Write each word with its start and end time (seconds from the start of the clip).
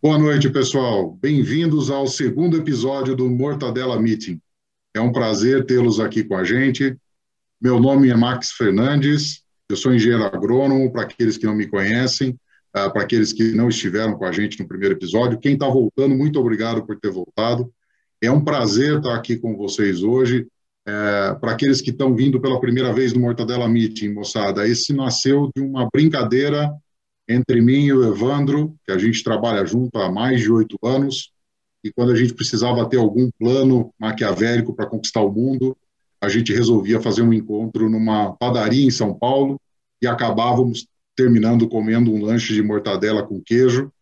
Boa 0.00 0.16
noite, 0.16 0.48
pessoal. 0.48 1.18
Bem-vindos 1.20 1.90
ao 1.90 2.06
segundo 2.06 2.56
episódio 2.56 3.16
do 3.16 3.28
Mortadela 3.28 4.00
Meeting. 4.00 4.40
É 4.94 5.00
um 5.00 5.10
prazer 5.10 5.66
tê-los 5.66 5.98
aqui 5.98 6.22
com 6.22 6.36
a 6.36 6.44
gente. 6.44 6.96
Meu 7.60 7.80
nome 7.80 8.08
é 8.08 8.14
Max 8.14 8.52
Fernandes, 8.52 9.42
eu 9.68 9.76
sou 9.76 9.92
engenheiro 9.92 10.22
agrônomo, 10.24 10.92
para 10.92 11.02
aqueles 11.02 11.36
que 11.36 11.46
não 11.46 11.54
me 11.56 11.66
conhecem, 11.66 12.30
uh, 12.76 12.92
para 12.92 13.02
aqueles 13.02 13.32
que 13.32 13.50
não 13.50 13.68
estiveram 13.68 14.16
com 14.16 14.24
a 14.24 14.30
gente 14.30 14.60
no 14.60 14.68
primeiro 14.68 14.94
episódio. 14.94 15.40
Quem 15.40 15.54
está 15.54 15.66
voltando, 15.66 16.14
muito 16.14 16.38
obrigado 16.38 16.86
por 16.86 16.96
ter 17.00 17.10
voltado. 17.10 17.68
É 18.22 18.30
um 18.30 18.44
prazer 18.44 18.98
estar 18.98 19.16
aqui 19.16 19.36
com 19.36 19.56
vocês 19.56 20.04
hoje. 20.04 20.46
É, 20.86 21.34
para 21.40 21.52
aqueles 21.52 21.80
que 21.80 21.90
estão 21.90 22.14
vindo 22.14 22.40
pela 22.40 22.60
primeira 22.60 22.92
vez 22.92 23.12
no 23.12 23.20
Mortadela 23.20 23.68
Meeting, 23.68 24.10
moçada, 24.10 24.66
esse 24.66 24.92
nasceu 24.94 25.50
de 25.54 25.60
uma 25.60 25.88
brincadeira 25.92 26.72
entre 27.28 27.60
mim 27.60 27.84
e 27.84 27.92
o 27.92 28.04
Evandro, 28.08 28.74
que 28.86 28.92
a 28.92 28.98
gente 28.98 29.22
trabalha 29.22 29.64
junto 29.66 29.98
há 29.98 30.10
mais 30.10 30.40
de 30.40 30.50
oito 30.50 30.78
anos, 30.82 31.30
e 31.84 31.92
quando 31.92 32.12
a 32.12 32.16
gente 32.16 32.34
precisava 32.34 32.88
ter 32.88 32.96
algum 32.96 33.30
plano 33.38 33.92
maquiavélico 33.98 34.74
para 34.74 34.86
conquistar 34.86 35.20
o 35.20 35.32
mundo, 35.32 35.76
a 36.20 36.28
gente 36.28 36.52
resolvia 36.52 37.00
fazer 37.00 37.22
um 37.22 37.32
encontro 37.32 37.88
numa 37.88 38.32
padaria 38.32 38.84
em 38.84 38.90
São 38.90 39.14
Paulo 39.14 39.60
e 40.02 40.06
acabávamos 40.06 40.86
terminando 41.14 41.68
comendo 41.68 42.12
um 42.12 42.24
lanche 42.24 42.54
de 42.54 42.62
mortadela 42.62 43.22
com 43.22 43.40
queijo. 43.40 43.92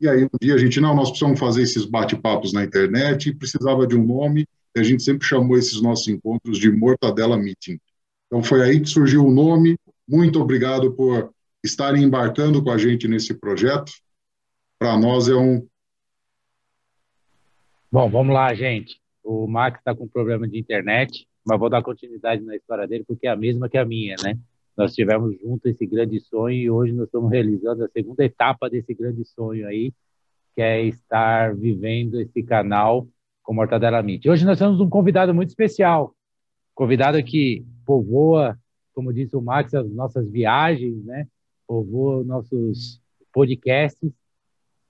E 0.00 0.08
aí 0.08 0.24
um 0.24 0.28
dia 0.40 0.54
a 0.54 0.58
gente, 0.58 0.80
não, 0.80 0.94
nós 0.94 1.08
precisamos 1.08 1.40
fazer 1.40 1.62
esses 1.62 1.84
bate-papos 1.84 2.52
na 2.52 2.64
internet 2.64 3.28
e 3.28 3.34
precisava 3.34 3.86
de 3.86 3.96
um 3.96 4.04
nome, 4.04 4.46
e 4.76 4.80
a 4.80 4.82
gente 4.82 5.02
sempre 5.02 5.26
chamou 5.26 5.56
esses 5.56 5.80
nossos 5.80 6.06
encontros 6.08 6.58
de 6.58 6.70
Mortadela 6.70 7.36
Meeting. 7.36 7.78
Então 8.26 8.42
foi 8.42 8.62
aí 8.62 8.80
que 8.80 8.88
surgiu 8.88 9.24
o 9.24 9.32
nome. 9.32 9.76
Muito 10.08 10.40
obrigado 10.40 10.92
por 10.92 11.30
estarem 11.64 12.02
embarcando 12.02 12.62
com 12.62 12.70
a 12.70 12.76
gente 12.76 13.08
nesse 13.08 13.32
projeto. 13.32 13.90
Para 14.78 14.98
nós 14.98 15.28
é 15.28 15.34
um. 15.34 15.66
Bom, 17.90 18.10
vamos 18.10 18.34
lá, 18.34 18.52
gente. 18.54 19.00
O 19.22 19.46
Max 19.46 19.78
está 19.78 19.94
com 19.94 20.06
problema 20.06 20.46
de 20.46 20.58
internet, 20.58 21.26
mas 21.44 21.58
vou 21.58 21.70
dar 21.70 21.82
continuidade 21.82 22.42
na 22.42 22.54
história 22.54 22.86
dele, 22.86 23.04
porque 23.06 23.26
é 23.26 23.30
a 23.30 23.36
mesma 23.36 23.68
que 23.68 23.78
a 23.78 23.84
minha, 23.84 24.16
né? 24.22 24.38
Nós 24.76 24.92
tivemos 24.92 25.38
junto 25.40 25.66
esse 25.66 25.86
grande 25.86 26.20
sonho 26.20 26.56
e 26.56 26.70
hoje 26.70 26.92
nós 26.92 27.06
estamos 27.06 27.30
realizando 27.30 27.84
a 27.84 27.88
segunda 27.88 28.24
etapa 28.24 28.68
desse 28.68 28.92
grande 28.92 29.24
sonho 29.24 29.66
aí, 29.66 29.92
que 30.54 30.60
é 30.60 30.82
estar 30.82 31.54
vivendo 31.54 32.20
esse 32.20 32.42
canal 32.42 33.08
com 33.42 33.54
Mortadela 33.54 34.02
Meet. 34.02 34.26
Hoje 34.26 34.44
nós 34.44 34.58
temos 34.58 34.80
um 34.80 34.90
convidado 34.90 35.32
muito 35.32 35.50
especial, 35.50 36.14
convidado 36.74 37.22
que 37.22 37.64
povoa, 37.86 38.58
como 38.92 39.12
disse 39.12 39.36
o 39.36 39.40
Max, 39.40 39.72
as 39.72 39.88
nossas 39.90 40.28
viagens, 40.28 41.02
né? 41.04 41.26
Povoa 41.66 42.24
nossos 42.24 43.00
podcasts. 43.32 44.10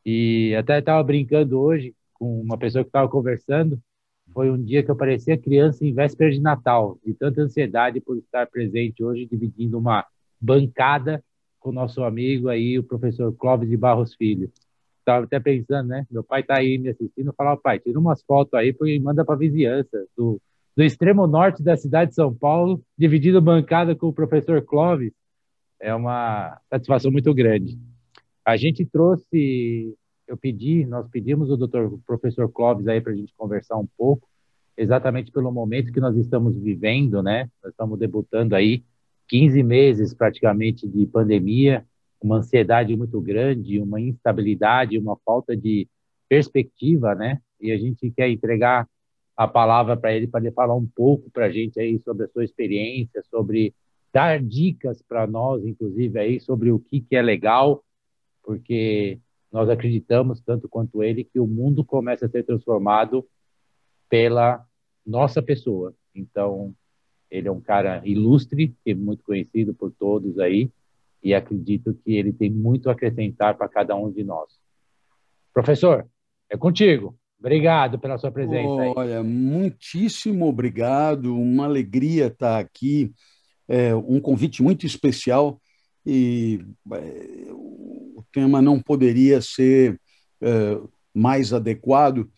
E 0.04 0.54
até 0.54 0.78
estava 0.78 1.02
brincando 1.02 1.58
hoje 1.58 1.94
com 2.12 2.40
uma 2.40 2.58
pessoa 2.58 2.84
que 2.84 2.88
estava 2.88 3.08
conversando. 3.08 3.80
Foi 4.32 4.50
um 4.50 4.62
dia 4.62 4.82
que 4.82 4.90
eu 4.90 4.96
parecia 4.96 5.38
criança 5.38 5.84
em 5.84 5.92
véspera 5.92 6.30
de 6.30 6.40
Natal, 6.40 6.98
de 7.04 7.14
tanta 7.14 7.40
ansiedade 7.40 8.00
por 8.00 8.16
estar 8.18 8.46
presente 8.46 9.02
hoje, 9.02 9.26
dividindo 9.26 9.78
uma 9.78 10.04
bancada 10.40 11.22
com 11.58 11.70
o 11.70 11.72
nosso 11.72 12.02
amigo 12.02 12.48
aí, 12.48 12.78
o 12.78 12.84
professor 12.84 13.32
Clóvis 13.34 13.68
de 13.68 13.76
Barros 13.76 14.14
Filho. 14.14 14.50
Estava 14.98 15.24
até 15.24 15.38
pensando, 15.38 15.88
né? 15.88 16.06
Meu 16.10 16.24
pai 16.24 16.40
está 16.40 16.58
aí 16.58 16.78
me 16.78 16.90
assistindo, 16.90 17.32
falava, 17.36 17.60
pai, 17.60 17.78
tira 17.78 17.98
umas 17.98 18.22
fotos 18.22 18.54
aí 18.54 18.74
e 18.82 19.00
manda 19.00 19.24
para 19.24 19.34
a 19.34 19.38
vizinhança 19.38 20.06
do, 20.16 20.40
do 20.76 20.82
extremo 20.82 21.26
norte 21.26 21.62
da 21.62 21.76
cidade 21.76 22.10
de 22.10 22.14
São 22.14 22.34
Paulo, 22.34 22.82
dividindo 22.96 23.40
bancada 23.40 23.94
com 23.94 24.08
o 24.08 24.12
professor 24.12 24.62
Clóvis 24.62 25.12
é 25.84 25.94
uma 25.94 26.58
satisfação 26.70 27.12
muito 27.12 27.32
grande. 27.34 27.78
A 28.42 28.56
gente 28.56 28.86
trouxe, 28.86 29.94
eu 30.26 30.34
pedi, 30.34 30.86
nós 30.86 31.06
pedimos 31.10 31.50
o 31.50 31.58
doutor, 31.58 32.00
professor 32.06 32.50
Clóvis 32.50 32.88
aí 32.88 33.02
para 33.02 33.12
a 33.12 33.14
gente 33.14 33.34
conversar 33.36 33.76
um 33.76 33.86
pouco, 33.98 34.26
exatamente 34.78 35.30
pelo 35.30 35.52
momento 35.52 35.92
que 35.92 36.00
nós 36.00 36.16
estamos 36.16 36.56
vivendo, 36.56 37.22
né? 37.22 37.50
Nós 37.62 37.72
estamos 37.72 37.98
debutando 37.98 38.56
aí 38.56 38.82
15 39.28 39.62
meses 39.62 40.14
praticamente 40.14 40.88
de 40.88 41.04
pandemia, 41.06 41.84
uma 42.18 42.38
ansiedade 42.38 42.96
muito 42.96 43.20
grande, 43.20 43.78
uma 43.78 44.00
instabilidade, 44.00 44.98
uma 44.98 45.18
falta 45.22 45.54
de 45.54 45.86
perspectiva, 46.26 47.14
né? 47.14 47.40
E 47.60 47.70
a 47.70 47.76
gente 47.76 48.10
quer 48.10 48.30
entregar 48.30 48.88
a 49.36 49.46
palavra 49.46 49.98
para 49.98 50.14
ele 50.14 50.28
para 50.28 50.40
ele 50.40 50.50
falar 50.52 50.74
um 50.74 50.86
pouco 50.86 51.30
para 51.30 51.44
a 51.44 51.50
gente 51.50 51.78
aí 51.78 51.98
sobre 51.98 52.24
a 52.24 52.28
sua 52.28 52.44
experiência, 52.44 53.22
sobre 53.28 53.74
dar 54.14 54.40
dicas 54.40 55.02
para 55.02 55.26
nós, 55.26 55.66
inclusive, 55.66 56.16
aí 56.20 56.38
sobre 56.38 56.70
o 56.70 56.78
que, 56.78 57.00
que 57.00 57.16
é 57.16 57.20
legal, 57.20 57.84
porque 58.44 59.18
nós 59.50 59.68
acreditamos, 59.68 60.40
tanto 60.40 60.68
quanto 60.68 61.02
ele, 61.02 61.24
que 61.24 61.40
o 61.40 61.48
mundo 61.48 61.84
começa 61.84 62.26
a 62.26 62.28
ser 62.28 62.44
transformado 62.44 63.26
pela 64.08 64.64
nossa 65.04 65.42
pessoa. 65.42 65.92
Então, 66.14 66.72
ele 67.28 67.48
é 67.48 67.50
um 67.50 67.60
cara 67.60 68.02
ilustre, 68.04 68.72
é 68.86 68.94
muito 68.94 69.24
conhecido 69.24 69.74
por 69.74 69.90
todos 69.90 70.38
aí, 70.38 70.70
e 71.20 71.34
acredito 71.34 71.92
que 72.04 72.14
ele 72.14 72.32
tem 72.32 72.50
muito 72.50 72.88
a 72.88 72.92
acrescentar 72.92 73.56
para 73.56 73.68
cada 73.68 73.96
um 73.96 74.12
de 74.12 74.22
nós. 74.22 74.48
Professor, 75.52 76.06
é 76.48 76.56
contigo. 76.56 77.18
Obrigado 77.40 77.98
pela 77.98 78.16
sua 78.16 78.30
presença. 78.30 78.92
Olha, 78.96 79.18
aí. 79.18 79.24
muitíssimo 79.24 80.46
obrigado. 80.46 81.36
Uma 81.36 81.64
alegria 81.64 82.26
estar 82.26 82.60
aqui 82.60 83.12
é, 83.68 83.94
um 83.94 84.20
convite 84.20 84.62
muito 84.62 84.86
especial 84.86 85.60
e 86.04 86.60
é, 86.92 87.46
o 87.50 88.24
tema 88.32 88.60
não 88.60 88.80
poderia 88.80 89.40
ser 89.40 90.00
é, 90.40 90.78
mais 91.14 91.52
adequado. 91.52 92.30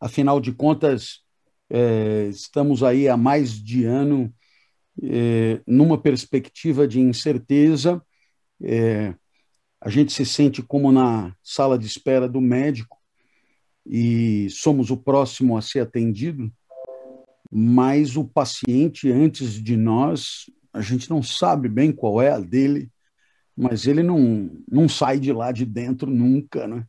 Afinal 0.00 0.40
de 0.40 0.52
contas, 0.52 1.20
é, 1.70 2.26
estamos 2.28 2.82
aí 2.82 3.08
há 3.08 3.16
mais 3.16 3.52
de 3.52 3.84
ano 3.84 4.32
é, 5.02 5.60
numa 5.66 5.96
perspectiva 5.96 6.86
de 6.86 7.00
incerteza. 7.00 8.02
É, 8.62 9.14
a 9.80 9.88
gente 9.88 10.12
se 10.12 10.24
sente 10.24 10.62
como 10.62 10.92
na 10.92 11.34
sala 11.42 11.78
de 11.78 11.86
espera 11.86 12.28
do 12.28 12.40
médico 12.40 12.98
e 13.86 14.48
somos 14.50 14.90
o 14.90 14.96
próximo 14.96 15.56
a 15.56 15.62
ser 15.62 15.80
atendido, 15.80 16.52
mas 17.50 18.16
o 18.16 18.24
paciente 18.24 19.10
antes 19.10 19.60
de 19.62 19.76
nós 19.76 20.46
a 20.72 20.80
gente 20.80 21.10
não 21.10 21.22
sabe 21.22 21.68
bem 21.68 21.92
qual 21.92 22.20
é 22.20 22.30
a 22.30 22.40
dele, 22.40 22.90
mas 23.56 23.86
ele 23.86 24.02
não, 24.02 24.50
não 24.70 24.88
sai 24.88 25.18
de 25.18 25.32
lá 25.32 25.52
de 25.52 25.66
dentro 25.66 26.10
nunca, 26.10 26.66
né? 26.66 26.86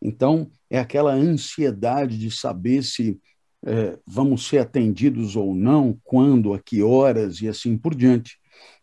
Então, 0.00 0.50
é 0.68 0.78
aquela 0.80 1.12
ansiedade 1.12 2.18
de 2.18 2.30
saber 2.30 2.82
se 2.82 3.20
é, 3.64 3.96
vamos 4.04 4.48
ser 4.48 4.58
atendidos 4.58 5.36
ou 5.36 5.54
não, 5.54 5.98
quando, 6.02 6.52
a 6.52 6.60
que 6.60 6.82
horas 6.82 7.40
e 7.40 7.48
assim 7.48 7.78
por 7.78 7.94
diante. 7.94 8.36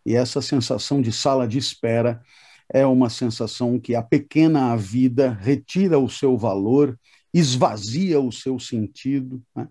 E 0.05 0.16
essa 0.16 0.41
sensação 0.41 1.01
de 1.01 1.11
sala 1.11 1.47
de 1.47 1.57
espera 1.57 2.21
é 2.71 2.85
uma 2.85 3.09
sensação 3.09 3.79
que 3.79 3.95
a 3.95 4.01
pequena 4.01 4.75
vida 4.77 5.31
retira 5.41 6.00
o 6.00 6.09
seu 6.09 6.38
valor, 6.38 6.97
esvazia 7.33 8.19
o 8.19 8.31
seu 8.31 8.57
sentido, 8.59 9.44
né? 9.56 9.67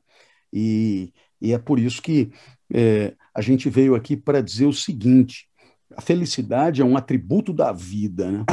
e, 0.53 1.13
e 1.41 1.53
é 1.53 1.59
por 1.59 1.79
isso 1.79 2.03
que 2.03 2.31
é, 2.73 3.15
a 3.39 3.41
gente 3.41 3.71
veio 3.71 3.95
aqui 3.95 4.17
para 4.17 4.43
dizer 4.43 4.67
o 4.67 4.73
seguinte: 4.73 5.49
a 5.97 6.01
felicidade 6.01 6.83
é 6.83 6.85
um 6.85 6.97
atributo 6.97 7.53
da 7.53 7.71
vida, 7.71 8.33
né? 8.33 8.45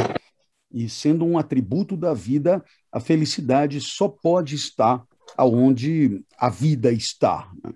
E 0.72 0.88
sendo 0.88 1.26
um 1.26 1.40
atributo 1.40 1.98
da 1.98 2.14
vida, 2.14 2.64
a 2.92 3.00
felicidade 3.00 3.82
só 3.82 4.08
pode 4.08 4.54
estar 4.54 5.04
aonde 5.36 6.24
a 6.38 6.52
vida 6.52 6.92
está. 6.92 7.52
Né? 7.64 7.74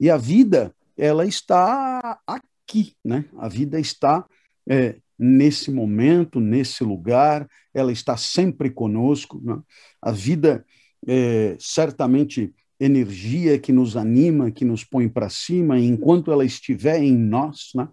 E 0.00 0.10
a 0.10 0.16
vida, 0.16 0.74
ela 0.96 1.24
está 1.24 2.18
aqui, 2.26 2.96
né? 3.04 3.26
A 3.38 3.48
vida 3.48 3.78
está 3.78 4.26
é, 4.68 4.96
nesse 5.16 5.70
momento, 5.70 6.40
nesse 6.40 6.82
lugar, 6.82 7.48
ela 7.72 7.92
está 7.92 8.16
sempre 8.16 8.70
conosco. 8.70 9.40
Né? 9.40 9.56
A 10.02 10.10
vida 10.10 10.64
é, 11.06 11.56
certamente 11.60 12.52
energia 12.80 13.58
que 13.58 13.72
nos 13.72 13.96
anima, 13.96 14.50
que 14.50 14.64
nos 14.64 14.82
põe 14.82 15.08
para 15.08 15.28
cima, 15.28 15.78
enquanto 15.78 16.32
ela 16.32 16.44
estiver 16.44 17.02
em 17.02 17.14
nós, 17.14 17.70
né, 17.74 17.86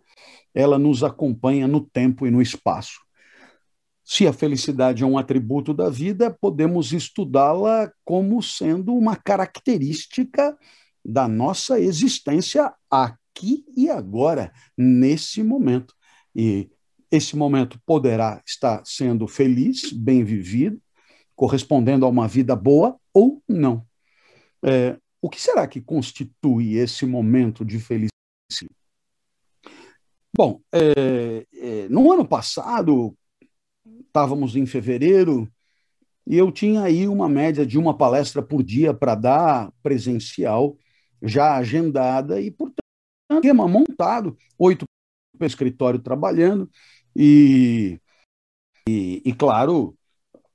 ela 0.55 0.79
nos 0.79 1.03
acompanha 1.03 1.67
no 1.67 1.81
tempo 1.81 2.25
e 2.25 2.31
no 2.31 2.41
espaço. 2.41 3.01
Se 4.03 4.25
a 4.25 4.31
felicidade 4.31 5.03
é 5.03 5.05
um 5.05 5.17
atributo 5.17 5.73
da 5.73 5.89
vida, 5.89 6.31
podemos 6.31 6.93
estudá-la 6.93 7.91
como 8.05 8.41
sendo 8.41 8.95
uma 8.95 9.17
característica 9.17 10.57
da 11.03 11.27
nossa 11.27 11.79
existência 11.79 12.73
aqui 12.89 13.65
e 13.75 13.89
agora, 13.89 14.53
nesse 14.77 15.43
momento. 15.43 15.93
E 16.33 16.69
esse 17.11 17.35
momento 17.35 17.79
poderá 17.85 18.41
estar 18.45 18.81
sendo 18.85 19.27
feliz, 19.27 19.91
bem 19.91 20.23
vivido, 20.23 20.81
correspondendo 21.35 22.05
a 22.05 22.09
uma 22.09 22.27
vida 22.27 22.55
boa 22.55 22.97
ou 23.13 23.41
não. 23.47 23.86
É, 24.63 24.97
o 25.21 25.29
que 25.29 25.41
será 25.41 25.67
que 25.67 25.81
constitui 25.81 26.75
esse 26.75 27.05
momento 27.05 27.65
de 27.65 27.79
felicidade? 27.79 28.11
Bom, 30.35 30.61
é, 30.71 31.45
é, 31.53 31.89
no 31.89 32.11
ano 32.11 32.27
passado, 32.27 33.17
estávamos 34.05 34.55
em 34.55 34.65
fevereiro, 34.65 35.51
e 36.25 36.37
eu 36.37 36.51
tinha 36.51 36.83
aí 36.83 37.07
uma 37.07 37.27
média 37.27 37.65
de 37.65 37.77
uma 37.77 37.97
palestra 37.97 38.41
por 38.41 38.61
dia 38.61 38.93
para 38.93 39.15
dar 39.15 39.71
presencial, 39.81 40.77
já 41.21 41.55
agendada 41.55 42.39
e, 42.39 42.51
portanto, 42.51 42.77
esquema 43.31 43.67
montado, 43.67 44.37
oito 44.57 44.85
para 45.37 45.47
escritório 45.47 45.99
trabalhando 45.99 46.69
e, 47.15 47.99
e, 48.87 49.21
e, 49.25 49.33
claro, 49.33 49.97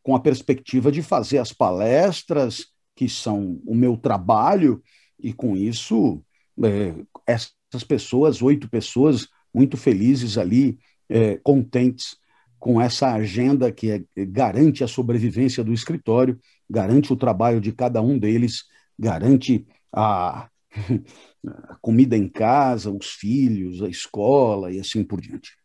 com 0.02 0.14
a 0.14 0.20
perspectiva 0.20 0.93
de 0.93 1.02
fazer 1.02 1.38
as 1.38 1.52
palestras, 1.52 2.71
que 2.94 3.09
são 3.09 3.61
o 3.67 3.75
meu 3.75 3.97
trabalho, 3.97 4.83
e 5.19 5.33
com 5.33 5.56
isso, 5.56 6.23
é, 6.62 6.94
essas 7.27 7.85
pessoas, 7.87 8.43
oito 8.43 8.69
pessoas, 8.69 9.29
muito 9.55 9.77
felizes 9.77 10.37
ali, 10.39 10.79
é, 11.09 11.37
contentes 11.39 12.17
com 12.59 12.81
essa 12.81 13.12
agenda 13.12 13.73
que 13.73 13.91
é, 13.91 14.05
garante 14.27 14.85
a 14.85 14.89
sobrevivência 14.89 15.65
do 15.65 15.73
escritório, 15.73 16.39
garante 16.69 17.12
o 17.12 17.17
trabalho 17.17 17.61
de 17.61 17.73
cada 17.73 18.00
um 18.00 18.19
deles, 18.19 18.65
garante 18.99 19.67
a, 19.93 20.49
a 21.69 21.77
comida 21.81 22.17
em 22.17 22.29
casa, 22.29 22.91
os 22.91 23.11
filhos, 23.11 23.83
a 23.83 23.89
escola 23.89 24.73
e 24.73 24.79
assim 24.79 25.03
por 25.05 25.21
diante. 25.21 25.56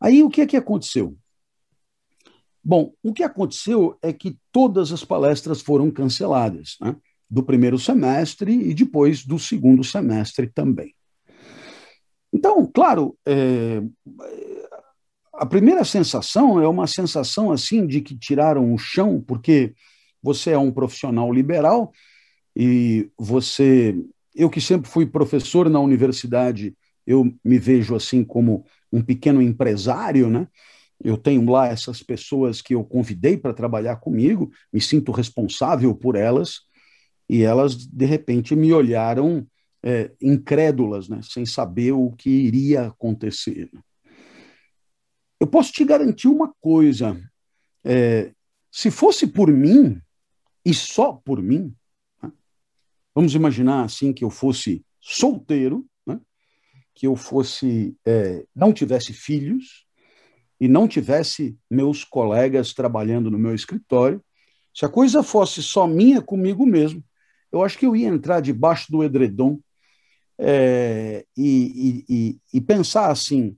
Aí 0.00 0.22
o 0.22 0.28
que 0.28 0.40
é 0.40 0.46
que 0.46 0.56
aconteceu? 0.56 1.16
Bom, 2.68 2.92
o 3.00 3.12
que 3.12 3.22
aconteceu 3.22 3.96
é 4.02 4.12
que 4.12 4.36
todas 4.50 4.90
as 4.90 5.04
palestras 5.04 5.60
foram 5.62 5.88
canceladas, 5.88 6.76
né? 6.80 6.96
do 7.30 7.40
primeiro 7.40 7.78
semestre 7.78 8.52
e 8.52 8.74
depois 8.74 9.24
do 9.24 9.38
segundo 9.38 9.84
semestre 9.84 10.48
também. 10.48 10.92
Então, 12.32 12.66
claro, 12.66 13.16
é, 13.24 13.80
a 15.32 15.46
primeira 15.46 15.84
sensação 15.84 16.60
é 16.60 16.66
uma 16.66 16.88
sensação 16.88 17.52
assim 17.52 17.86
de 17.86 18.00
que 18.00 18.18
tiraram 18.18 18.74
o 18.74 18.78
chão, 18.78 19.22
porque 19.24 19.72
você 20.20 20.50
é 20.50 20.58
um 20.58 20.72
profissional 20.72 21.32
liberal 21.32 21.92
e 22.56 23.08
você, 23.16 23.94
eu 24.34 24.50
que 24.50 24.60
sempre 24.60 24.90
fui 24.90 25.06
professor 25.06 25.70
na 25.70 25.78
universidade, 25.78 26.76
eu 27.06 27.32
me 27.44 27.60
vejo 27.60 27.94
assim 27.94 28.24
como 28.24 28.64
um 28.92 29.00
pequeno 29.00 29.40
empresário, 29.40 30.28
né? 30.28 30.48
Eu 31.02 31.16
tenho 31.16 31.48
lá 31.50 31.66
essas 31.66 32.02
pessoas 32.02 32.62
que 32.62 32.74
eu 32.74 32.84
convidei 32.84 33.36
para 33.36 33.52
trabalhar 33.52 33.96
comigo, 33.96 34.50
me 34.72 34.80
sinto 34.80 35.12
responsável 35.12 35.94
por 35.94 36.16
elas, 36.16 36.60
e 37.28 37.42
elas, 37.42 37.76
de 37.76 38.06
repente, 38.06 38.54
me 38.54 38.72
olharam 38.72 39.46
é, 39.82 40.12
incrédulas, 40.20 41.08
né? 41.08 41.20
sem 41.22 41.44
saber 41.44 41.92
o 41.92 42.10
que 42.12 42.30
iria 42.30 42.86
acontecer. 42.86 43.70
Eu 45.38 45.46
posso 45.46 45.72
te 45.72 45.84
garantir 45.84 46.28
uma 46.28 46.52
coisa: 46.60 47.20
é, 47.84 48.32
se 48.70 48.90
fosse 48.90 49.26
por 49.26 49.52
mim, 49.52 50.00
e 50.64 50.74
só 50.74 51.12
por 51.12 51.42
mim, 51.42 51.74
né? 52.22 52.32
vamos 53.14 53.34
imaginar 53.34 53.84
assim 53.84 54.12
que 54.12 54.24
eu 54.24 54.30
fosse 54.30 54.84
solteiro, 55.00 55.86
né? 56.06 56.20
que 56.94 57.06
eu 57.06 57.14
fosse 57.14 57.96
é, 58.04 58.44
não 58.54 58.72
tivesse 58.72 59.12
filhos 59.12 59.85
e 60.60 60.68
não 60.68 60.88
tivesse 60.88 61.56
meus 61.70 62.04
colegas 62.04 62.72
trabalhando 62.72 63.30
no 63.30 63.38
meu 63.38 63.54
escritório, 63.54 64.22
se 64.74 64.84
a 64.84 64.88
coisa 64.88 65.22
fosse 65.22 65.62
só 65.62 65.86
minha 65.86 66.20
comigo 66.20 66.66
mesmo, 66.66 67.02
eu 67.50 67.62
acho 67.62 67.78
que 67.78 67.86
eu 67.86 67.96
ia 67.96 68.08
entrar 68.08 68.40
debaixo 68.40 68.90
do 68.90 69.02
edredom 69.02 69.58
é, 70.38 71.24
e, 71.36 72.04
e, 72.08 72.38
e 72.52 72.60
pensar 72.60 73.10
assim: 73.10 73.56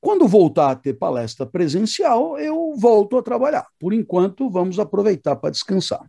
quando 0.00 0.28
voltar 0.28 0.70
a 0.70 0.76
ter 0.76 0.94
palestra 0.94 1.46
presencial, 1.46 2.38
eu 2.38 2.74
volto 2.76 3.16
a 3.16 3.22
trabalhar. 3.22 3.66
Por 3.78 3.92
enquanto, 3.92 4.50
vamos 4.50 4.78
aproveitar 4.78 5.36
para 5.36 5.50
descansar. 5.50 6.06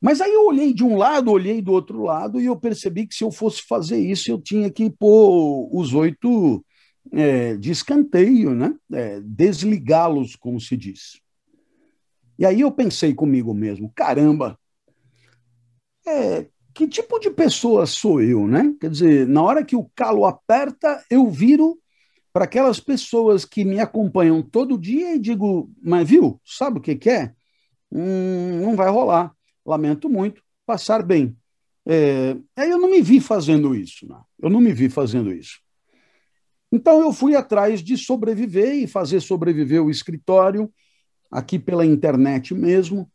Mas 0.00 0.20
aí 0.20 0.32
eu 0.32 0.46
olhei 0.46 0.74
de 0.74 0.84
um 0.84 0.96
lado, 0.98 1.30
olhei 1.30 1.62
do 1.62 1.72
outro 1.72 2.02
lado, 2.02 2.38
e 2.38 2.44
eu 2.44 2.56
percebi 2.56 3.06
que 3.06 3.14
se 3.14 3.24
eu 3.24 3.30
fosse 3.30 3.62
fazer 3.62 3.98
isso, 3.98 4.30
eu 4.30 4.38
tinha 4.38 4.70
que 4.70 4.90
pôr 4.90 5.70
os 5.72 5.94
oito 5.94 6.62
é, 7.14 7.56
de 7.56 7.70
escanteio, 7.70 8.54
né? 8.54 8.74
É, 8.92 9.20
desligá-los, 9.20 10.34
como 10.34 10.60
se 10.60 10.76
diz. 10.76 11.20
E 12.38 12.44
aí 12.44 12.60
eu 12.60 12.72
pensei 12.72 13.14
comigo 13.14 13.54
mesmo: 13.54 13.92
caramba, 13.94 14.58
é, 16.06 16.46
que 16.74 16.88
tipo 16.88 17.18
de 17.20 17.30
pessoa 17.30 17.86
sou 17.86 18.20
eu, 18.20 18.46
né? 18.46 18.74
Quer 18.80 18.90
dizer, 18.90 19.28
na 19.28 19.42
hora 19.42 19.64
que 19.64 19.76
o 19.76 19.88
calo 19.94 20.26
aperta, 20.26 21.04
eu 21.08 21.30
viro 21.30 21.78
para 22.32 22.44
aquelas 22.44 22.80
pessoas 22.80 23.44
que 23.44 23.64
me 23.64 23.78
acompanham 23.78 24.42
todo 24.42 24.76
dia 24.76 25.14
e 25.14 25.20
digo, 25.20 25.70
mas 25.80 26.08
viu, 26.08 26.40
sabe 26.44 26.78
o 26.78 26.82
que, 26.82 26.96
que 26.96 27.08
é? 27.08 27.32
Hum, 27.92 28.60
não 28.60 28.74
vai 28.74 28.90
rolar. 28.90 29.32
Lamento 29.64 30.10
muito, 30.10 30.42
passar 30.66 31.00
bem. 31.04 31.36
É, 31.86 32.36
eu 32.56 32.78
não 32.78 32.90
me 32.90 33.00
vi 33.00 33.20
fazendo 33.20 33.74
isso, 33.74 34.06
não. 34.08 34.24
eu 34.42 34.50
não 34.50 34.60
me 34.60 34.72
vi 34.72 34.88
fazendo 34.88 35.32
isso. 35.32 35.63
Então 36.74 37.00
eu 37.00 37.12
fui 37.12 37.36
atrás 37.36 37.80
de 37.80 37.96
sobreviver 37.96 38.74
e 38.74 38.88
fazer 38.88 39.20
sobreviver 39.20 39.80
o 39.80 39.92
escritório, 39.92 40.68
aqui 41.30 41.56
pela 41.56 41.86
internet 41.86 42.52
mesmo, 42.52 43.08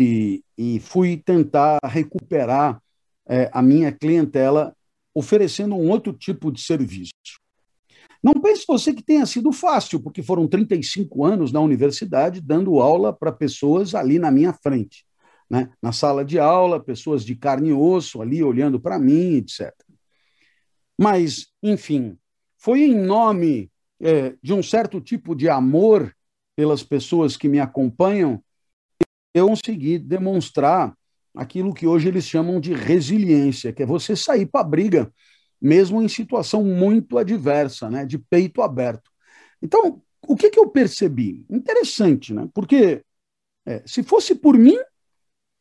e, 0.00 0.42
e 0.56 0.80
fui 0.80 1.18
tentar 1.18 1.78
recuperar 1.84 2.82
é, 3.28 3.50
a 3.52 3.60
minha 3.60 3.92
clientela 3.92 4.74
oferecendo 5.14 5.74
um 5.74 5.90
outro 5.90 6.14
tipo 6.14 6.50
de 6.50 6.62
serviço. 6.62 7.12
Não 8.22 8.32
pense 8.40 8.64
você 8.66 8.94
que 8.94 9.02
tenha 9.02 9.26
sido 9.26 9.52
fácil, 9.52 10.00
porque 10.00 10.22
foram 10.22 10.48
35 10.48 11.26
anos 11.26 11.52
na 11.52 11.60
universidade 11.60 12.40
dando 12.40 12.80
aula 12.80 13.12
para 13.12 13.30
pessoas 13.30 13.94
ali 13.94 14.18
na 14.18 14.30
minha 14.30 14.54
frente. 14.54 15.04
Né? 15.50 15.70
Na 15.82 15.92
sala 15.92 16.24
de 16.24 16.38
aula, 16.38 16.82
pessoas 16.82 17.22
de 17.22 17.36
carne 17.36 17.68
e 17.68 17.74
osso 17.74 18.22
ali 18.22 18.42
olhando 18.42 18.80
para 18.80 18.98
mim, 18.98 19.34
etc. 19.34 19.74
Mas, 20.98 21.48
enfim, 21.62 22.16
foi 22.62 22.82
em 22.82 22.94
nome 22.94 23.70
é, 24.00 24.36
de 24.42 24.52
um 24.54 24.62
certo 24.62 25.00
tipo 25.00 25.34
de 25.34 25.48
amor 25.48 26.14
pelas 26.56 26.82
pessoas 26.82 27.36
que 27.36 27.48
me 27.48 27.58
acompanham 27.58 28.42
eu 29.34 29.48
consegui 29.48 29.98
demonstrar 29.98 30.96
aquilo 31.34 31.72
que 31.72 31.86
hoje 31.86 32.08
eles 32.08 32.26
chamam 32.26 32.60
de 32.60 32.74
resiliência, 32.74 33.72
que 33.72 33.82
é 33.82 33.86
você 33.86 34.14
sair 34.14 34.46
para 34.46 34.60
a 34.60 34.68
briga, 34.68 35.12
mesmo 35.60 36.02
em 36.02 36.08
situação 36.08 36.62
muito 36.62 37.16
adversa, 37.16 37.88
né, 37.88 38.04
de 38.04 38.18
peito 38.18 38.60
aberto. 38.60 39.10
Então, 39.62 40.02
o 40.26 40.36
que, 40.36 40.50
que 40.50 40.58
eu 40.58 40.68
percebi? 40.68 41.46
Interessante, 41.48 42.34
né? 42.34 42.48
Porque 42.52 43.02
é, 43.64 43.82
se 43.86 44.02
fosse 44.02 44.34
por 44.34 44.58
mim, 44.58 44.78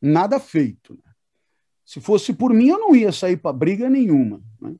nada 0.01 0.39
feito. 0.39 0.93
Né? 0.93 1.11
Se 1.85 2.01
fosse 2.01 2.33
por 2.33 2.53
mim, 2.53 2.67
eu 2.67 2.79
não 2.79 2.95
ia 2.95 3.11
sair 3.11 3.37
para 3.37 3.53
briga 3.53 3.89
nenhuma. 3.89 4.41
Né? 4.59 4.75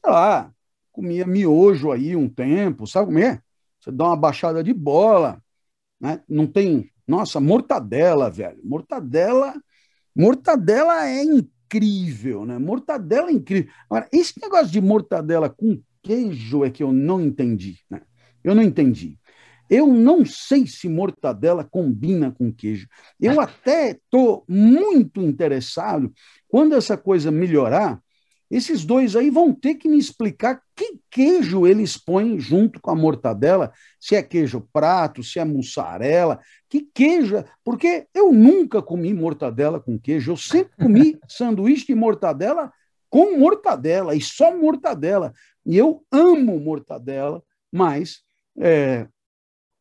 Sei 0.00 0.10
lá, 0.10 0.54
comia 0.96 1.26
miojo 1.26 1.92
aí 1.92 2.16
um 2.16 2.26
tempo, 2.26 2.86
sabe 2.86 3.06
como 3.06 3.18
é? 3.18 3.38
Você 3.78 3.92
dá 3.92 4.06
uma 4.06 4.16
baixada 4.16 4.64
de 4.64 4.72
bola, 4.72 5.42
né? 6.00 6.22
não 6.26 6.46
tem 6.46 6.90
nossa, 7.06 7.38
mortadela, 7.38 8.30
velho. 8.30 8.58
Mortadela, 8.64 9.54
mortadela 10.14 11.06
é 11.06 11.22
incrível, 11.22 12.44
né? 12.44 12.58
Mortadela 12.58 13.28
é 13.28 13.32
incrível. 13.32 13.70
Agora, 13.88 14.08
esse 14.10 14.40
negócio 14.40 14.72
de 14.72 14.80
mortadela 14.80 15.48
com 15.48 15.80
queijo 16.02 16.64
é 16.64 16.70
que 16.70 16.82
eu 16.82 16.92
não 16.92 17.20
entendi, 17.20 17.78
né? 17.88 18.00
Eu 18.42 18.54
não 18.54 18.62
entendi. 18.62 19.18
Eu 19.68 19.86
não 19.86 20.24
sei 20.24 20.66
se 20.66 20.88
mortadela 20.88 21.62
combina 21.62 22.32
com 22.32 22.52
queijo. 22.52 22.88
Eu 23.20 23.38
até 23.40 23.90
estou 23.90 24.44
muito 24.48 25.20
interessado, 25.20 26.12
quando 26.48 26.74
essa 26.74 26.96
coisa 26.96 27.30
melhorar, 27.30 28.00
esses 28.50 28.84
dois 28.84 29.16
aí 29.16 29.28
vão 29.28 29.52
ter 29.52 29.74
que 29.74 29.88
me 29.88 29.98
explicar 29.98 30.62
que 30.74 31.00
queijo 31.10 31.66
eles 31.66 31.96
põem 31.96 32.38
junto 32.38 32.80
com 32.80 32.90
a 32.90 32.94
mortadela, 32.94 33.72
se 33.98 34.14
é 34.14 34.22
queijo 34.22 34.68
prato, 34.72 35.22
se 35.22 35.38
é 35.38 35.44
mussarela, 35.44 36.38
que 36.68 36.82
queijo, 36.94 37.44
porque 37.64 38.06
eu 38.14 38.32
nunca 38.32 38.80
comi 38.80 39.12
mortadela 39.12 39.80
com 39.80 39.98
queijo, 39.98 40.32
eu 40.32 40.36
sempre 40.36 40.72
comi 40.78 41.18
sanduíche 41.28 41.86
de 41.86 41.94
mortadela 41.94 42.72
com 43.10 43.38
mortadela 43.38 44.14
e 44.14 44.20
só 44.20 44.56
mortadela. 44.56 45.32
E 45.64 45.76
eu 45.76 46.04
amo 46.12 46.60
mortadela, 46.60 47.42
mas, 47.72 48.20
é, 48.58 49.08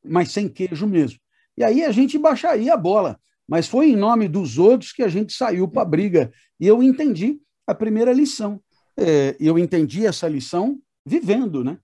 mas 0.04 0.32
sem 0.32 0.48
queijo 0.50 0.88
mesmo. 0.88 1.20
E 1.58 1.64
aí 1.64 1.84
a 1.84 1.92
gente 1.92 2.18
baixaria 2.18 2.74
a 2.74 2.78
bola, 2.78 3.20
mas 3.48 3.68
foi 3.68 3.90
em 3.90 3.96
nome 3.96 4.28
dos 4.28 4.58
outros 4.58 4.92
que 4.92 5.04
a 5.04 5.08
gente 5.08 5.34
saiu 5.34 5.68
para 5.68 5.84
a 5.84 5.86
briga. 5.86 6.32
E 6.60 6.66
eu 6.66 6.82
entendi 6.82 7.40
a 7.68 7.74
primeira 7.74 8.14
lição. 8.14 8.62
É, 8.98 9.36
eu 9.40 9.60
entendi 9.60 10.06
essa 10.06 10.28
lição 10.28 10.80
vivendo, 11.06 11.64
né? 11.64 11.78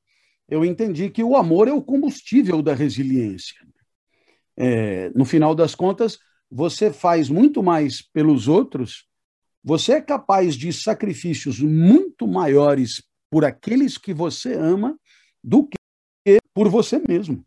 Eu 0.47 0.65
entendi 0.65 1.09
que 1.09 1.23
o 1.23 1.35
amor 1.35 1.67
é 1.67 1.73
o 1.73 1.81
combustível 1.81 2.61
da 2.61 2.73
resiliência. 2.73 3.55
É, 4.57 5.09
no 5.11 5.23
final 5.23 5.55
das 5.55 5.73
contas, 5.73 6.19
você 6.50 6.91
faz 6.91 7.29
muito 7.29 7.63
mais 7.63 8.01
pelos 8.01 8.47
outros, 8.47 9.07
você 9.63 9.93
é 9.93 10.01
capaz 10.01 10.55
de 10.55 10.73
sacrifícios 10.73 11.59
muito 11.59 12.27
maiores 12.27 13.01
por 13.29 13.45
aqueles 13.45 13.97
que 13.97 14.13
você 14.13 14.53
ama 14.53 15.00
do 15.41 15.67
que 15.67 15.77
por 16.53 16.67
você 16.67 17.01
mesmo. 17.07 17.45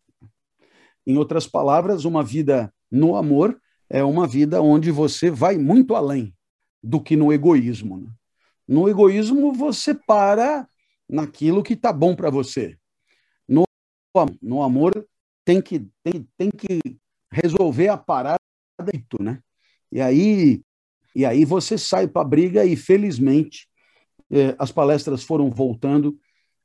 Em 1.07 1.19
outras 1.19 1.47
palavras, 1.47 2.05
uma 2.05 2.23
vida 2.23 2.73
no 2.91 3.17
amor 3.17 3.61
é 3.91 4.03
uma 4.03 4.27
vida 4.27 4.63
onde 4.63 4.91
você 4.91 5.31
vai 5.31 5.59
muito 5.59 5.95
além 5.95 6.35
do 6.83 7.01
que 7.01 7.17
no 7.17 7.33
egoísmo. 7.33 8.01
Né? 8.01 8.11
No 8.67 8.89
egoísmo, 8.89 9.53
você 9.53 9.95
para 9.95 10.69
naquilo 11.09 11.63
que 11.63 11.75
está 11.75 11.93
bom 11.93 12.17
para 12.17 12.31
você. 12.31 12.77
No, 13.47 13.65
no 14.41 14.63
amor, 14.63 15.07
tem 15.45 15.61
que, 15.61 15.87
tem, 16.03 16.29
tem 16.37 16.51
que 16.51 16.81
resolver 17.31 17.89
a 17.89 17.97
parada, 17.97 18.39
né? 19.21 19.41
E 19.93 20.01
aí, 20.01 20.63
e 21.15 21.25
aí 21.25 21.45
você 21.45 21.79
sai 21.79 22.09
para 22.09 22.23
a 22.23 22.25
briga 22.25 22.65
e, 22.65 22.75
felizmente, 22.77 23.69
eh, 24.31 24.55
as 24.59 24.73
palestras 24.73 25.23
foram 25.23 25.51
voltando, 25.51 26.19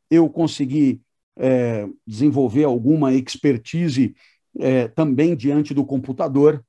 eu 0.10 0.30
consegui 0.30 1.02
eh, 1.38 1.88
desenvolver 2.06 2.64
alguma 2.64 3.14
expertise 3.14 4.16
eh, 4.60 4.88
também 4.90 5.36
diante 5.36 5.74
do 5.74 5.86
computador. 5.86 6.66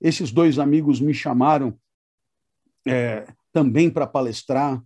esses 0.00 0.30
dois 0.30 0.58
amigos 0.58 1.00
me 1.00 1.14
chamaram 1.14 1.76
também 3.58 3.90
para 3.90 4.06
palestrar, 4.06 4.80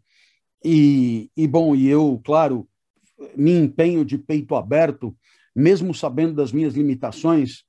e, 0.64 1.30
e, 1.36 1.46
bom, 1.46 1.76
e 1.76 1.90
eu, 1.90 2.18
claro, 2.24 2.66
me 3.36 3.52
empenho 3.52 4.02
de 4.02 4.16
peito 4.16 4.54
aberto, 4.54 5.14
mesmo 5.54 5.92
sabendo 5.92 6.32
das 6.32 6.52
minhas 6.52 6.72
limitações, 6.72 7.64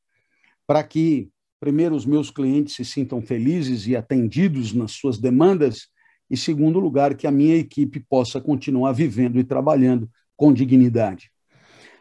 para 0.66 0.82
que, 0.82 1.30
primeiro, 1.60 1.94
os 1.94 2.06
meus 2.06 2.32
clientes 2.32 2.76
se 2.76 2.86
sintam 2.86 3.22
felizes 3.22 3.86
e 3.86 3.98
atendidos 3.98 4.72
nas 4.72 4.94
suas 4.94 5.20
demandas, 5.20 5.90
e, 6.30 6.38
segundo 6.38 6.80
lugar, 6.80 7.16
que 7.16 7.28
a 7.28 7.32
minha 7.32 7.58
equipe 7.58 8.00
possa 8.00 8.40
continuar 8.40 8.94
vivendo 8.94 9.38
e 9.38 9.44
trabalhando 9.44 10.10
com 10.38 10.54
dignidade. 10.54 11.30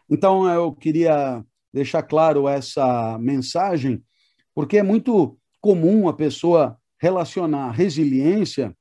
Então, 0.08 0.46
eu 0.48 0.72
queria 0.72 1.44
deixar 1.74 2.04
claro 2.04 2.46
essa 2.46 3.18
mensagem, 3.18 4.00
porque 4.54 4.78
é 4.78 4.82
muito 4.84 5.36
comum 5.60 6.08
a 6.08 6.12
pessoa 6.12 6.78
relacionar 7.00 7.72
resiliência 7.72 8.72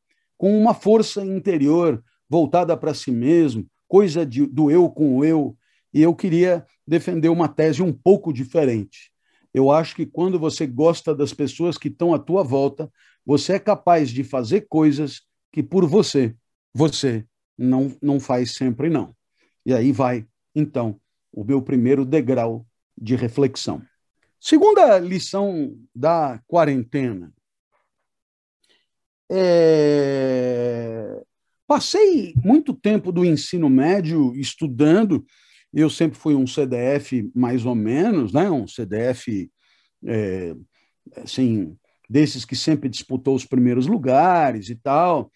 com 0.41 0.59
uma 0.59 0.73
força 0.73 1.23
interior 1.23 2.03
voltada 2.27 2.75
para 2.75 2.95
si 2.95 3.11
mesmo, 3.11 3.67
coisa 3.87 4.25
de, 4.25 4.47
do 4.47 4.71
eu 4.71 4.89
com 4.89 5.17
o 5.17 5.23
eu. 5.23 5.55
E 5.93 6.01
eu 6.01 6.15
queria 6.15 6.65
defender 6.87 7.29
uma 7.29 7.47
tese 7.47 7.83
um 7.83 7.93
pouco 7.93 8.33
diferente. 8.33 9.11
Eu 9.53 9.69
acho 9.69 9.95
que 9.95 10.03
quando 10.03 10.39
você 10.39 10.65
gosta 10.65 11.13
das 11.13 11.31
pessoas 11.31 11.77
que 11.77 11.89
estão 11.89 12.11
à 12.11 12.17
tua 12.17 12.41
volta, 12.41 12.91
você 13.23 13.53
é 13.53 13.59
capaz 13.59 14.09
de 14.09 14.23
fazer 14.23 14.61
coisas 14.61 15.21
que 15.51 15.61
por 15.61 15.85
você, 15.85 16.35
você 16.73 17.23
não, 17.55 17.95
não 18.01 18.19
faz 18.19 18.55
sempre 18.55 18.89
não. 18.89 19.15
E 19.63 19.71
aí 19.75 19.91
vai, 19.91 20.25
então, 20.55 20.99
o 21.31 21.43
meu 21.43 21.61
primeiro 21.61 22.03
degrau 22.03 22.65
de 22.99 23.15
reflexão. 23.15 23.79
Segunda 24.39 24.97
lição 24.97 25.77
da 25.93 26.41
quarentena. 26.47 27.31
É... 29.31 31.21
Passei 31.65 32.33
muito 32.43 32.73
tempo 32.73 33.11
do 33.13 33.23
ensino 33.23 33.69
médio 33.69 34.35
estudando. 34.35 35.25
Eu 35.73 35.89
sempre 35.89 36.19
fui 36.19 36.35
um 36.35 36.45
CDF 36.45 37.31
mais 37.33 37.65
ou 37.65 37.73
menos, 37.73 38.33
né? 38.33 38.51
Um 38.51 38.67
CDF 38.67 39.49
é, 40.05 40.53
assim 41.15 41.77
desses 42.09 42.43
que 42.43 42.57
sempre 42.57 42.89
disputou 42.89 43.33
os 43.33 43.45
primeiros 43.45 43.87
lugares 43.87 44.69
e 44.69 44.75
tal. 44.75 45.31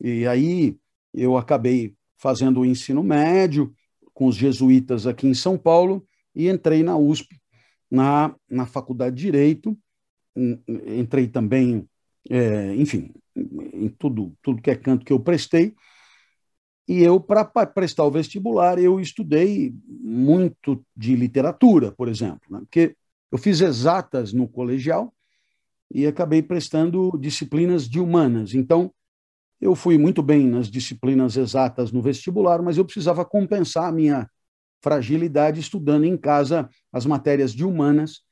E 0.00 0.28
aí 0.28 0.76
eu 1.12 1.36
acabei 1.36 1.92
fazendo 2.16 2.60
o 2.60 2.64
ensino 2.64 3.02
médio 3.02 3.74
com 4.14 4.26
os 4.26 4.36
jesuítas 4.36 5.08
aqui 5.08 5.26
em 5.26 5.34
São 5.34 5.58
Paulo 5.58 6.06
e 6.36 6.48
entrei 6.48 6.84
na 6.84 6.96
USP, 6.96 7.36
na, 7.90 8.32
na 8.48 8.64
Faculdade 8.64 9.16
de 9.16 9.22
Direito. 9.22 9.76
Entrei 10.86 11.26
também, 11.26 11.84
é, 12.30 12.76
enfim, 12.76 13.10
em 13.72 13.88
tudo, 13.88 14.32
tudo 14.42 14.62
que 14.62 14.70
é 14.70 14.76
canto 14.76 15.04
que 15.04 15.12
eu 15.12 15.20
prestei. 15.20 15.74
E 16.88 17.02
eu, 17.02 17.20
para 17.20 17.44
prestar 17.44 18.04
o 18.04 18.10
vestibular, 18.10 18.78
eu 18.78 18.98
estudei 18.98 19.72
muito 19.86 20.84
de 20.96 21.14
literatura, 21.14 21.92
por 21.92 22.08
exemplo, 22.08 22.40
né? 22.50 22.58
porque 22.60 22.96
eu 23.30 23.38
fiz 23.38 23.60
exatas 23.60 24.32
no 24.32 24.48
colegial 24.48 25.14
e 25.92 26.06
acabei 26.06 26.42
prestando 26.42 27.16
disciplinas 27.18 27.88
de 27.88 28.00
humanas. 28.00 28.54
Então, 28.54 28.92
eu 29.60 29.74
fui 29.74 29.98
muito 29.98 30.22
bem 30.22 30.46
nas 30.48 30.70
disciplinas 30.70 31.36
exatas 31.36 31.92
no 31.92 32.00
vestibular, 32.00 32.62
mas 32.62 32.76
eu 32.78 32.84
precisava 32.84 33.24
compensar 33.24 33.88
a 33.88 33.92
minha 33.92 34.28
fragilidade 34.82 35.60
estudando 35.60 36.04
em 36.04 36.16
casa 36.16 36.68
as 36.92 37.04
matérias 37.04 37.52
de 37.52 37.64
humanas. 37.64 38.22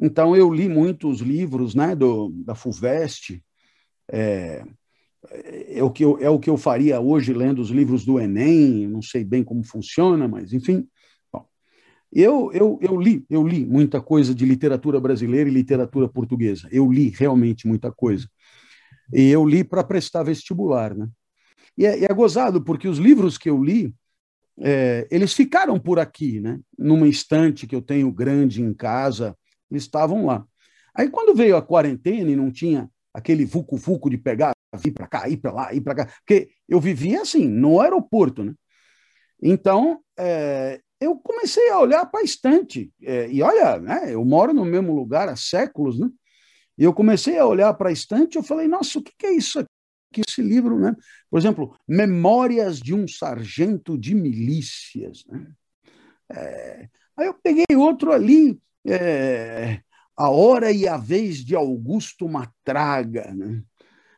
Então, 0.00 0.36
eu 0.36 0.52
li 0.52 0.68
muitos 0.68 1.20
livros 1.20 1.74
né, 1.74 1.94
do, 1.94 2.30
da 2.44 2.54
FUVEST, 2.54 3.42
é, 4.10 4.64
é, 5.30 5.82
o 5.82 5.90
que 5.90 6.04
eu, 6.04 6.18
é 6.20 6.28
o 6.28 6.38
que 6.38 6.50
eu 6.50 6.56
faria 6.56 7.00
hoje 7.00 7.32
lendo 7.32 7.60
os 7.60 7.70
livros 7.70 8.04
do 8.04 8.20
Enem, 8.20 8.86
não 8.88 9.02
sei 9.02 9.24
bem 9.24 9.42
como 9.42 9.64
funciona, 9.64 10.28
mas 10.28 10.52
enfim. 10.52 10.86
Bom, 11.32 11.46
eu, 12.12 12.50
eu, 12.52 12.78
eu 12.82 13.00
li, 13.00 13.24
eu 13.30 13.46
li 13.46 13.64
muita 13.64 14.00
coisa 14.00 14.34
de 14.34 14.44
literatura 14.44 15.00
brasileira 15.00 15.48
e 15.48 15.52
literatura 15.52 16.08
portuguesa. 16.08 16.68
Eu 16.70 16.90
li 16.90 17.08
realmente 17.08 17.66
muita 17.66 17.90
coisa. 17.90 18.28
E 19.12 19.30
eu 19.30 19.46
li 19.46 19.64
para 19.64 19.84
prestar 19.84 20.22
vestibular, 20.22 20.94
né? 20.94 21.08
E 21.76 21.86
é, 21.86 22.04
é, 22.04 22.14
gozado, 22.14 22.62
porque 22.62 22.88
os 22.88 22.98
livros 22.98 23.36
que 23.36 23.50
eu 23.50 23.62
li, 23.62 23.92
é, 24.60 25.06
eles 25.10 25.32
ficaram 25.32 25.78
por 25.78 25.98
aqui, 25.98 26.40
né? 26.40 26.60
Numa 26.78 27.08
estante 27.08 27.66
que 27.66 27.74
eu 27.74 27.82
tenho 27.82 28.10
grande 28.12 28.62
em 28.62 28.72
casa, 28.72 29.36
eles 29.70 29.82
estavam 29.82 30.26
lá. 30.26 30.46
Aí, 30.94 31.10
quando 31.10 31.36
veio 31.36 31.56
a 31.56 31.62
quarentena 31.62 32.30
e 32.30 32.36
não 32.36 32.52
tinha 32.52 32.88
aquele 33.14 33.44
vucu-vucu 33.44 34.10
de 34.10 34.18
pegar, 34.18 34.52
ir 34.84 34.90
para 34.90 35.06
cá, 35.06 35.28
ir 35.28 35.36
para 35.36 35.52
lá, 35.52 35.72
ir 35.72 35.80
para 35.80 35.94
cá, 35.94 36.06
porque 36.06 36.50
eu 36.68 36.80
vivia 36.80 37.22
assim, 37.22 37.48
no 37.48 37.80
aeroporto, 37.80 38.42
né? 38.42 38.52
Então, 39.40 40.00
é, 40.18 40.80
eu 41.00 41.16
comecei 41.16 41.70
a 41.70 41.78
olhar 41.78 42.06
para 42.06 42.20
a 42.20 42.24
estante, 42.24 42.92
é, 43.02 43.30
e 43.30 43.42
olha, 43.42 43.78
né, 43.78 44.12
eu 44.12 44.24
moro 44.24 44.52
no 44.52 44.64
mesmo 44.64 44.92
lugar 44.92 45.28
há 45.28 45.36
séculos, 45.36 45.98
né? 45.98 46.08
E 46.76 46.82
eu 46.82 46.92
comecei 46.92 47.38
a 47.38 47.46
olhar 47.46 47.72
para 47.74 47.90
a 47.90 47.92
estante, 47.92 48.36
eu 48.36 48.42
falei, 48.42 48.66
nossa, 48.66 48.98
o 48.98 49.02
que, 49.02 49.12
que 49.16 49.26
é 49.26 49.32
isso 49.32 49.60
aqui, 49.60 50.22
esse 50.26 50.42
livro, 50.42 50.78
né? 50.78 50.94
Por 51.30 51.38
exemplo, 51.38 51.76
Memórias 51.86 52.80
de 52.80 52.92
um 52.92 53.06
Sargento 53.06 53.96
de 53.96 54.14
Milícias, 54.14 55.24
né? 55.26 55.46
É, 56.32 56.88
aí 57.16 57.26
eu 57.26 57.34
peguei 57.34 57.76
outro 57.76 58.12
ali, 58.12 58.58
é, 58.86 59.80
a 60.16 60.30
Hora 60.30 60.70
e 60.70 60.86
a 60.86 60.96
Vez 60.96 61.44
de 61.44 61.54
Augusto 61.54 62.28
Matraga. 62.28 63.32
Né? 63.34 63.62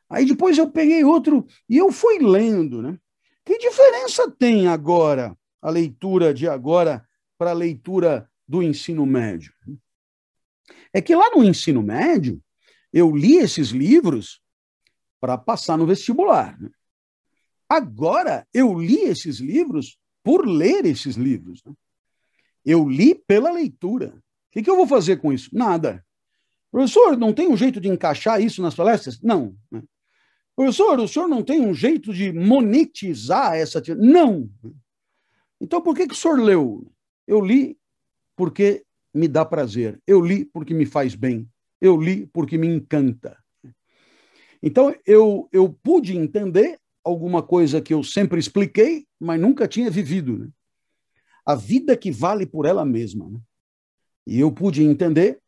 Aí 0.09 0.27
depois 0.27 0.59
eu 0.59 0.71
peguei 0.71 1.05
outro 1.05 1.47
e 1.69 1.77
eu 1.77 1.91
fui 1.91 2.19
lendo. 2.19 2.83
Né? 2.83 2.99
Que 3.45 3.59
diferença 3.59 4.31
tem 4.31 4.69
agora 4.69 5.37
a 5.61 5.71
leitura 5.71 6.35
de 6.35 6.49
agora 6.49 7.07
para 7.39 7.51
a 7.51 7.55
leitura 7.55 8.31
do 8.47 8.63
ensino 8.63 9.07
médio? 9.07 9.53
É 10.93 11.01
que 11.01 11.15
lá 11.15 11.31
no 11.35 11.45
ensino 11.45 11.83
médio, 11.83 12.43
eu 12.93 13.15
li 13.15 13.37
esses 13.37 13.69
livros 13.69 14.41
para 15.21 15.37
passar 15.37 15.77
no 15.77 15.87
vestibular. 15.87 16.59
Né? 16.61 16.71
Agora, 17.69 18.47
eu 18.53 18.79
li 18.79 19.01
esses 19.01 19.39
livros 19.39 19.99
por 20.23 20.47
ler 20.47 20.85
esses 20.85 21.17
livros. 21.17 21.63
Né? 21.65 21.73
Eu 22.65 22.89
li 22.89 23.15
pela 23.15 23.51
leitura 23.51 24.23
que, 24.57 24.63
que 24.63 24.71
eu 24.71 24.77
vou 24.77 24.87
fazer 24.87 25.17
com 25.17 25.33
isso? 25.33 25.51
Nada. 25.53 26.03
Professor, 26.71 27.17
não 27.17 27.33
tem 27.33 27.47
um 27.47 27.57
jeito 27.57 27.79
de 27.79 27.89
encaixar 27.89 28.41
isso 28.41 28.63
nas 28.63 28.75
palestras? 28.75 29.21
Não. 29.21 29.55
Né? 29.71 29.83
Professor, 30.55 30.99
o 30.99 31.07
senhor 31.07 31.29
não 31.29 31.43
tem 31.43 31.61
um 31.61 31.75
jeito 31.75 32.13
de 32.13 32.33
monetizar 32.33 33.55
essa. 33.55 33.83
Não. 33.97 34.49
Então, 35.61 35.83
por 35.83 35.95
que, 35.95 36.07
que 36.07 36.15
o 36.15 36.17
senhor 36.17 36.41
leu? 36.41 36.91
Eu 37.27 37.41
li 37.43 37.79
porque 38.35 38.83
me 39.13 39.29
dá 39.29 39.45
prazer. 39.45 40.01
Eu 40.07 40.23
li 40.23 40.47
porque 40.47 40.73
me 40.73 40.87
faz 40.87 41.15
bem. 41.15 41.47
Eu 41.79 42.01
li 42.01 42.27
porque 42.27 42.57
me 42.57 42.67
encanta. 42.67 43.37
Então, 44.63 44.95
eu, 45.07 45.51
eu 45.53 45.69
pude 45.69 46.17
entender 46.17 46.79
alguma 47.05 47.43
coisa 47.43 47.81
que 47.81 47.93
eu 47.93 48.03
sempre 48.03 48.41
expliquei, 48.41 49.07
mas 49.21 49.39
nunca 49.39 49.69
tinha 49.69 49.91
vivido. 49.91 50.39
Né? 50.39 50.49
A 51.45 51.55
vida 51.55 51.95
que 51.95 52.11
vale 52.11 52.47
por 52.47 52.65
ela 52.65 52.85
mesma. 52.87 53.29
Né? 53.29 53.39
E 54.27 54.41
eu 54.41 54.51
pude 54.51 54.83
entender 54.83 55.41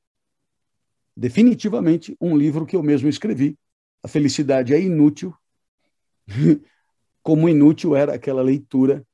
definitivamente 1.16 2.16
um 2.20 2.36
livro 2.36 2.64
que 2.64 2.76
eu 2.76 2.82
mesmo 2.82 3.08
escrevi, 3.08 3.58
A 4.02 4.08
Felicidade 4.08 4.72
é 4.72 4.80
Inútil, 4.80 5.34
como 7.22 7.48
inútil 7.48 7.96
era 7.96 8.14
aquela 8.14 8.40
leitura, 8.40 9.04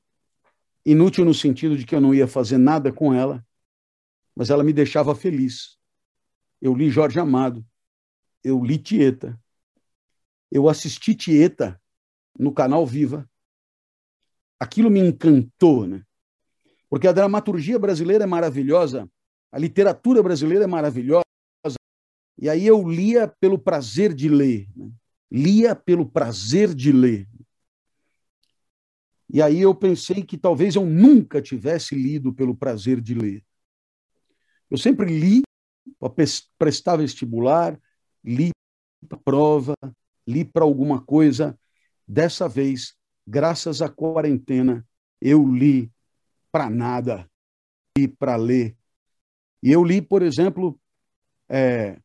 inútil 0.84 1.24
no 1.24 1.32
sentido 1.32 1.78
de 1.78 1.86
que 1.86 1.94
eu 1.94 2.00
não 2.00 2.14
ia 2.14 2.28
fazer 2.28 2.58
nada 2.58 2.92
com 2.92 3.14
ela, 3.14 3.44
mas 4.36 4.50
ela 4.50 4.62
me 4.62 4.72
deixava 4.72 5.14
feliz. 5.14 5.78
Eu 6.60 6.74
li 6.74 6.90
Jorge 6.90 7.18
Amado, 7.18 7.64
eu 8.42 8.62
li 8.62 8.76
Tieta, 8.76 9.40
eu 10.50 10.68
assisti 10.68 11.14
Tieta 11.14 11.80
no 12.38 12.52
canal 12.52 12.86
Viva. 12.86 13.28
Aquilo 14.60 14.90
me 14.90 15.00
encantou, 15.00 15.86
né? 15.86 16.04
Porque 16.88 17.08
a 17.08 17.12
dramaturgia 17.12 17.78
brasileira 17.78 18.24
é 18.24 18.26
maravilhosa 18.26 19.10
A 19.54 19.58
literatura 19.58 20.20
brasileira 20.20 20.64
é 20.64 20.66
maravilhosa. 20.66 21.22
E 22.36 22.48
aí 22.48 22.66
eu 22.66 22.88
lia 22.88 23.28
pelo 23.28 23.56
prazer 23.56 24.12
de 24.12 24.28
ler. 24.28 24.68
Né? 24.74 24.90
Lia 25.30 25.76
pelo 25.76 26.10
prazer 26.10 26.74
de 26.74 26.90
ler. 26.90 27.28
E 29.32 29.40
aí 29.40 29.60
eu 29.60 29.72
pensei 29.72 30.24
que 30.24 30.36
talvez 30.36 30.74
eu 30.74 30.84
nunca 30.84 31.40
tivesse 31.40 31.94
lido 31.94 32.34
pelo 32.34 32.56
prazer 32.56 33.00
de 33.00 33.14
ler. 33.14 33.44
Eu 34.68 34.76
sempre 34.76 35.06
li 35.06 35.42
para 36.00 36.12
prestar 36.58 36.96
vestibular, 36.96 37.80
li 38.24 38.50
para 39.08 39.18
prova, 39.18 39.74
li 40.26 40.44
para 40.44 40.64
alguma 40.64 41.00
coisa. 41.00 41.56
Dessa 42.04 42.48
vez, 42.48 42.96
graças 43.24 43.80
à 43.80 43.88
quarentena, 43.88 44.84
eu 45.20 45.46
li 45.46 45.92
para 46.50 46.68
nada, 46.68 47.30
li 47.96 48.08
para 48.08 48.34
ler. 48.34 48.76
E 49.64 49.72
eu 49.72 49.82
li, 49.82 50.02
por 50.02 50.20
exemplo, 50.20 50.78
é, 51.48 51.98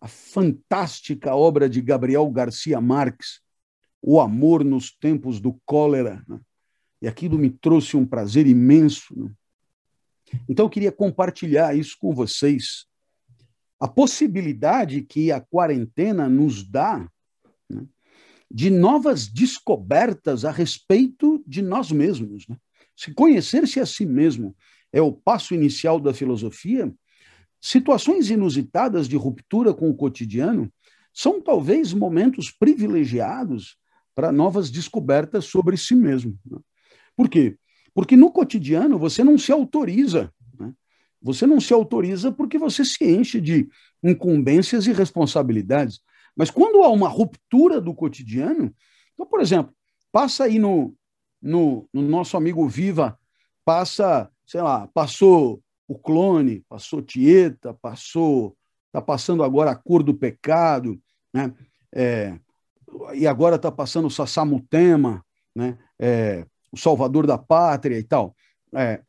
a 0.00 0.08
fantástica 0.08 1.36
obra 1.36 1.70
de 1.70 1.80
Gabriel 1.80 2.28
Garcia 2.28 2.80
Marques, 2.80 3.40
O 4.02 4.20
Amor 4.20 4.64
nos 4.64 4.90
Tempos 4.90 5.38
do 5.38 5.56
Cólera. 5.64 6.20
Né? 6.26 6.40
E 7.00 7.06
aquilo 7.06 7.38
me 7.38 7.48
trouxe 7.48 7.96
um 7.96 8.04
prazer 8.04 8.44
imenso. 8.44 9.16
Né? 9.16 9.30
Então, 10.48 10.66
eu 10.66 10.70
queria 10.70 10.90
compartilhar 10.90 11.76
isso 11.76 11.96
com 11.96 12.12
vocês. 12.12 12.86
A 13.78 13.86
possibilidade 13.86 15.02
que 15.02 15.30
a 15.30 15.40
quarentena 15.40 16.28
nos 16.28 16.68
dá 16.68 17.08
né, 17.68 17.86
de 18.50 18.68
novas 18.68 19.28
descobertas 19.28 20.44
a 20.44 20.50
respeito 20.50 21.40
de 21.46 21.62
nós 21.62 21.92
mesmos. 21.92 22.48
Né? 22.48 22.56
Se 22.96 23.14
conhecer-se 23.14 23.78
a 23.78 23.86
si 23.86 24.04
mesmo 24.04 24.56
é 24.92 25.00
o 25.00 25.12
passo 25.12 25.54
inicial 25.54 26.00
da 26.00 26.12
filosofia, 26.12 26.92
situações 27.60 28.30
inusitadas 28.30 29.08
de 29.08 29.16
ruptura 29.16 29.72
com 29.72 29.88
o 29.88 29.94
cotidiano 29.94 30.72
são 31.12 31.40
talvez 31.40 31.92
momentos 31.92 32.50
privilegiados 32.50 33.76
para 34.14 34.32
novas 34.32 34.70
descobertas 34.70 35.46
sobre 35.46 35.76
si 35.76 35.94
mesmo. 35.94 36.38
Né? 36.44 36.58
Por 37.16 37.28
quê? 37.28 37.56
Porque 37.94 38.16
no 38.16 38.30
cotidiano 38.30 38.98
você 38.98 39.22
não 39.24 39.36
se 39.36 39.52
autoriza. 39.52 40.32
Né? 40.58 40.72
Você 41.20 41.46
não 41.46 41.60
se 41.60 41.72
autoriza 41.72 42.32
porque 42.32 42.58
você 42.58 42.84
se 42.84 43.04
enche 43.04 43.40
de 43.40 43.68
incumbências 44.02 44.86
e 44.86 44.92
responsabilidades. 44.92 46.00
Mas 46.36 46.50
quando 46.50 46.82
há 46.82 46.88
uma 46.88 47.08
ruptura 47.08 47.80
do 47.80 47.94
cotidiano, 47.94 48.74
então, 49.14 49.26
por 49.26 49.40
exemplo, 49.40 49.74
passa 50.12 50.44
aí 50.44 50.58
no, 50.58 50.94
no, 51.42 51.88
no 51.92 52.02
nosso 52.02 52.36
amigo 52.36 52.66
Viva, 52.68 53.18
passa, 53.64 54.30
sei 54.50 54.60
lá, 54.62 54.88
passou 54.88 55.62
o 55.86 55.96
clone, 55.96 56.64
passou 56.68 57.00
Tieta, 57.00 57.72
passou, 57.74 58.56
está 58.88 59.00
passando 59.00 59.44
agora 59.44 59.70
a 59.70 59.76
cor 59.76 60.02
do 60.02 60.12
pecado, 60.12 61.00
né? 61.32 61.54
É, 61.94 62.36
e 63.14 63.28
agora 63.28 63.54
está 63.54 63.70
passando 63.70 64.06
o 64.06 64.10
Sassamutema, 64.10 65.24
né? 65.54 65.78
É, 65.96 66.44
o 66.72 66.76
Salvador 66.76 67.28
da 67.28 67.38
Pátria 67.38 67.96
e 67.96 68.02
tal. 68.02 68.34
É, 68.74 69.00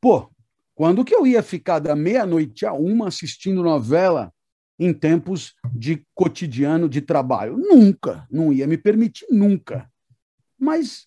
pô, 0.00 0.30
quando 0.74 1.04
que 1.04 1.14
eu 1.14 1.26
ia 1.26 1.42
ficar 1.42 1.80
da 1.80 1.94
meia-noite 1.94 2.64
a 2.64 2.72
uma 2.72 3.08
assistindo 3.08 3.62
novela 3.62 4.32
em 4.78 4.94
tempos 4.94 5.54
de 5.74 6.02
cotidiano 6.14 6.88
de 6.88 7.02
trabalho? 7.02 7.58
Nunca, 7.58 8.26
não 8.30 8.54
ia 8.54 8.66
me 8.66 8.78
permitir, 8.78 9.26
nunca. 9.30 9.86
Mas 10.58 11.06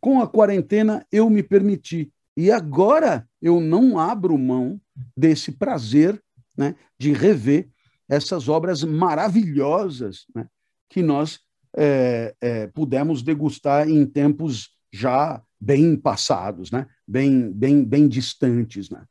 com 0.00 0.18
a 0.18 0.26
quarentena 0.26 1.06
eu 1.12 1.28
me 1.28 1.42
permiti. 1.42 2.10
E 2.38 2.52
agora 2.52 3.28
eu 3.42 3.60
não 3.60 3.98
abro 3.98 4.38
mão 4.38 4.80
desse 5.16 5.50
prazer 5.50 6.22
né, 6.56 6.76
de 6.96 7.12
rever 7.12 7.68
essas 8.08 8.48
obras 8.48 8.84
maravilhosas 8.84 10.24
né, 10.32 10.46
que 10.88 11.02
nós 11.02 11.40
é, 11.76 12.32
é, 12.40 12.68
pudemos 12.68 13.24
degustar 13.24 13.88
em 13.88 14.06
tempos 14.06 14.70
já 14.92 15.42
bem 15.60 15.96
passados, 15.96 16.70
né? 16.70 16.86
bem, 17.04 17.50
bem, 17.50 17.84
bem 17.84 18.06
distantes. 18.06 18.88
Né? 18.88 19.04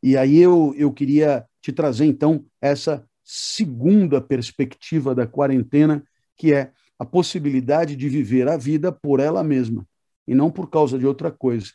E 0.00 0.16
aí 0.16 0.38
eu, 0.38 0.72
eu 0.76 0.92
queria 0.92 1.44
te 1.60 1.72
trazer, 1.72 2.04
então, 2.04 2.46
essa 2.62 3.04
segunda 3.24 4.20
perspectiva 4.20 5.16
da 5.16 5.26
quarentena, 5.26 6.04
que 6.36 6.54
é 6.54 6.70
a 6.96 7.04
possibilidade 7.04 7.96
de 7.96 8.08
viver 8.08 8.46
a 8.46 8.56
vida 8.56 8.92
por 8.92 9.18
ela 9.18 9.42
mesma 9.42 9.84
e 10.28 10.32
não 10.32 10.48
por 10.48 10.70
causa 10.70 10.96
de 10.96 11.04
outra 11.04 11.32
coisa. 11.32 11.72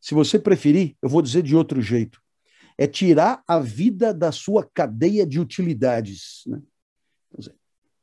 Se 0.00 0.14
você 0.14 0.38
preferir, 0.38 0.96
eu 1.02 1.08
vou 1.08 1.22
dizer 1.22 1.42
de 1.42 1.56
outro 1.56 1.80
jeito. 1.80 2.20
É 2.76 2.86
tirar 2.86 3.42
a 3.46 3.58
vida 3.58 4.14
da 4.14 4.30
sua 4.30 4.64
cadeia 4.72 5.26
de 5.26 5.40
utilidades. 5.40 6.44
Né? 6.46 6.60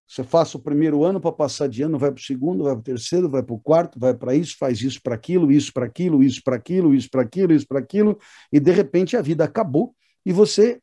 Você 0.08 0.24
faça 0.24 0.58
o 0.58 0.62
primeiro 0.62 1.04
ano 1.04 1.20
para 1.20 1.32
passar 1.32 1.68
de 1.68 1.82
ano, 1.82 1.98
vai 1.98 2.12
para 2.12 2.20
o 2.20 2.24
segundo, 2.24 2.64
vai 2.64 2.74
para 2.74 2.80
o 2.80 2.84
terceiro, 2.84 3.30
vai 3.30 3.42
para 3.42 3.56
o 3.56 3.60
quarto, 3.60 4.00
vai 4.00 4.14
para 4.14 4.36
isso, 4.36 4.56
faz 4.58 4.82
isso 4.82 5.02
para 5.02 5.16
aquilo, 5.16 5.52
isso 5.52 5.74
para 5.74 5.86
aquilo, 5.86 6.24
isso 6.24 6.42
para 6.44 6.56
aquilo, 6.56 6.94
isso 6.94 7.10
para 7.10 7.22
aquilo, 7.22 7.54
isso 7.54 7.68
para 7.68 7.80
aquilo, 7.80 8.20
e 8.52 8.60
de 8.60 8.72
repente 8.72 9.18
a 9.18 9.22
vida 9.22 9.44
acabou 9.44 9.96
e 10.26 10.32
você 10.32 10.80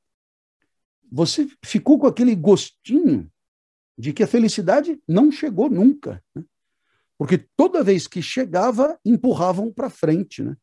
você 1.10 1.46
ficou 1.62 1.98
com 1.98 2.06
aquele 2.06 2.34
gostinho 2.34 3.30
de 3.98 4.14
que 4.14 4.22
a 4.22 4.26
felicidade 4.26 4.98
não 5.06 5.30
chegou 5.30 5.68
nunca, 5.68 6.22
né? 6.34 6.42
porque 7.18 7.38
toda 7.54 7.84
vez 7.84 8.06
que 8.06 8.22
chegava 8.22 8.98
empurravam 9.04 9.70
para 9.70 9.90
frente, 9.90 10.42
né? 10.42 10.56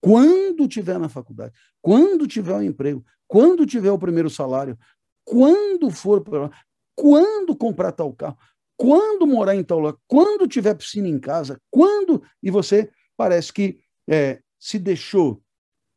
Quando 0.00 0.66
tiver 0.66 0.98
na 0.98 1.08
faculdade, 1.08 1.52
quando 1.82 2.26
tiver 2.26 2.54
o 2.54 2.58
um 2.58 2.62
emprego, 2.62 3.04
quando 3.28 3.66
tiver 3.66 3.90
o 3.90 3.98
primeiro 3.98 4.30
salário, 4.30 4.78
quando 5.24 5.90
for 5.90 6.22
para 6.22 6.50
quando 6.94 7.56
comprar 7.56 7.92
tal 7.92 8.12
carro, 8.12 8.36
quando 8.76 9.26
morar 9.26 9.54
em 9.54 9.62
tal 9.62 9.78
lugar, 9.78 9.96
quando 10.06 10.48
tiver 10.48 10.74
piscina 10.74 11.08
em 11.08 11.18
casa, 11.18 11.60
quando. 11.70 12.22
E 12.42 12.50
você 12.50 12.90
parece 13.16 13.52
que 13.52 13.78
é, 14.08 14.40
se 14.58 14.78
deixou, 14.78 15.42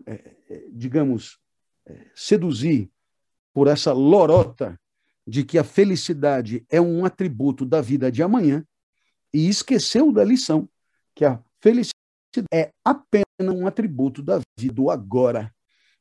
é, 0.05 0.13
é, 0.49 0.65
digamos, 0.71 1.39
é, 1.85 2.07
seduzir 2.13 2.89
por 3.53 3.67
essa 3.67 3.93
lorota 3.93 4.79
de 5.25 5.43
que 5.43 5.57
a 5.57 5.63
felicidade 5.63 6.65
é 6.69 6.81
um 6.81 7.05
atributo 7.05 7.65
da 7.65 7.81
vida 7.81 8.11
de 8.11 8.21
amanhã 8.21 8.65
e 9.33 9.47
esqueceu 9.47 10.11
da 10.11 10.23
lição 10.23 10.67
que 11.15 11.23
a 11.23 11.41
felicidade 11.61 11.93
é 12.51 12.71
apenas 12.83 13.23
um 13.51 13.67
atributo 13.67 14.21
da 14.21 14.41
vida 14.57 14.73
do 14.73 14.89
agora. 14.89 15.53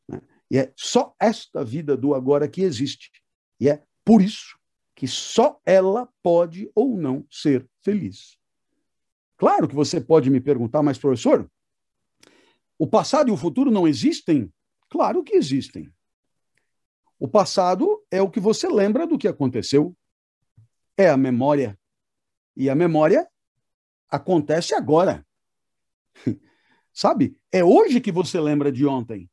Né? 0.09 0.20
E 0.50 0.59
é 0.59 0.72
só 0.76 1.14
esta 1.20 1.64
vida 1.64 1.96
do 1.96 2.14
agora 2.14 2.48
que 2.48 2.62
existe. 2.62 3.11
E 3.59 3.68
é 3.68 3.83
por 4.05 4.20
isso 4.20 4.59
que 4.94 5.07
só 5.09 5.61
ela 5.64 6.09
pode 6.22 6.70
ou 6.74 6.96
não 6.96 7.26
ser 7.31 7.68
feliz. 7.83 8.38
Claro 9.37 9.66
que 9.66 9.74
você 9.74 10.00
pode 10.00 10.31
me 10.31 10.40
perguntar, 10.40 10.83
mas 10.83 10.98
professor, 10.98 11.50
o 12.78 12.87
passado 12.87 13.28
e 13.28 13.33
o 13.33 13.37
futuro 13.37 13.70
não 13.70 13.88
existem? 13.88 14.52
Claro 14.88 15.24
que 15.24 15.35
existem. 15.35 15.92
O 17.18 17.28
passado 17.28 18.05
é 18.11 18.20
o 18.20 18.31
que 18.31 18.40
você 18.40 18.68
lembra 18.68 19.07
do 19.07 19.16
que 19.16 19.28
aconteceu. 19.28 19.96
É 20.96 21.09
a 21.09 21.16
memória. 21.16 21.78
E 22.57 22.68
a 22.68 22.74
memória 22.74 23.28
acontece 24.09 24.74
agora. 24.74 25.24
Sabe? 26.92 27.37
É 27.50 27.64
hoje 27.64 28.00
que 28.00 28.12
você 28.12 28.40
lembra 28.40 28.70
de 28.70 28.87
ontem. 28.87 29.28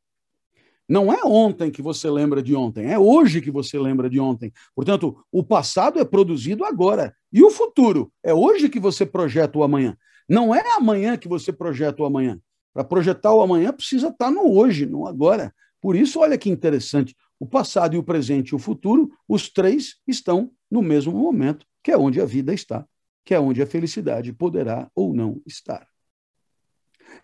Não 0.87 1.13
é 1.13 1.19
ontem 1.23 1.69
que 1.69 1.83
você 1.83 2.09
lembra 2.09 2.41
de 2.41 2.55
ontem, 2.55 2.91
é 2.91 2.97
hoje 2.97 3.41
que 3.41 3.51
você 3.51 3.77
lembra 3.77 4.09
de 4.09 4.19
ontem. 4.19 4.51
Portanto, 4.73 5.23
o 5.31 5.43
passado 5.43 5.99
é 5.99 6.05
produzido 6.05 6.65
agora. 6.65 7.15
E 7.31 7.43
o 7.43 7.51
futuro? 7.51 8.11
É 8.23 8.33
hoje 8.33 8.69
que 8.69 8.79
você 8.79 9.05
projeta 9.05 9.59
o 9.59 9.63
amanhã. 9.63 9.95
Não 10.27 10.53
é 10.53 10.63
amanhã 10.75 11.15
que 11.15 11.27
você 11.27 11.53
projeta 11.53 12.01
o 12.01 12.05
amanhã. 12.05 12.39
Para 12.73 12.83
projetar 12.83 13.33
o 13.33 13.41
amanhã 13.41 13.71
precisa 13.71 14.07
estar 14.07 14.31
no 14.31 14.51
hoje, 14.51 14.87
no 14.87 15.05
agora. 15.05 15.53
Por 15.81 15.95
isso, 15.95 16.19
olha 16.19 16.37
que 16.37 16.49
interessante. 16.49 17.15
O 17.39 17.45
passado 17.45 17.95
e 17.95 17.97
o 17.97 18.03
presente 18.03 18.49
e 18.49 18.55
o 18.55 18.59
futuro, 18.59 19.11
os 19.27 19.49
três 19.49 19.95
estão 20.07 20.51
no 20.69 20.81
mesmo 20.81 21.13
momento, 21.13 21.65
que 21.83 21.91
é 21.91 21.97
onde 21.97 22.19
a 22.19 22.25
vida 22.25 22.53
está, 22.53 22.85
que 23.23 23.33
é 23.33 23.39
onde 23.39 23.61
a 23.61 23.67
felicidade 23.67 24.33
poderá 24.33 24.89
ou 24.93 25.13
não 25.13 25.41
estar. 25.45 25.88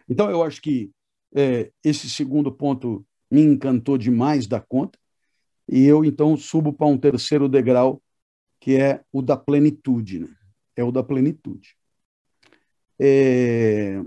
Então, 0.08 0.30
eu 0.30 0.44
acho 0.44 0.62
que 0.62 0.92
é, 1.36 1.72
esse 1.84 2.10
segundo 2.10 2.52
ponto 2.52 3.06
me 3.30 3.42
encantou 3.42 3.98
demais 3.98 4.48
da 4.48 4.60
conta, 4.60 4.98
e 5.68 5.84
eu 5.84 6.06
então 6.06 6.38
subo 6.38 6.72
para 6.72 6.88
um 6.88 6.98
terceiro 6.98 7.50
degrau, 7.50 8.02
que 8.60 8.76
é 8.76 9.04
o 9.12 9.22
da 9.22 9.36
plenitude. 9.36 10.20
Né? 10.20 10.30
É 10.76 10.84
o 10.84 10.92
da 10.92 11.04
plenitude. 11.04 11.76
É... 13.00 14.02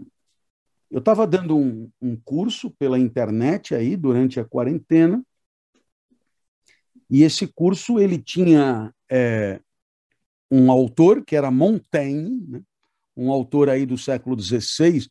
Eu 0.91 1.01
estava 1.01 1.27
dando 1.27 1.57
um, 1.57 1.91
um 2.01 2.17
curso 2.17 2.71
pela 2.71 2.99
internet 2.99 3.75
aí 3.75 3.95
durante 3.95 4.41
a 4.41 4.45
quarentena, 4.45 5.23
e 7.11 7.23
esse 7.23 7.47
curso 7.47 7.99
ele 7.99 8.19
tinha 8.19 8.93
é, 9.11 9.61
um 10.51 10.71
autor 10.71 11.25
que 11.25 11.37
era 11.37 11.51
Montaigne, 11.51 12.47
né? 12.47 12.63
um 13.17 13.31
autor 13.31 13.69
aí 13.69 13.85
do 13.85 13.99
século 13.99 14.39
XVI, 14.39 15.09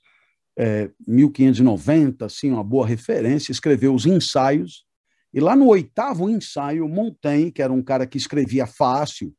é, 0.57 0.89
1590, 1.07 2.25
assim, 2.25 2.51
uma 2.51 2.63
boa 2.63 2.87
referência, 2.87 3.51
escreveu 3.51 3.93
os 3.93 4.05
ensaios, 4.05 4.85
E 5.33 5.39
lá 5.39 5.55
no 5.55 5.67
oitavo 5.67 6.29
ensaio, 6.29 6.87
Montaigne, 6.87 7.51
que 7.51 7.61
era 7.61 7.71
um 7.71 7.83
cara 7.83 8.07
que 8.07 8.17
escrevia 8.17 8.65
fácil, 8.65 9.35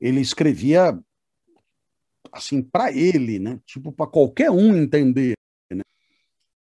ele 0.00 0.20
escrevia 0.20 0.98
assim 2.32 2.60
para 2.60 2.92
ele, 2.92 3.38
né? 3.38 3.58
Tipo 3.64 3.92
para 3.92 4.06
qualquer 4.06 4.50
um 4.50 4.76
entender. 4.76 5.34
Né? 5.70 5.82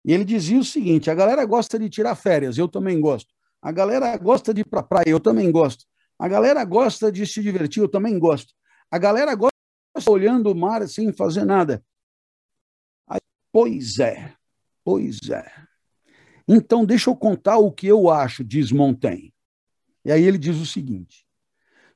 E 0.05 0.13
ele 0.13 0.23
dizia 0.23 0.59
o 0.59 0.63
seguinte: 0.63 1.09
a 1.09 1.15
galera 1.15 1.43
gosta 1.43 1.77
de 1.77 1.89
tirar 1.89 2.15
férias, 2.15 2.57
eu 2.57 2.67
também 2.67 3.01
gosto. 3.01 3.33
A 3.61 3.71
galera 3.71 4.15
gosta 4.15 4.53
de 4.53 4.61
ir 4.61 4.69
para 4.69 4.83
praia, 4.83 5.09
eu 5.09 5.19
também 5.19 5.51
gosto. 5.51 5.83
A 6.17 6.27
galera 6.27 6.63
gosta 6.63 7.11
de 7.11 7.25
se 7.25 7.41
divertir, 7.41 7.81
eu 7.81 7.89
também 7.89 8.17
gosto. 8.17 8.53
A 8.89 8.97
galera 8.97 9.35
gosta 9.35 9.51
olhando 10.07 10.51
o 10.51 10.55
mar 10.55 10.87
sem 10.87 11.11
fazer 11.11 11.43
nada. 11.43 11.83
Pois 13.55 13.99
é, 13.99 14.33
pois 14.83 15.29
é. 15.29 15.49
Então, 16.45 16.83
deixa 16.83 17.09
eu 17.09 17.15
contar 17.15 17.57
o 17.57 17.71
que 17.71 17.87
eu 17.87 18.09
acho, 18.09 18.43
diz 18.43 18.69
Montaigne. 18.69 19.33
E 20.03 20.11
aí 20.11 20.25
ele 20.25 20.37
diz 20.37 20.57
o 20.57 20.65
seguinte: 20.65 21.25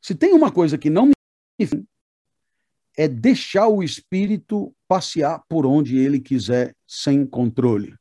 se 0.01 0.15
tem 0.15 0.31
uma 0.31 0.53
coisa 0.53 0.77
que 0.77 0.89
não 0.89 1.07
me 1.07 1.13
é 2.95 3.09
deixar 3.09 3.67
o 3.67 3.83
espírito 3.83 4.73
passear 4.87 5.43
por 5.49 5.65
onde 5.65 5.97
ele 5.97 6.21
quiser, 6.21 6.73
sem 6.87 7.25
controle. 7.25 7.93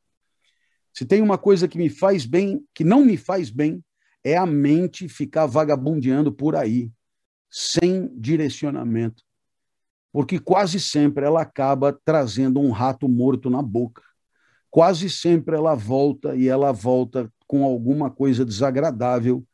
Se 0.93 1.05
tem 1.05 1.21
uma 1.21 1.37
coisa 1.37 1.67
que 1.67 1.77
me 1.77 1.89
faz 1.89 2.25
bem, 2.25 2.65
que 2.73 2.85
não 2.85 3.03
me 3.03 3.17
faz 3.17 3.49
bem, 3.49 3.83
é 4.23 4.37
a 4.37 4.45
mente 4.45 5.09
ficar 5.09 5.47
vagabundeando 5.47 6.31
por 6.31 6.55
aí, 6.55 6.89
sem 7.49 8.07
direcionamento. 8.17 9.21
Porque 10.11 10.39
quase 10.39 10.79
sempre 10.79 11.25
ela 11.25 11.41
acaba 11.41 11.93
trazendo 11.93 12.59
um 12.59 12.71
rato 12.71 13.07
morto 13.07 13.49
na 13.49 13.61
boca. 13.61 14.01
Quase 14.69 15.09
sempre 15.09 15.55
ela 15.55 15.75
volta 15.75 16.35
e 16.35 16.47
ela 16.47 16.71
volta 16.71 17.31
com 17.47 17.63
alguma 17.63 18.09
coisa 18.09 18.45
desagradável. 18.45 19.45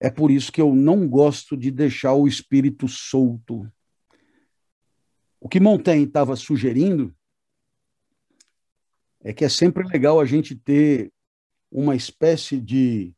É 0.00 0.10
por 0.10 0.30
isso 0.30 0.52
que 0.52 0.60
eu 0.60 0.74
não 0.74 1.08
gosto 1.08 1.56
de 1.56 1.70
deixar 1.70 2.14
o 2.14 2.28
espírito 2.28 2.86
solto. 2.86 3.70
O 5.40 5.48
que 5.48 5.60
Montaigne 5.60 6.04
estava 6.04 6.36
sugerindo 6.36 7.14
é 9.20 9.32
que 9.32 9.44
é 9.44 9.48
sempre 9.48 9.86
legal 9.86 10.20
a 10.20 10.24
gente 10.24 10.54
ter 10.54 11.12
uma 11.70 11.94
espécie 11.94 12.60
de 12.60 13.12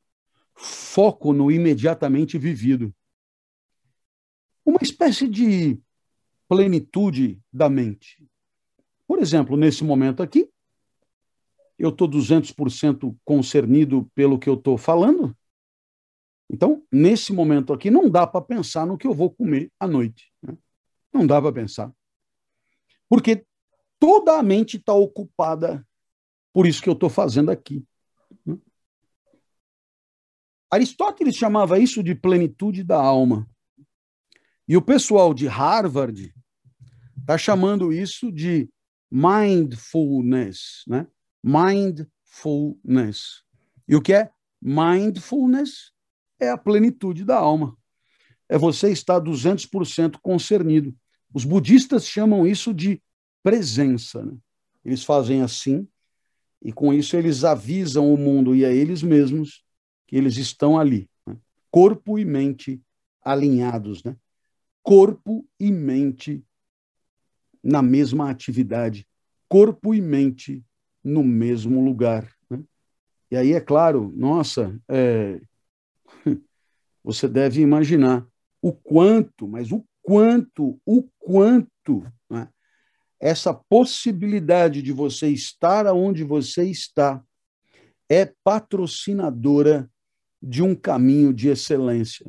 foco 0.55 1.33
no 1.33 1.51
imediatamente 1.51 2.39
vivido. 2.39 2.95
Uma 4.65 4.81
espécie 4.83 5.29
de 5.29 5.81
plenitude 6.51 7.41
da 7.53 7.71
mente. 7.71 8.29
Por 9.07 9.21
exemplo, 9.21 9.57
nesse 9.57 9.85
momento 9.85 10.21
aqui, 10.21 10.51
eu 11.79 11.91
estou 11.91 12.09
200% 12.09 13.17
concernido 13.25 14.11
pelo 14.17 14.37
que 14.37 14.49
eu 14.49 14.55
estou 14.55 14.77
falando. 14.77 15.35
Então, 16.51 16.85
nesse 16.91 17.33
momento 17.33 17.73
aqui, 17.73 17.89
não 17.89 18.11
dá 18.11 18.27
para 18.27 18.41
pensar 18.41 18.85
no 18.85 18.99
que 18.99 19.07
eu 19.07 19.15
vou 19.15 19.31
comer 19.31 19.71
à 19.79 19.87
noite. 19.87 20.33
Né? 20.43 20.59
Não 21.13 21.25
dá 21.25 21.41
para 21.41 21.53
pensar. 21.53 21.95
Porque 23.09 23.47
toda 24.01 24.37
a 24.37 24.43
mente 24.43 24.77
está 24.77 24.93
ocupada 24.93 25.87
por 26.53 26.67
isso 26.67 26.83
que 26.83 26.89
eu 26.89 26.95
estou 26.95 27.09
fazendo 27.09 27.53
aqui. 27.53 27.87
Aristóteles 30.69 31.37
chamava 31.37 31.79
isso 31.79 32.03
de 32.03 32.17
plenitude 32.17 32.83
da 32.83 33.01
alma. 33.01 33.49
E 34.67 34.77
o 34.77 34.83
pessoal 34.83 35.33
de 35.33 35.47
Harvard 35.47 36.35
está 37.21 37.39
chamando 37.39 37.93
isso 37.93 38.33
de 38.33 38.69
mindfulness, 39.11 40.85
né? 40.87 41.07
Mindfulness. 41.43 43.43
E 43.89 43.97
o 43.97 44.03
que 44.03 44.13
é 44.13 44.31
mindfulness? 44.61 45.93
É 46.39 46.51
a 46.51 46.59
plenitude 46.59 47.25
da 47.25 47.37
alma. 47.37 47.77
É 48.49 48.57
você 48.57 48.91
estar 48.91 49.21
200% 49.21 50.19
concernido. 50.23 50.95
Os 51.33 51.45
budistas 51.45 52.07
chamam 52.07 52.47
isso 52.47 52.73
de 52.73 53.03
presença. 53.43 54.25
Né? 54.25 54.37
Eles 54.85 55.05
fazem 55.05 55.43
assim, 55.43 55.87
e 56.63 56.73
com 56.73 56.93
isso 56.93 57.17
eles 57.17 57.45
avisam 57.45 58.13
o 58.13 58.17
mundo 58.17 58.55
e 58.55 58.65
a 58.65 58.71
eles 58.71 59.03
mesmos 59.03 59.65
que 60.07 60.17
eles 60.17 60.37
estão 60.37 60.79
ali. 60.79 61.09
Né? 61.27 61.37
Corpo 61.71 62.19
e 62.19 62.25
mente 62.25 62.81
alinhados. 63.23 64.03
Né? 64.03 64.17
Corpo 64.83 65.47
e 65.59 65.71
mente 65.71 66.43
na 67.63 67.83
mesma 67.83 68.31
atividade. 68.31 69.07
Corpo 69.49 69.95
e 69.95 70.01
mente 70.01 70.65
no 71.03 71.23
mesmo 71.23 71.85
lugar. 71.85 72.31
Né? 72.49 72.61
E 73.31 73.37
aí, 73.37 73.53
é 73.53 73.61
claro, 73.61 74.13
nossa, 74.17 74.79
é... 74.89 75.41
você 77.03 77.29
deve 77.29 77.61
imaginar 77.61 78.27
o 78.63 78.73
quanto, 78.73 79.49
mas 79.49 79.73
o 79.73 79.85
quanto, 80.03 80.79
o 80.85 81.03
quanto 81.19 82.05
né, 82.29 82.49
essa 83.19 83.55
possibilidade 83.55 84.83
de 84.83 84.93
você 84.93 85.29
estar 85.29 85.87
onde 85.87 86.25
você 86.25 86.65
está 86.65 87.23
é 88.09 88.33
patrocinadora 88.43 89.91
de 90.43 90.63
um 90.63 90.75
caminho 90.75 91.33
de 91.33 91.49
excelência. 91.49 92.27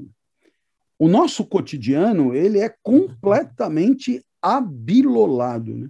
O 0.99 1.07
nosso 1.07 1.45
cotidiano 1.45 2.35
ele 2.35 2.59
é 2.59 2.73
completamente 2.83 4.23
abilolado. 4.41 5.75
Né? 5.75 5.89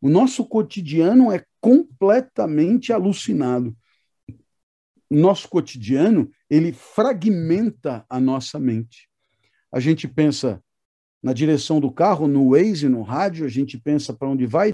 O 0.00 0.08
nosso 0.08 0.44
cotidiano 0.46 1.32
é 1.32 1.44
completamente 1.60 2.92
alucinado. 2.92 3.76
O 5.10 5.16
nosso 5.16 5.48
cotidiano 5.48 6.30
ele 6.48 6.72
fragmenta 6.72 8.04
a 8.08 8.20
nossa 8.20 8.58
mente. 8.58 9.08
A 9.72 9.80
gente 9.80 10.06
pensa 10.06 10.62
na 11.22 11.32
direção 11.32 11.80
do 11.80 11.90
carro, 11.92 12.26
no 12.26 12.50
Waze, 12.50 12.88
no 12.88 13.02
rádio, 13.02 13.44
a 13.44 13.48
gente 13.48 13.78
pensa 13.78 14.12
para 14.14 14.28
onde 14.28 14.46
vai, 14.46 14.70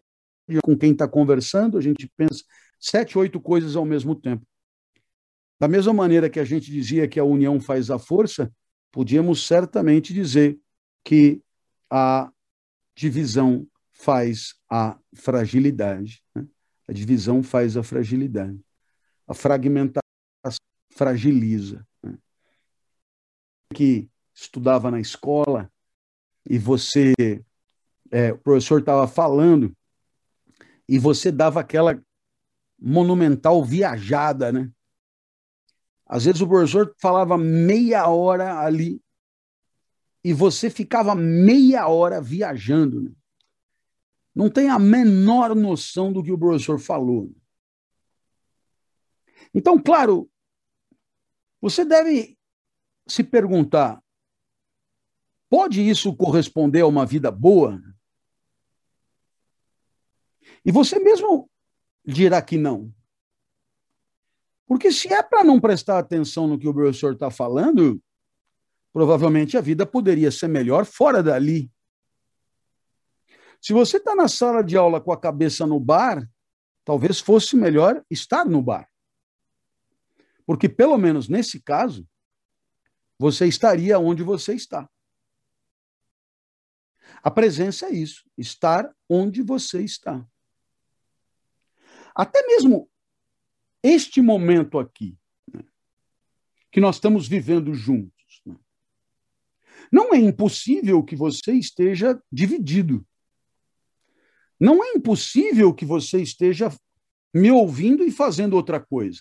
com 0.62 0.76
quem 0.76 0.92
está 0.92 1.08
conversando, 1.08 1.76
a 1.76 1.80
gente 1.80 2.10
pensa 2.16 2.44
sete, 2.78 3.18
oito 3.18 3.40
coisas 3.40 3.74
ao 3.74 3.84
mesmo 3.84 4.14
tempo. 4.14 4.46
Da 5.58 5.66
mesma 5.66 5.92
maneira 5.92 6.30
que 6.30 6.38
a 6.38 6.44
gente 6.44 6.70
dizia 6.70 7.08
que 7.08 7.18
a 7.18 7.24
união 7.24 7.58
faz 7.58 7.90
a 7.90 7.98
força, 7.98 8.52
podíamos 8.92 9.46
certamente 9.46 10.12
dizer 10.12 10.58
que 11.02 11.40
a 11.90 12.30
divisão 12.96 13.68
faz 13.92 14.54
a 14.70 14.98
fragilidade. 15.14 16.22
Né? 16.34 16.46
A 16.88 16.92
divisão 16.92 17.42
faz 17.42 17.76
a 17.76 17.82
fragilidade. 17.82 18.58
A 19.26 19.34
fragmentação 19.34 20.00
fragiliza. 20.90 21.86
Né? 22.02 22.16
Que 23.74 24.08
estudava 24.34 24.90
na 24.90 25.00
escola, 25.00 25.70
e 26.48 26.58
você, 26.58 27.12
é, 28.10 28.32
o 28.32 28.38
professor 28.38 28.80
estava 28.80 29.08
falando, 29.08 29.74
e 30.88 30.98
você 30.98 31.32
dava 31.32 31.60
aquela 31.60 32.00
monumental 32.78 33.64
viajada, 33.64 34.52
né? 34.52 34.70
Às 36.06 36.24
vezes 36.26 36.40
o 36.40 36.46
professor 36.46 36.94
falava 37.00 37.36
meia 37.36 38.06
hora 38.06 38.60
ali 38.60 39.02
e 40.26 40.32
você 40.32 40.68
ficava 40.68 41.14
meia 41.14 41.86
hora 41.86 42.20
viajando. 42.20 43.00
Né? 43.00 43.12
Não 44.34 44.50
tem 44.50 44.68
a 44.68 44.76
menor 44.76 45.54
noção 45.54 46.12
do 46.12 46.20
que 46.20 46.32
o 46.32 46.38
professor 46.38 46.80
falou. 46.80 47.32
Então, 49.54 49.80
claro, 49.80 50.28
você 51.60 51.84
deve 51.84 52.36
se 53.06 53.22
perguntar: 53.22 54.02
Pode 55.48 55.88
isso 55.88 56.12
corresponder 56.16 56.80
a 56.80 56.88
uma 56.88 57.06
vida 57.06 57.30
boa? 57.30 57.80
E 60.64 60.72
você 60.72 60.98
mesmo 60.98 61.48
dirá 62.04 62.42
que 62.42 62.58
não. 62.58 62.92
Porque 64.66 64.90
se 64.90 65.06
é 65.06 65.22
para 65.22 65.44
não 65.44 65.60
prestar 65.60 66.00
atenção 66.00 66.48
no 66.48 66.58
que 66.58 66.66
o 66.66 66.74
professor 66.74 67.12
está 67.12 67.30
falando, 67.30 68.02
provavelmente 68.96 69.58
a 69.58 69.60
vida 69.60 69.84
poderia 69.84 70.30
ser 70.30 70.48
melhor 70.48 70.86
fora 70.86 71.22
dali. 71.22 71.70
Se 73.60 73.74
você 73.74 73.98
está 73.98 74.14
na 74.14 74.26
sala 74.26 74.64
de 74.64 74.74
aula 74.74 75.02
com 75.02 75.12
a 75.12 75.20
cabeça 75.20 75.66
no 75.66 75.78
bar, 75.78 76.26
talvez 76.82 77.20
fosse 77.20 77.56
melhor 77.56 78.02
estar 78.10 78.46
no 78.46 78.62
bar. 78.62 78.90
Porque, 80.46 80.66
pelo 80.66 80.96
menos 80.96 81.28
nesse 81.28 81.60
caso, 81.60 82.08
você 83.18 83.46
estaria 83.46 83.98
onde 83.98 84.22
você 84.22 84.54
está. 84.54 84.88
A 87.22 87.30
presença 87.30 87.88
é 87.88 87.92
isso, 87.92 88.24
estar 88.38 88.90
onde 89.10 89.42
você 89.42 89.82
está. 89.82 90.26
Até 92.14 92.46
mesmo 92.46 92.90
este 93.82 94.22
momento 94.22 94.78
aqui, 94.78 95.18
né, 95.52 95.62
que 96.72 96.80
nós 96.80 96.96
estamos 96.96 97.28
vivendo 97.28 97.74
juntos, 97.74 98.15
não 99.92 100.14
é 100.14 100.18
impossível 100.18 101.02
que 101.02 101.16
você 101.16 101.52
esteja 101.52 102.20
dividido. 102.30 103.06
Não 104.58 104.82
é 104.82 104.92
impossível 104.92 105.72
que 105.74 105.84
você 105.84 106.22
esteja 106.22 106.72
me 107.34 107.50
ouvindo 107.50 108.02
e 108.04 108.10
fazendo 108.10 108.54
outra 108.54 108.80
coisa. 108.80 109.20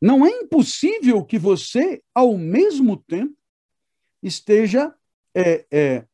Não 0.00 0.24
é 0.24 0.30
impossível 0.30 1.24
que 1.24 1.38
você, 1.38 2.02
ao 2.14 2.38
mesmo 2.38 2.96
tempo, 2.96 3.36
esteja 4.22 4.94
é, 5.34 5.66
é, 5.70 6.06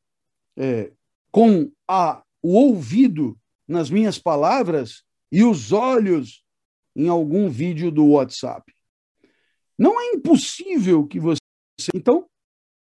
é, 0.56 0.92
com 1.30 1.70
a, 1.86 2.24
o 2.42 2.54
ouvido 2.54 3.38
nas 3.68 3.90
minhas 3.90 4.18
palavras 4.18 5.04
e 5.30 5.44
os 5.44 5.72
olhos 5.72 6.44
em 6.94 7.08
algum 7.08 7.48
vídeo 7.48 7.90
do 7.90 8.06
WhatsApp. 8.06 8.72
Não 9.78 10.00
é 10.00 10.14
impossível 10.14 11.06
que 11.06 11.20
você. 11.20 11.38
Então, 11.94 12.26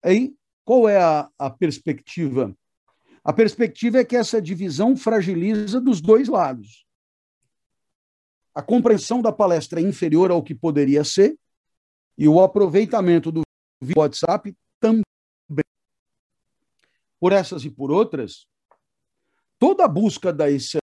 aí, 0.03 0.33
qual 0.65 0.87
é 0.87 0.97
a, 0.97 1.29
a 1.37 1.49
perspectiva? 1.49 2.55
A 3.23 3.31
perspectiva 3.31 3.99
é 3.99 4.05
que 4.05 4.15
essa 4.15 4.41
divisão 4.41 4.95
fragiliza 4.97 5.79
dos 5.79 6.01
dois 6.01 6.27
lados. 6.27 6.85
A 8.53 8.61
compreensão 8.61 9.21
da 9.21 9.31
palestra 9.31 9.79
é 9.79 9.83
inferior 9.83 10.31
ao 10.31 10.43
que 10.43 10.55
poderia 10.55 11.03
ser, 11.03 11.37
e 12.17 12.27
o 12.27 12.41
aproveitamento 12.41 13.31
do 13.31 13.41
WhatsApp 13.95 14.55
também. 14.79 15.03
Por 17.19 17.31
essas 17.31 17.63
e 17.63 17.69
por 17.69 17.91
outras, 17.91 18.47
toda 19.59 19.87
busca 19.87 20.33
da 20.33 20.49
excelência 20.49 20.81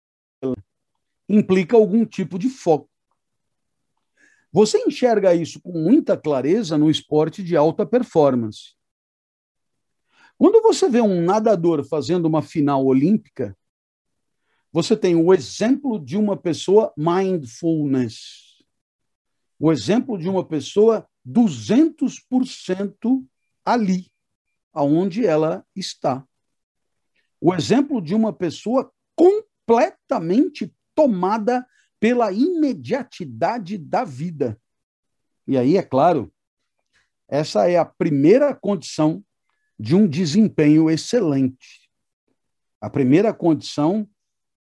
implica 1.28 1.76
algum 1.76 2.04
tipo 2.04 2.38
de 2.38 2.48
foco. 2.48 2.88
Você 4.52 4.78
enxerga 4.86 5.34
isso 5.34 5.60
com 5.60 5.72
muita 5.72 6.16
clareza 6.16 6.78
no 6.78 6.90
esporte 6.90 7.42
de 7.42 7.56
alta 7.56 7.84
performance. 7.84 8.75
Quando 10.38 10.60
você 10.60 10.88
vê 10.88 11.00
um 11.00 11.22
nadador 11.22 11.84
fazendo 11.84 12.26
uma 12.26 12.42
final 12.42 12.84
olímpica, 12.84 13.56
você 14.70 14.94
tem 14.94 15.16
o 15.16 15.32
exemplo 15.32 15.98
de 15.98 16.18
uma 16.18 16.36
pessoa 16.36 16.92
mindfulness. 16.96 18.62
O 19.58 19.72
exemplo 19.72 20.18
de 20.18 20.28
uma 20.28 20.44
pessoa 20.44 21.08
200% 21.26 23.24
ali, 23.64 24.12
aonde 24.72 25.24
ela 25.24 25.64
está. 25.74 26.22
O 27.40 27.54
exemplo 27.54 28.02
de 28.02 28.14
uma 28.14 28.32
pessoa 28.32 28.92
completamente 29.14 30.70
tomada 30.94 31.66
pela 31.98 32.30
imediatidade 32.30 33.78
da 33.78 34.04
vida. 34.04 34.60
E 35.48 35.56
aí, 35.56 35.78
é 35.78 35.82
claro, 35.82 36.30
essa 37.26 37.68
é 37.68 37.78
a 37.78 37.84
primeira 37.84 38.54
condição 38.54 39.24
de 39.78 39.94
um 39.94 40.06
desempenho 40.06 40.90
excelente. 40.90 41.88
A 42.80 42.88
primeira 42.88 43.32
condição 43.32 44.08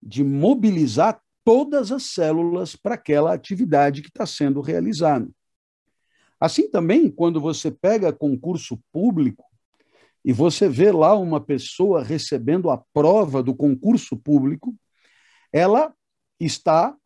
de 0.02 0.22
mobilizar 0.22 1.20
todas 1.44 1.92
as 1.92 2.04
células 2.04 2.74
para 2.74 2.94
aquela 2.94 3.32
atividade 3.32 4.02
que 4.02 4.08
está 4.08 4.26
sendo 4.26 4.60
realizada. 4.60 5.28
Assim 6.40 6.68
também, 6.68 7.10
quando 7.10 7.40
você 7.40 7.70
pega 7.70 8.12
concurso 8.12 8.78
público 8.92 9.44
e 10.24 10.32
você 10.32 10.68
vê 10.68 10.90
lá 10.90 11.14
uma 11.14 11.40
pessoa 11.40 12.02
recebendo 12.02 12.70
a 12.70 12.78
prova 12.92 13.42
do 13.42 13.54
concurso 13.54 14.16
público, 14.16 14.74
ela 15.52 15.94
está 16.40 16.96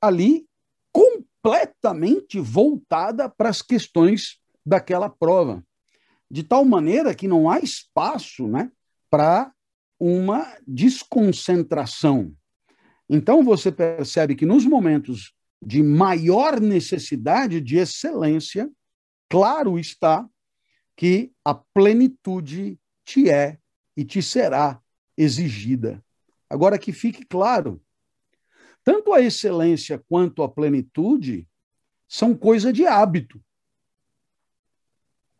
ali 0.00 0.46
completamente 0.92 2.38
voltada 2.38 3.28
para 3.28 3.48
as 3.48 3.62
questões 3.62 4.38
daquela 4.64 5.08
prova, 5.08 5.64
de 6.30 6.42
tal 6.42 6.64
maneira 6.64 7.14
que 7.14 7.28
não 7.28 7.48
há 7.48 7.58
espaço 7.60 8.46
né, 8.46 8.70
para 9.10 9.52
uma 9.98 10.46
desconcentração. 10.66 12.34
Então 13.08 13.42
você 13.42 13.70
percebe 13.70 14.34
que 14.34 14.44
nos 14.44 14.64
momentos 14.64 15.32
de 15.62 15.82
maior 15.82 16.60
necessidade 16.60 17.60
de 17.60 17.76
excelência, 17.76 18.70
claro 19.28 19.78
está 19.78 20.28
que 20.96 21.32
a 21.44 21.54
plenitude 21.54 22.78
te 23.04 23.30
é 23.30 23.58
e 23.96 24.04
te 24.04 24.22
será 24.22 24.80
exigida. 25.16 26.02
Agora 26.48 26.78
que 26.78 26.92
fique 26.92 27.24
claro, 27.24 27.82
tanto 28.84 29.12
a 29.12 29.20
excelência 29.20 30.02
quanto 30.08 30.42
a 30.42 30.48
plenitude 30.48 31.48
são 32.08 32.36
coisa 32.36 32.72
de 32.72 32.86
hábito. 32.86 33.42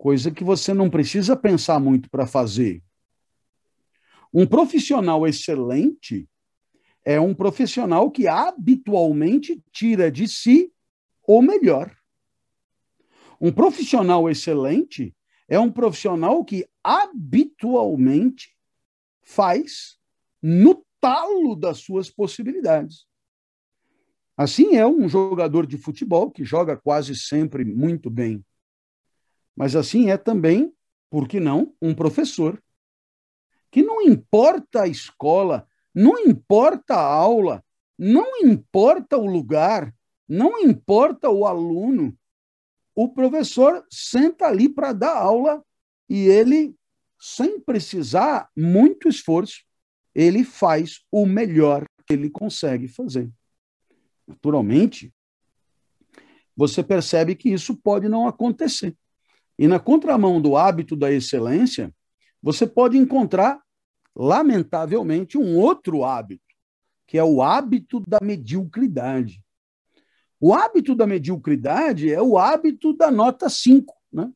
Coisa 0.07 0.31
que 0.31 0.45
você 0.45 0.73
não 0.73 0.89
precisa 0.89 1.35
pensar 1.37 1.81
muito 1.81 2.09
para 2.09 2.29
fazer. 2.29 2.81
Um 4.33 4.47
profissional 4.47 5.27
excelente 5.27 6.29
é 7.05 7.19
um 7.19 7.35
profissional 7.35 8.09
que 8.09 8.29
habitualmente 8.29 9.61
tira 9.73 10.09
de 10.09 10.29
si 10.29 10.73
o 11.27 11.43
melhor. 11.43 11.93
Um 13.41 13.51
profissional 13.51 14.31
excelente 14.31 15.13
é 15.49 15.59
um 15.59 15.73
profissional 15.73 16.45
que 16.45 16.65
habitualmente 16.85 18.57
faz 19.25 19.99
no 20.41 20.87
talo 21.01 21.57
das 21.57 21.79
suas 21.79 22.09
possibilidades. 22.09 23.09
Assim 24.37 24.77
é 24.77 24.87
um 24.87 25.09
jogador 25.09 25.67
de 25.67 25.77
futebol 25.77 26.31
que 26.31 26.45
joga 26.45 26.77
quase 26.77 27.17
sempre 27.17 27.65
muito 27.65 28.09
bem. 28.09 28.45
Mas 29.57 29.75
assim 29.75 30.11
é 30.11 30.17
também, 30.17 30.73
por 31.11 31.27
que 31.27 31.41
não, 31.41 31.75
um 31.81 31.95
professor. 31.95 32.63
Que 33.71 33.83
não 33.83 34.03
importa 34.03 34.83
a 34.83 34.89
escola, 34.89 35.67
não 35.95 36.19
importa 36.19 36.95
a 36.95 37.05
aula, 37.05 37.65
não 37.99 38.39
importa 38.39 39.17
o 39.17 39.27
lugar, 39.27 39.95
não 40.29 40.59
importa 40.59 41.31
o 41.31 41.47
aluno, 41.47 42.17
o 42.95 43.09
professor 43.09 43.85
senta 43.91 44.47
ali 44.47 44.69
para 44.69 44.93
dar 44.93 45.17
aula 45.17 45.65
e 46.09 46.27
ele, 46.27 46.75
sem 47.19 47.61
precisar 47.61 48.51
muito 48.57 49.09
esforço, 49.09 49.65
ele 50.15 50.45
faz 50.45 51.01
o 51.11 51.25
melhor 51.27 51.85
que 52.07 52.13
ele 52.13 52.31
consegue 52.31 52.89
fazer 52.89 53.31
naturalmente, 54.27 55.13
você 56.57 56.83
percebe 56.83 57.35
que 57.35 57.51
isso 57.51 57.77
pode 57.77 58.09
não 58.09 58.27
acontecer. 58.27 58.97
E 59.59 59.67
na 59.67 59.79
contramão 59.79 60.41
do 60.41 60.57
hábito 60.57 60.95
da 60.95 61.11
excelência, 61.11 61.95
você 62.43 62.67
pode 62.67 62.99
encontrar, 62.99 63.61
lamentavelmente, 64.15 65.39
um 65.39 65.57
outro 65.57 66.05
hábito, 66.05 66.45
que 67.07 67.17
é 67.17 67.25
o 67.25 67.43
hábito 67.43 68.01
da 68.01 68.19
mediocridade. 68.23 69.43
O 70.39 70.53
hábito 70.53 70.95
da 70.95 71.07
mediocridade 71.07 72.13
é 72.13 72.21
o 72.21 72.37
hábito 72.37 72.93
da 72.93 73.11
nota 73.11 73.49
5, 73.49 73.95
né? 74.13 74.31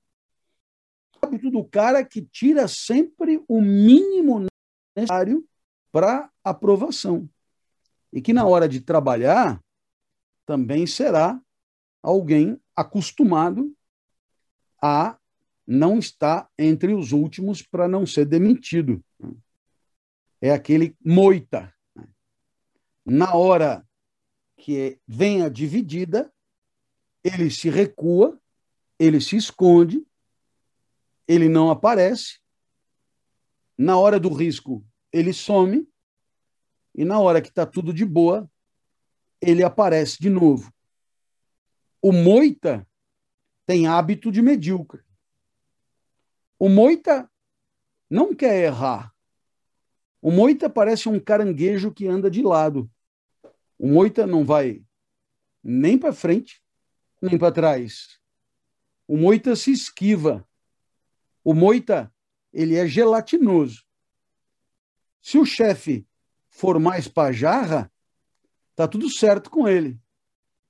O 1.23 1.27
hábito 1.27 1.51
do 1.51 1.63
cara 1.65 2.03
que 2.05 2.23
tira 2.23 2.67
sempre 2.67 3.45
o 3.47 3.61
mínimo 3.61 4.47
necessário 4.97 5.47
para 5.93 6.31
aprovação. 6.43 7.29
E 8.13 8.23
que 8.23 8.33
na 8.33 8.47
hora 8.47 8.67
de 8.69 8.81
trabalhar, 8.81 9.63
também 10.47 10.87
será 10.87 11.41
alguém 12.03 12.59
acostumado 12.75 13.73
a 14.83 15.19
não 15.67 15.99
estar 15.99 16.51
entre 16.59 16.95
os 16.95 17.13
últimos 17.13 17.63
para 17.63 17.87
não 17.87 18.07
ser 18.07 18.25
demitido. 18.25 19.05
É 20.41 20.51
aquele 20.51 20.97
moita. 21.05 21.73
Na 23.05 23.35
hora 23.35 23.87
que 24.57 24.99
vem 25.07 25.43
a 25.43 25.49
dividida, 25.49 26.33
ele 27.23 27.51
se 27.51 27.69
recua, 27.69 28.41
ele 28.99 29.21
se 29.21 29.37
esconde, 29.37 30.05
ele 31.27 31.49
não 31.49 31.71
aparece. 31.71 32.41
Na 33.77 33.97
hora 33.97 34.19
do 34.19 34.29
risco, 34.33 34.85
ele 35.13 35.33
some. 35.33 35.89
E 36.95 37.05
na 37.05 37.21
hora 37.21 37.41
que 37.41 37.49
está 37.49 37.65
tudo 37.65 37.93
de 37.93 38.05
boa, 38.05 38.51
ele 39.41 39.63
aparece 39.63 40.21
de 40.21 40.29
novo. 40.29 40.73
O 42.03 42.13
moita 42.13 42.87
tem 43.71 43.87
hábito 43.87 44.33
de 44.33 44.43
medíocre. 44.43 45.01
O 46.59 46.69
moita 46.69 47.31
não 48.11 48.35
quer 48.35 48.65
errar. 48.65 49.15
O 50.21 50.33
moita 50.33 50.69
parece 50.69 51.09
um 51.09 51.21
caranguejo 51.21 51.95
que 51.95 52.09
anda 52.09 52.29
de 52.29 52.43
lado. 52.43 52.91
O 53.79 53.87
moita 53.87 54.27
não 54.27 54.45
vai 54.45 54.85
nem 55.63 55.97
para 55.97 56.13
frente, 56.13 56.61
nem 57.23 57.39
para 57.39 57.53
trás. 57.53 58.19
O 59.07 59.17
moita 59.17 59.55
se 59.55 59.71
esquiva. 59.71 60.45
O 61.45 61.55
moita, 61.55 62.13
ele 62.53 62.75
é 62.75 62.89
gelatinoso. 62.89 63.85
Se 65.23 65.39
o 65.39 65.47
chefe 65.47 66.05
for 66.49 66.81
mais 66.81 67.07
pajarra, 67.07 67.89
Tá 68.75 68.89
tudo 68.89 69.09
certo 69.09 69.49
com 69.49 69.69
ele. 69.69 70.01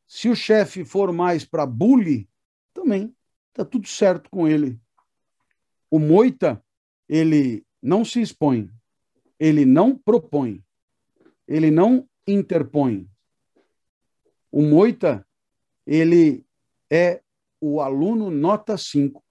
Se 0.06 0.28
o 0.28 0.36
chefe 0.36 0.84
for 0.84 1.12
mais 1.12 1.46
para 1.46 1.64
bully, 1.64 2.29
também 2.72 3.14
tá 3.52 3.64
tudo 3.64 3.86
certo 3.86 4.30
com 4.30 4.46
ele. 4.48 4.80
O 5.90 5.98
Moita, 5.98 6.62
ele 7.08 7.64
não 7.82 8.04
se 8.04 8.20
expõe, 8.20 8.70
ele 9.38 9.64
não 9.64 9.96
propõe, 9.96 10.64
ele 11.46 11.70
não 11.70 12.08
interpõe. 12.26 13.08
O 14.52 14.62
Moita, 14.62 15.26
ele 15.86 16.44
é 16.90 17.22
o 17.60 17.80
aluno 17.80 18.30
nota 18.30 18.76
5 18.76 19.22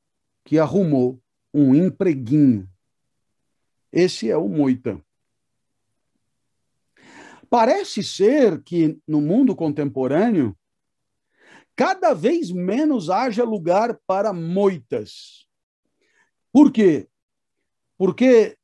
que 0.43 0.59
arrumou 0.59 1.21
um 1.53 1.73
empreguinho. 1.73 2.69
Esse 3.91 4.29
é 4.29 4.37
o 4.37 4.47
moita. 4.47 5.03
Parece 7.49 8.03
ser 8.03 8.61
que 8.63 8.99
no 9.07 9.19
mundo 9.19 9.55
contemporâneo 9.55 10.55
cada 11.79 12.13
vez 12.13 12.51
menos 12.51 13.09
haja 13.09 13.45
lugar 13.45 13.97
para 14.05 14.33
moitas. 14.33 15.47
Por 16.51 16.73
quê? 16.73 17.07
Porque 17.97 18.57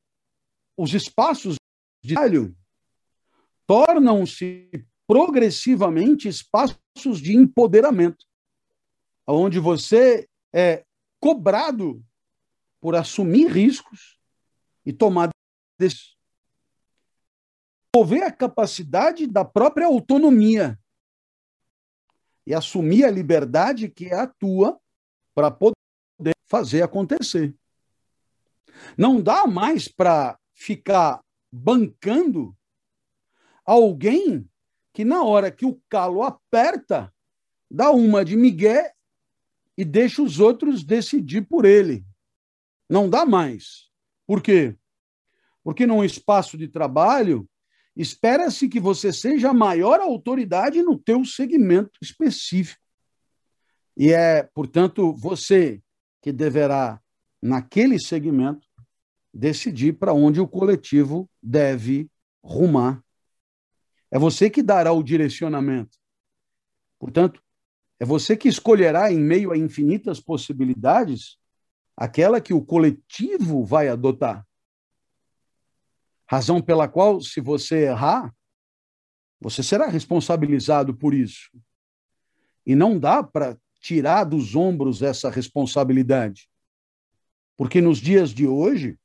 os 0.76 0.94
espaços 0.94 1.56
de 2.04 2.14
trabalho 2.14 2.54
tornam-se 3.66 4.70
progressivamente 5.08 6.28
espaços 6.28 7.22
de 7.22 7.34
empoderamento, 7.38 8.26
onde 9.26 9.60
você 9.60 10.28
é 10.54 10.84
cobrado 11.18 12.04
por 12.82 12.98
assumir 12.98 13.48
riscos 13.48 14.20
e 14.86 14.92
tomar 14.92 15.30
decisões. 15.80 16.18
Desenvolver 17.94 18.24
a 18.24 18.32
capacidade 18.34 19.26
da 19.26 19.46
própria 19.46 19.88
autonomia 19.88 20.78
e 22.46 22.54
assumir 22.54 23.04
a 23.04 23.12
liberdade 23.12 23.90
que 23.90 24.06
é 24.08 24.16
a 24.16 24.28
tua 24.28 24.80
para 25.34 25.50
poder 25.50 25.76
fazer 26.46 26.82
acontecer. 26.82 27.56
Não 28.98 29.22
dá 29.22 29.48
mais 29.48 29.88
para 29.88 30.38
ficar 30.54 31.22
bancando 31.52 32.56
alguém 33.66 34.48
que, 34.94 35.04
na 35.04 35.24
hora 35.24 35.52
que 35.52 35.66
o 35.66 35.82
calo 35.90 36.24
aperta, 36.24 37.14
dá 37.70 37.92
uma 37.92 38.24
de 38.24 38.36
migué 38.36 38.94
e 39.78 39.84
deixa 39.84 40.22
os 40.22 40.40
outros 40.40 40.84
decidir 40.84 41.42
por 41.48 41.66
ele. 41.66 42.06
Não 42.90 43.10
dá 43.10 43.26
mais. 43.26 43.90
Por 44.26 44.42
quê? 44.42 44.78
Porque 45.64 45.86
num 45.86 46.04
espaço 46.04 46.58
de 46.58 46.68
trabalho, 46.68 47.50
espera-se 47.96 48.68
que 48.68 48.80
você 48.80 49.14
seja 49.14 49.50
a 49.50 49.54
maior 49.54 50.00
autoridade 50.00 50.82
no 50.82 50.98
teu 50.98 51.24
segmento 51.24 51.98
específico. 52.02 52.82
E 53.96 54.12
é, 54.12 54.44
portanto, 54.54 55.14
você 55.14 55.82
que 56.22 56.32
deverá, 56.32 57.00
naquele 57.42 58.00
segmento, 58.00 58.68
decidir 59.34 59.94
para 59.94 60.14
onde 60.14 60.42
o 60.42 60.48
coletivo 60.48 61.30
deve 61.42 62.10
rumar. 62.44 63.04
É 64.10 64.18
você 64.18 64.50
que 64.50 64.64
dará 64.64 64.92
o 64.92 65.04
direcionamento. 65.04 65.98
Portanto, 67.00 67.42
é 68.00 68.06
você 68.06 68.36
que 68.36 68.48
escolherá, 68.48 69.12
em 69.12 69.20
meio 69.20 69.52
a 69.52 69.58
infinitas 69.58 70.20
possibilidades, 70.20 71.38
aquela 71.96 72.42
que 72.42 72.54
o 72.54 72.64
coletivo 72.64 73.64
vai 73.64 73.88
adotar. 73.88 74.46
Razão 76.28 76.62
pela 76.62 76.88
qual, 76.88 77.22
se 77.22 77.40
você 77.40 77.86
errar, 77.86 78.34
você 79.40 79.62
será 79.62 79.88
responsabilizado 79.88 80.96
por 80.96 81.14
isso. 81.14 81.50
E 82.66 82.76
não 82.76 82.98
dá 82.98 83.22
para 83.22 83.58
tirar 83.80 84.24
dos 84.24 84.56
ombros 84.56 85.02
essa 85.02 85.30
responsabilidade. 85.30 86.50
Porque 87.56 87.80
nos 87.80 88.00
dias 88.00 88.32
de 88.32 88.48
hoje, 88.48 88.98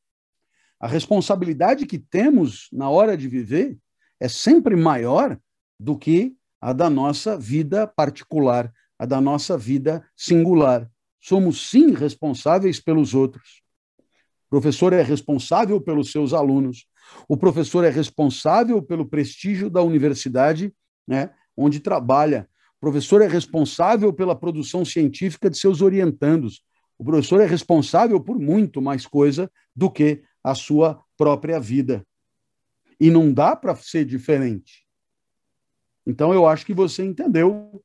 a 0.81 0.87
responsabilidade 0.87 1.85
que 1.85 1.99
temos 1.99 2.69
na 2.73 2.89
hora 2.89 3.17
de 3.17 3.29
viver 3.29 3.79
é 4.19 4.29
sempre 4.29 4.75
maior 4.75 5.39
do 5.79 5.97
que 5.99 6.35
a 6.61 6.73
da 6.73 6.89
nossa 6.89 7.39
vida 7.39 7.87
particular, 7.87 8.73
a 8.99 9.05
da 9.05 9.21
nossa 9.21 9.57
vida 9.57 10.07
singular. 10.17 10.91
Somos 11.21 11.69
sim 11.69 11.93
responsáveis 11.93 12.81
pelos 12.81 13.15
outros. 13.15 13.63
O 14.47 14.51
professor 14.51 14.93
é 14.93 15.03
responsável 15.03 15.81
pelos 15.81 16.11
seus 16.11 16.33
alunos. 16.33 16.87
O 17.29 17.37
professor 17.37 17.85
é 17.85 17.91
responsável 17.91 18.83
pelo 18.83 19.07
prestígio 19.07 19.71
da 19.71 19.83
universidade, 19.83 20.75
né, 21.07 21.31
onde 21.57 21.81
trabalha. 21.81 22.49
O 22.77 22.81
professor 22.81 23.23
é 23.23 23.29
responsável 23.29 24.13
pela 24.13 24.35
produção 24.35 24.85
científica 24.85 25.51
de 25.51 25.59
seus 25.59 25.83
orientandos. 25.83 26.63
O 26.99 27.05
professor 27.05 27.41
é 27.41 27.47
responsável 27.47 28.21
por 28.21 28.39
muito 28.39 28.81
mais 28.81 29.07
coisa 29.07 29.51
do 29.75 29.91
que 29.91 30.23
a 30.43 30.55
sua 30.55 31.03
própria 31.17 31.61
vida. 31.61 32.05
E 32.99 33.11
não 33.11 33.33
dá 33.33 33.55
para 33.55 33.75
ser 33.77 34.05
diferente. 34.05 34.87
Então, 36.07 36.33
eu 36.33 36.47
acho 36.47 36.67
que 36.67 36.75
você 36.75 37.05
entendeu. 37.05 37.83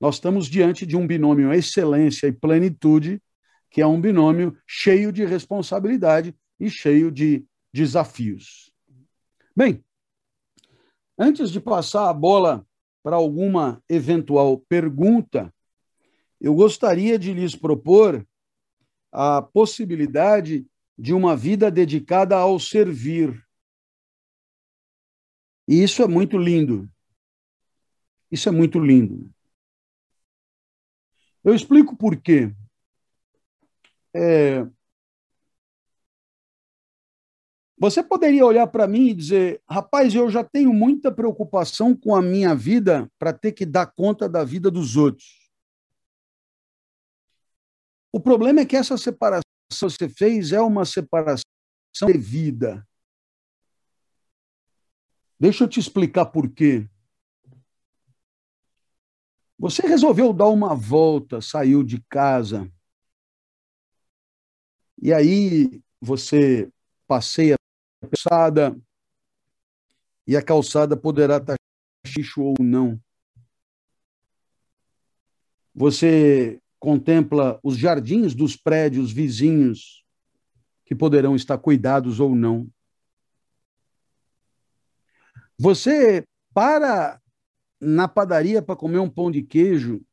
Nós 0.00 0.16
estamos 0.16 0.46
diante 0.46 0.86
de 0.86 0.96
um 0.96 1.06
binômio 1.06 1.52
excelência 1.52 2.26
e 2.26 2.32
plenitude, 2.32 3.20
que 3.70 3.80
é 3.80 3.86
um 3.86 4.00
binômio 4.00 4.56
cheio 4.66 5.12
de 5.12 5.24
responsabilidade 5.24 6.34
e 6.58 6.70
cheio 6.70 7.10
de 7.10 7.44
desafios. 7.72 8.72
Bem, 9.54 9.84
antes 11.18 11.50
de 11.50 11.60
passar 11.60 12.08
a 12.08 12.14
bola 12.14 12.66
para 13.02 13.16
alguma 13.16 13.82
eventual 13.88 14.58
pergunta, 14.68 15.52
eu 16.40 16.54
gostaria 16.54 17.18
de 17.18 17.32
lhes 17.32 17.54
propor 17.54 18.26
a 19.12 19.42
possibilidade 19.42 20.66
de 20.98 21.12
uma 21.12 21.36
vida 21.36 21.70
dedicada 21.70 22.36
ao 22.36 22.58
servir. 22.58 23.46
E 25.66 25.82
isso 25.82 26.02
é 26.02 26.06
muito 26.06 26.36
lindo. 26.36 26.90
Isso 28.30 28.48
é 28.48 28.52
muito 28.52 28.78
lindo. 28.78 29.30
Eu 31.42 31.54
explico 31.54 31.96
por 31.96 32.16
quê. 32.20 32.54
É... 34.14 34.66
Você 37.80 38.02
poderia 38.02 38.44
olhar 38.44 38.66
para 38.66 38.86
mim 38.86 39.08
e 39.08 39.14
dizer: 39.14 39.62
rapaz, 39.66 40.14
eu 40.14 40.28
já 40.28 40.44
tenho 40.44 40.70
muita 40.70 41.10
preocupação 41.10 41.96
com 41.96 42.14
a 42.14 42.20
minha 42.20 42.54
vida 42.54 43.10
para 43.18 43.32
ter 43.32 43.52
que 43.52 43.64
dar 43.64 43.86
conta 43.86 44.28
da 44.28 44.44
vida 44.44 44.70
dos 44.70 44.98
outros. 44.98 45.50
O 48.12 48.20
problema 48.20 48.60
é 48.60 48.66
que 48.66 48.76
essa 48.76 48.98
separação 48.98 49.40
você 49.72 50.10
fez 50.10 50.52
é 50.52 50.60
uma 50.60 50.84
separação 50.84 51.42
devida. 52.06 52.86
Deixa 55.38 55.64
eu 55.64 55.68
te 55.68 55.80
explicar 55.80 56.26
por 56.26 56.50
quê. 56.50 56.86
Você 59.58 59.86
resolveu 59.86 60.34
dar 60.34 60.48
uma 60.48 60.74
volta, 60.74 61.40
saiu 61.40 61.82
de 61.82 61.98
casa, 62.10 62.70
e 65.00 65.14
aí 65.14 65.82
você 65.98 66.70
passeia 67.06 67.59
calçada, 68.00 68.76
e 70.26 70.36
a 70.36 70.42
calçada 70.42 70.96
poderá 70.96 71.36
estar 71.36 71.56
xixo 72.06 72.42
ou 72.42 72.54
não. 72.60 73.00
Você 75.74 76.60
contempla 76.78 77.60
os 77.62 77.76
jardins 77.76 78.34
dos 78.34 78.56
prédios 78.56 79.12
vizinhos 79.12 80.04
que 80.84 80.94
poderão 80.94 81.36
estar 81.36 81.58
cuidados 81.58 82.20
ou 82.20 82.34
não. 82.34 82.68
Você 85.58 86.24
para 86.54 87.20
na 87.80 88.08
padaria 88.08 88.60
para 88.60 88.76
comer 88.76 88.98
um 88.98 89.08
pão 89.08 89.30
de 89.30 89.42
queijo 89.42 90.04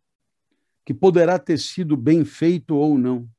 que 0.85 0.93
poderá 0.93 1.37
ter 1.39 1.57
sido 1.57 1.97
bem 1.97 2.23
feito 2.23 2.75
ou 2.75 2.97
não. 2.97 3.29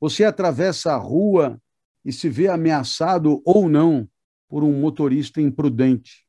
Você 0.00 0.24
atravessa 0.24 0.92
a 0.92 0.96
rua 0.96 1.60
e 2.08 2.12
se 2.12 2.26
vê 2.26 2.48
ameaçado 2.48 3.42
ou 3.44 3.68
não 3.68 4.10
por 4.48 4.64
um 4.64 4.80
motorista 4.80 5.42
imprudente. 5.42 6.26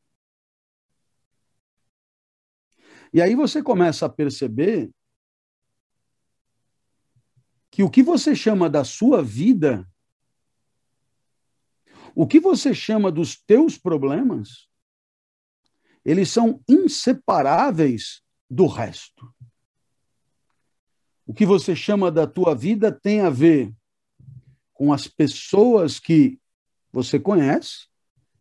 E 3.14 3.22
aí 3.22 3.34
você 3.34 3.64
começa 3.64 4.06
a 4.06 4.10
perceber 4.10 4.92
que 7.72 7.82
o 7.82 7.90
que 7.90 8.04
você 8.04 8.36
chama 8.36 8.70
da 8.70 8.84
sua 8.84 9.24
vida, 9.24 9.90
o 12.14 12.28
que 12.28 12.42
você 12.42 12.74
chama 12.74 13.10
dos 13.10 13.42
teus 13.42 13.78
problemas, 13.78 14.68
eles 16.04 16.30
são 16.30 16.62
inseparáveis 16.68 18.22
do 18.50 18.68
resto. 18.68 19.34
O 21.26 21.34
que 21.34 21.46
você 21.46 21.74
chama 21.74 22.12
da 22.12 22.28
tua 22.28 22.54
vida 22.54 22.92
tem 22.92 23.22
a 23.22 23.30
ver 23.30 23.74
com 24.80 24.94
as 24.94 25.10
pessoas 25.10 26.00
que 26.00 26.40
você 26.90 27.20
conhece, 27.20 27.90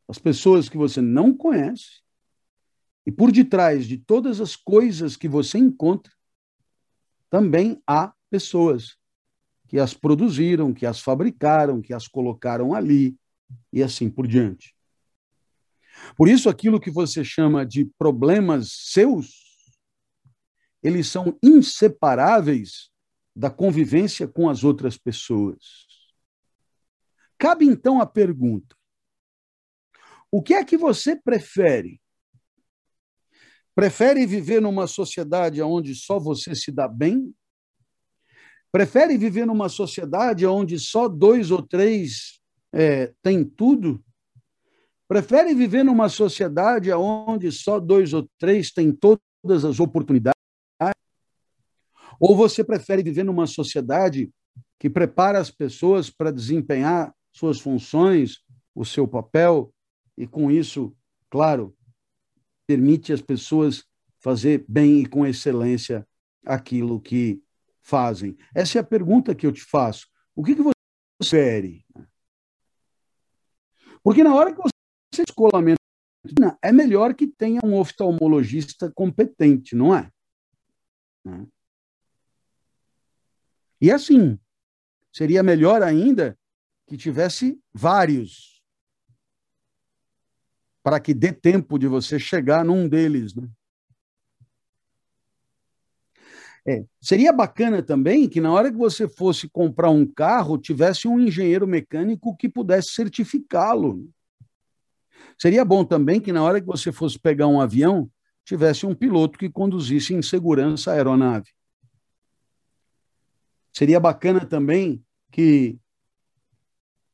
as 0.07 0.21
pessoas 0.21 0.69
que 0.69 0.77
você 0.77 1.01
não 1.01 1.37
conhece, 1.37 2.01
e 3.05 3.11
por 3.11 3.33
detrás 3.33 3.89
de 3.89 3.99
todas 3.99 4.41
as 4.41 4.55
coisas 4.55 5.17
que 5.17 5.27
você 5.27 5.59
encontra, 5.59 6.13
também 7.29 7.83
há 7.85 8.15
pessoas 8.31 8.97
que 9.67 9.81
as 9.81 9.95
produziram, 9.95 10.73
que 10.73 10.87
as 10.87 11.01
fabricaram, 11.01 11.83
que 11.83 11.93
as 11.93 12.07
colocaram 12.07 12.73
ali 12.73 13.19
e 13.73 13.83
assim 13.83 14.09
por 14.09 14.25
diante. 14.25 14.77
Por 16.17 16.29
isso, 16.29 16.49
aquilo 16.49 16.79
que 16.79 16.91
você 16.91 17.25
chama 17.25 17.67
de 17.67 17.85
problemas 17.99 18.71
seus, 18.71 19.35
eles 20.85 21.09
são 21.09 21.37
inseparáveis 21.43 22.91
da 23.35 23.51
convivência 23.51 24.29
com 24.29 24.49
as 24.49 24.63
outras 24.63 24.97
pessoas. 24.97 25.88
Cabe 27.39 27.65
então 27.67 28.01
a 28.01 28.07
pergunta: 28.07 28.77
o 30.31 30.43
que 30.43 30.55
é 30.55 30.65
que 30.65 30.77
você 30.77 31.15
prefere? 31.15 32.01
Prefere 33.75 34.27
viver 34.27 34.61
numa 34.61 34.89
sociedade 34.89 35.63
onde 35.63 35.95
só 35.95 36.19
você 36.19 36.55
se 36.55 36.73
dá 36.73 36.89
bem? 36.89 37.33
Prefere 38.73 39.17
viver 39.17 39.47
numa 39.47 39.69
sociedade 39.69 40.45
onde 40.45 40.79
só 40.81 41.09
dois 41.09 41.51
ou 41.51 41.63
três 41.63 42.41
é, 42.73 43.15
têm 43.23 43.45
tudo? 43.45 44.05
Prefere 45.07 45.55
viver 45.55 45.85
numa 45.85 46.09
sociedade 46.09 46.93
onde 46.93 47.51
só 47.53 47.79
dois 47.79 48.13
ou 48.13 48.29
três 48.37 48.73
têm 48.73 48.93
todas 48.93 49.65
as 49.65 49.81
oportunidades? 49.81 50.35
Ou 52.21 52.37
você 52.37 52.65
prefere 52.65 53.03
viver 53.03 53.23
numa 53.23 53.47
sociedade 53.47 54.29
que 54.79 54.91
prepara 54.91 55.39
as 55.39 55.51
pessoas 55.51 56.11
para 56.11 56.33
desempenhar 56.33 57.15
suas 57.33 57.61
funções, 57.61 58.43
o 58.75 58.85
seu 58.85 59.07
papel, 59.07 59.73
e 60.17 60.27
com 60.27 60.51
isso, 60.51 60.97
claro, 61.31 61.77
permite 62.67 63.13
às 63.13 63.23
pessoas 63.23 63.85
fazer 64.21 64.65
bem 64.69 65.01
e 65.01 65.07
com 65.07 65.27
excelência 65.27 66.07
aquilo 66.45 67.01
que 67.01 67.43
fazem? 67.81 68.37
Essa 68.55 68.79
é 68.79 68.81
a 68.81 68.85
pergunta 68.85 69.35
que 69.35 69.47
eu 69.47 69.53
te 69.53 69.63
faço. 69.63 70.09
O 70.35 70.45
que, 70.45 70.55
que 70.55 70.63
você 70.63 70.75
prefere? 71.19 71.85
Porque 74.03 74.23
na 74.23 74.35
hora 74.35 74.53
que 74.53 74.61
você 74.61 75.23
escolamento, 75.23 75.79
é 76.63 76.73
melhor 76.73 77.15
que 77.15 77.27
tenha 77.27 77.61
um 77.65 77.75
oftalmologista 77.75 78.91
competente, 78.93 79.75
não 79.75 79.95
é? 79.95 80.11
E 83.81 83.91
assim, 83.91 84.39
seria 85.13 85.43
melhor 85.43 85.83
ainda 85.83 86.39
que 86.89 86.97
tivesse 86.97 87.61
vários, 87.73 88.63
para 90.83 90.99
que 90.99 91.13
dê 91.13 91.33
tempo 91.33 91.79
de 91.79 91.87
você 91.87 92.19
chegar 92.19 92.65
num 92.65 92.89
deles. 92.89 93.35
Né? 93.35 93.47
É, 96.67 96.85
seria 97.01 97.33
bacana 97.33 97.83
também 97.83 98.29
que 98.29 98.41
na 98.41 98.53
hora 98.53 98.71
que 98.71 98.77
você 98.77 99.07
fosse 99.07 99.49
comprar 99.49 99.91
um 99.91 100.07
carro, 100.07 100.57
tivesse 100.57 101.07
um 101.07 101.21
engenheiro 101.21 101.67
mecânico 101.67 102.37
que 102.37 102.49
pudesse 102.49 102.93
certificá-lo. 102.93 104.09
Seria 105.39 105.65
bom 105.65 105.85
também 105.85 106.21
que 106.21 106.33
na 106.33 106.43
hora 106.43 106.61
que 106.61 106.67
você 106.67 106.91
fosse 106.91 107.19
pegar 107.19 107.47
um 107.47 107.61
avião, 107.61 108.11
tivesse 108.45 108.87
um 108.87 108.95
piloto 108.95 109.39
que 109.39 109.51
conduzisse 109.51 110.15
em 110.15 110.23
segurança 110.23 110.91
a 110.91 110.95
aeronave. 110.95 111.51
Seria 113.73 114.01
bacana 114.01 114.45
também 114.47 115.05
que, 115.31 115.79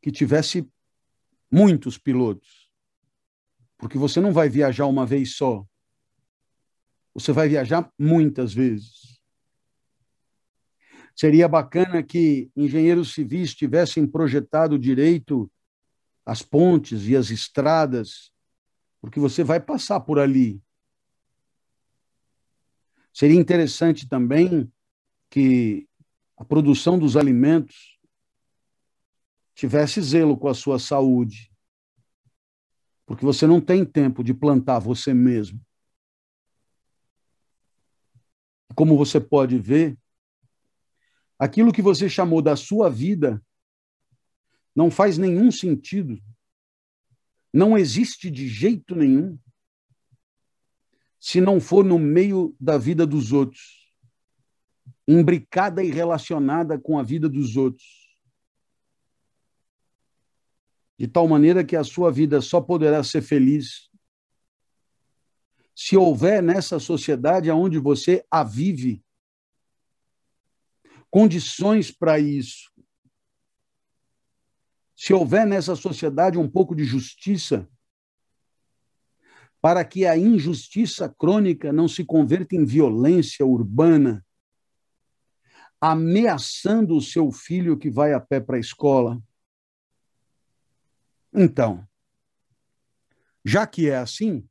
que 0.04 0.12
tivesse 0.12 0.70
muitos 1.50 1.96
pilotos, 1.96 2.70
porque 3.78 3.96
você 3.96 4.20
não 4.20 4.34
vai 4.34 4.50
viajar 4.50 4.84
uma 4.84 5.06
vez 5.06 5.34
só. 5.34 5.66
Você 7.14 7.32
vai 7.32 7.48
viajar 7.48 7.90
muitas 7.98 8.52
vezes. 8.52 9.18
Seria 11.16 11.48
bacana 11.48 12.02
que 12.02 12.50
engenheiros 12.54 13.14
civis 13.14 13.54
tivessem 13.54 14.06
projetado 14.06 14.78
direito 14.78 15.50
as 16.26 16.42
pontes 16.42 17.08
e 17.08 17.16
as 17.16 17.30
estradas, 17.30 18.30
porque 19.00 19.18
você 19.18 19.42
vai 19.42 19.58
passar 19.58 20.00
por 20.00 20.18
ali. 20.18 20.62
Seria 23.10 23.40
interessante 23.40 24.06
também 24.06 24.70
que 25.30 25.88
a 26.36 26.44
produção 26.44 26.98
dos 26.98 27.16
alimentos 27.16 27.93
tivesse 29.54 30.00
zelo 30.00 30.36
com 30.36 30.48
a 30.48 30.54
sua 30.54 30.78
saúde. 30.78 31.52
Porque 33.06 33.24
você 33.24 33.46
não 33.46 33.60
tem 33.60 33.84
tempo 33.84 34.24
de 34.24 34.32
plantar 34.32 34.78
você 34.78 35.12
mesmo. 35.12 35.60
Como 38.74 38.96
você 38.96 39.20
pode 39.20 39.58
ver, 39.58 39.96
aquilo 41.38 41.72
que 41.72 41.82
você 41.82 42.08
chamou 42.08 42.42
da 42.42 42.56
sua 42.56 42.90
vida 42.90 43.42
não 44.74 44.90
faz 44.90 45.16
nenhum 45.16 45.50
sentido. 45.50 46.20
Não 47.52 47.78
existe 47.78 48.30
de 48.30 48.48
jeito 48.48 48.96
nenhum 48.96 49.38
se 51.20 51.40
não 51.40 51.60
for 51.60 51.84
no 51.84 51.98
meio 51.98 52.54
da 52.58 52.76
vida 52.76 53.06
dos 53.06 53.32
outros 53.32 53.84
imbricada 55.06 55.82
e 55.82 55.90
relacionada 55.90 56.78
com 56.78 56.98
a 56.98 57.02
vida 57.02 57.28
dos 57.28 57.56
outros. 57.56 58.03
De 60.98 61.08
tal 61.08 61.26
maneira 61.26 61.64
que 61.64 61.76
a 61.76 61.84
sua 61.84 62.10
vida 62.10 62.40
só 62.40 62.60
poderá 62.60 63.02
ser 63.02 63.22
feliz 63.22 63.90
se 65.74 65.96
houver 65.96 66.40
nessa 66.42 66.78
sociedade 66.78 67.50
onde 67.50 67.78
você 67.78 68.24
a 68.30 68.44
vive 68.44 69.04
condições 71.14 71.92
para 71.92 72.18
isso. 72.18 72.72
Se 74.96 75.12
houver 75.12 75.46
nessa 75.46 75.76
sociedade 75.76 76.36
um 76.36 76.50
pouco 76.50 76.74
de 76.74 76.82
justiça, 76.82 77.68
para 79.60 79.84
que 79.84 80.04
a 80.06 80.18
injustiça 80.18 81.08
crônica 81.08 81.72
não 81.72 81.86
se 81.86 82.04
converta 82.04 82.56
em 82.56 82.64
violência 82.64 83.46
urbana, 83.46 84.26
ameaçando 85.80 86.96
o 86.96 87.00
seu 87.00 87.30
filho 87.30 87.78
que 87.78 87.90
vai 87.90 88.12
a 88.12 88.18
pé 88.18 88.40
para 88.40 88.56
a 88.56 88.60
escola. 88.60 89.22
Então, 91.36 91.84
já 93.44 93.66
que 93.66 93.90
é 93.90 93.96
assim, 93.96 94.48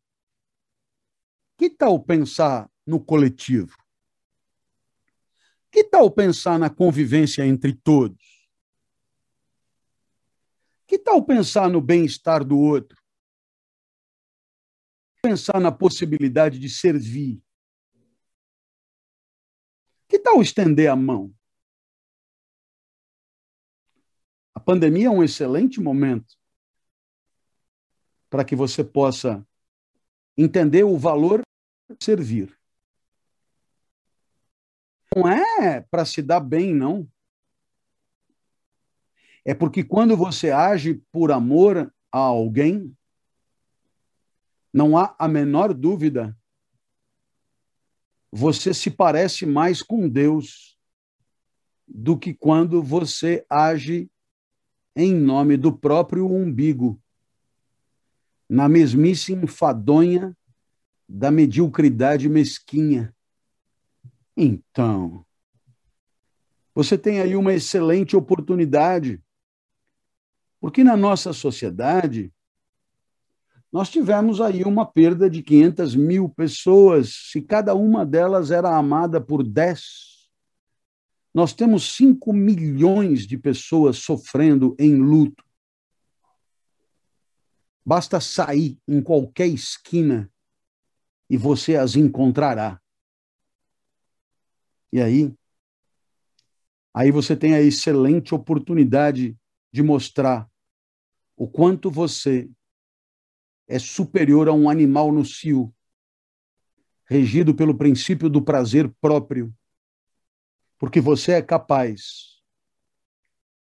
que 1.57 1.69
tal 1.69 1.97
pensar 2.03 2.69
no 2.85 2.99
coletivo? 2.99 3.77
Que 5.71 5.85
tal 5.85 6.11
pensar 6.11 6.59
na 6.59 6.69
convivência 6.69 7.45
entre 7.45 7.73
todos? 7.73 8.21
Que 10.85 10.99
tal 10.99 11.25
pensar 11.25 11.69
no 11.69 11.79
bem-estar 11.79 12.43
do 12.43 12.59
outro? 12.59 13.01
Pensar 15.21 15.61
na 15.61 15.71
possibilidade 15.71 16.59
de 16.59 16.69
servir, 16.69 17.41
que 20.09 20.19
tal 20.19 20.41
estender 20.41 20.91
a 20.91 20.97
mão? 20.97 21.33
A 24.53 24.59
pandemia 24.59 25.07
é 25.07 25.09
um 25.09 25.23
excelente 25.23 25.79
momento 25.79 26.42
para 28.33 28.43
que 28.43 28.55
você 28.55 28.83
possa 28.83 29.47
entender 30.35 30.83
o 30.83 30.97
valor 30.97 31.43
de 31.87 32.03
servir. 32.03 32.51
Não 35.15 35.27
é 35.27 35.81
para 35.81 36.03
se 36.03 36.19
dar 36.19 36.39
bem, 36.39 36.73
não. 36.73 37.07
É 39.45 39.53
porque 39.53 39.83
quando 39.83 40.17
você 40.17 40.49
age 40.49 40.95
por 41.11 41.31
amor 41.31 41.93
a 42.11 42.17
alguém, 42.17 42.97
não 44.73 44.97
há 44.97 45.15
a 45.19 45.27
menor 45.27 45.71
dúvida 45.71 46.35
você 48.31 48.73
se 48.73 48.89
parece 48.89 49.45
mais 49.45 49.83
com 49.83 50.09
Deus 50.09 50.75
do 51.87 52.17
que 52.17 52.33
quando 52.33 52.81
você 52.81 53.45
age 53.47 54.09
em 54.95 55.13
nome 55.13 55.55
do 55.55 55.71
próprio 55.71 56.27
umbigo, 56.27 56.99
na 58.53 58.69
mesmice 58.69 59.33
enfadonha 59.33 60.37
da 61.09 61.31
mediocridade 61.31 62.29
mesquinha. 62.29 63.11
Então, 64.37 65.25
você 66.75 66.95
tem 66.95 67.19
aí 67.19 67.35
uma 67.35 67.51
excelente 67.51 68.15
oportunidade, 68.15 69.19
porque 70.61 70.83
na 70.83 70.95
nossa 70.95 71.33
sociedade 71.33 72.31
nós 73.71 73.89
tivemos 73.89 74.39
aí 74.39 74.63
uma 74.63 74.85
perda 74.85 75.27
de 75.27 75.41
500 75.41 75.95
mil 75.95 76.29
pessoas. 76.29 77.31
Se 77.31 77.41
cada 77.41 77.73
uma 77.73 78.05
delas 78.05 78.51
era 78.51 78.77
amada 78.77 79.19
por 79.19 79.41
10, 79.41 79.81
nós 81.33 81.53
temos 81.53 81.95
5 81.95 82.31
milhões 82.31 83.25
de 83.25 83.35
pessoas 83.35 83.97
sofrendo 83.97 84.75
em 84.77 84.95
luto. 84.95 85.42
Basta 87.85 88.19
sair 88.21 88.77
em 88.87 89.01
qualquer 89.01 89.47
esquina 89.47 90.31
e 91.29 91.37
você 91.37 91.75
as 91.75 91.95
encontrará. 91.95 92.81
E 94.91 95.01
aí, 95.01 95.33
aí 96.93 97.11
você 97.11 97.35
tem 97.35 97.55
a 97.55 97.61
excelente 97.61 98.33
oportunidade 98.33 99.37
de 99.71 99.81
mostrar 99.81 100.49
o 101.35 101.47
quanto 101.47 101.89
você 101.89 102.49
é 103.67 103.79
superior 103.79 104.47
a 104.47 104.53
um 104.53 104.69
animal 104.69 105.11
no 105.11 105.25
cio, 105.25 105.73
regido 107.05 107.55
pelo 107.55 107.75
princípio 107.75 108.29
do 108.29 108.41
prazer 108.41 108.89
próprio, 109.01 109.53
porque 110.77 111.01
você 111.01 111.33
é 111.33 111.41
capaz 111.41 112.41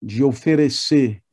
de 0.01 0.24
oferecer 0.24 1.24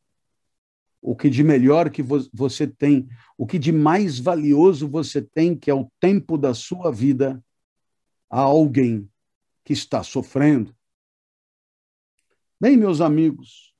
o 1.00 1.14
que 1.14 1.30
de 1.30 1.42
melhor 1.42 1.90
que 1.90 2.02
você 2.02 2.66
tem, 2.66 3.08
o 3.36 3.46
que 3.46 3.58
de 3.58 3.72
mais 3.72 4.18
valioso 4.18 4.88
você 4.88 5.22
tem, 5.22 5.56
que 5.56 5.70
é 5.70 5.74
o 5.74 5.90
tempo 6.00 6.36
da 6.36 6.54
sua 6.54 6.90
vida, 6.90 7.42
a 8.30 8.40
alguém 8.40 9.08
que 9.64 9.72
está 9.72 10.02
sofrendo. 10.02 10.74
Bem, 12.60 12.76
meus 12.76 13.00
amigos, 13.00 13.74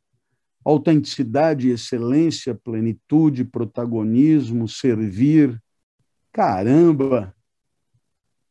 autenticidade, 0.65 1.71
excelência, 1.71 2.55
plenitude, 2.55 3.45
protagonismo, 3.45 4.69
servir, 4.69 5.61
caramba! 6.33 7.35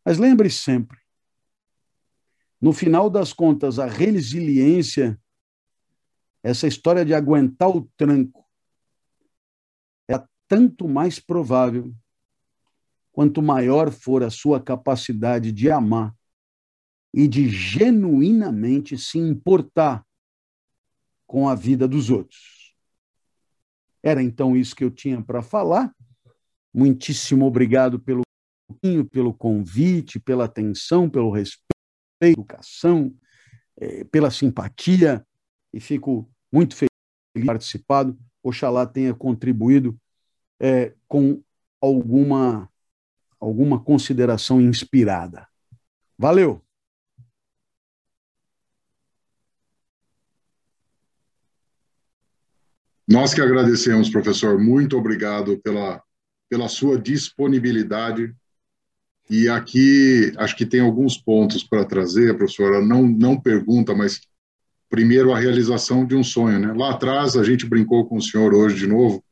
Mas 0.04 0.18
lembre 0.18 0.50
sempre, 0.50 0.98
no 2.60 2.74
final 2.74 3.10
das 3.10 3.34
contas, 3.34 3.78
a 3.78 3.86
resiliência, 3.86 5.20
essa 6.42 6.68
história 6.68 7.06
de 7.06 7.14
aguentar 7.14 7.70
o 7.70 7.90
tranco, 7.96 8.47
tanto 10.48 10.88
mais 10.88 11.20
provável 11.20 11.94
quanto 13.12 13.42
maior 13.42 13.92
for 13.92 14.24
a 14.24 14.30
sua 14.30 14.62
capacidade 14.62 15.52
de 15.52 15.72
amar 15.72 16.16
e 17.14 17.28
de 17.28 17.50
genuinamente 17.50 18.98
se 18.98 19.18
importar 19.18 20.06
com 21.26 21.50
a 21.50 21.56
vida 21.56 21.88
dos 21.88 22.10
outros. 22.10 22.76
Era 24.04 24.22
então 24.22 24.56
isso 24.56 24.76
que 24.76 24.84
eu 24.84 24.92
tinha 24.92 25.22
para 25.22 25.42
falar. 25.42 25.94
Muitíssimo 26.74 27.46
obrigado 27.46 28.00
pelo 28.00 28.22
pelo 29.12 29.34
convite, 29.34 30.20
pela 30.20 30.46
atenção, 30.46 31.10
pelo 31.10 31.32
respeito, 31.32 31.66
educação, 32.22 33.14
eh, 33.78 34.04
pela 34.06 34.30
simpatia 34.30 35.26
e 35.74 35.80
fico 35.80 36.30
muito 36.52 36.76
feliz 36.76 36.92
de 37.36 37.46
participado. 37.46 38.18
Oxalá 38.44 38.86
tenha 38.86 39.14
contribuído 39.14 39.98
é, 40.60 40.94
com 41.08 41.42
alguma, 41.82 42.70
alguma 43.40 43.80
consideração 43.80 44.60
inspirada. 44.62 45.48
Valeu! 46.18 46.62
Nós 53.08 53.34
que 53.34 53.40
agradecemos, 53.40 54.10
professor. 54.10 54.60
Muito 54.60 54.98
obrigado 54.98 55.58
pela, 55.60 56.04
pela 56.50 56.68
sua 56.68 57.00
disponibilidade. 57.00 58.36
E 59.30 59.48
aqui 59.48 60.34
acho 60.38 60.56
que 60.58 60.66
tem 60.66 60.82
alguns 60.82 61.18
pontos 61.18 61.64
para 61.64 61.86
trazer, 61.86 62.36
professora. 62.36 62.82
Não, 62.82 63.08
não 63.08 63.40
pergunta, 63.40 63.96
mas 63.96 64.20
primeiro 64.90 65.34
a 65.34 65.40
realização 65.40 66.06
de 66.06 66.16
um 66.16 66.24
sonho. 66.24 66.60
Né? 66.60 66.74
Lá 66.74 66.92
atrás 66.92 67.38
a 67.38 67.44
gente 67.44 67.66
brincou 67.66 68.06
com 68.06 68.18
o 68.18 68.22
senhor 68.22 68.54
hoje 68.54 68.76
de 68.76 68.88
novo. 68.88 69.24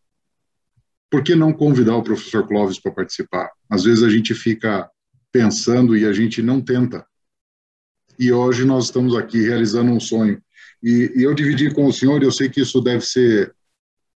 Por 1.15 1.23
que 1.23 1.33
não 1.33 1.53
convidar 1.53 1.95
o 1.95 2.03
professor 2.03 2.45
Clóvis 2.45 2.77
para 2.77 2.91
participar? 2.91 3.49
Às 3.69 3.85
vezes 3.85 4.03
a 4.03 4.09
gente 4.09 4.33
fica 4.33 4.91
pensando 5.31 5.95
e 5.95 6.05
a 6.05 6.11
gente 6.11 6.41
não 6.41 6.59
tenta. 6.59 7.07
E 8.19 8.33
hoje 8.33 8.65
nós 8.65 8.83
estamos 8.87 9.15
aqui 9.15 9.39
realizando 9.41 9.93
um 9.93 9.99
sonho. 10.01 10.43
E, 10.83 11.13
e 11.15 11.23
eu 11.23 11.33
dividi 11.33 11.73
com 11.73 11.85
o 11.85 11.93
senhor, 11.93 12.21
eu 12.21 12.33
sei 12.33 12.49
que 12.49 12.59
isso 12.59 12.81
deve 12.81 12.99
ser 12.99 13.55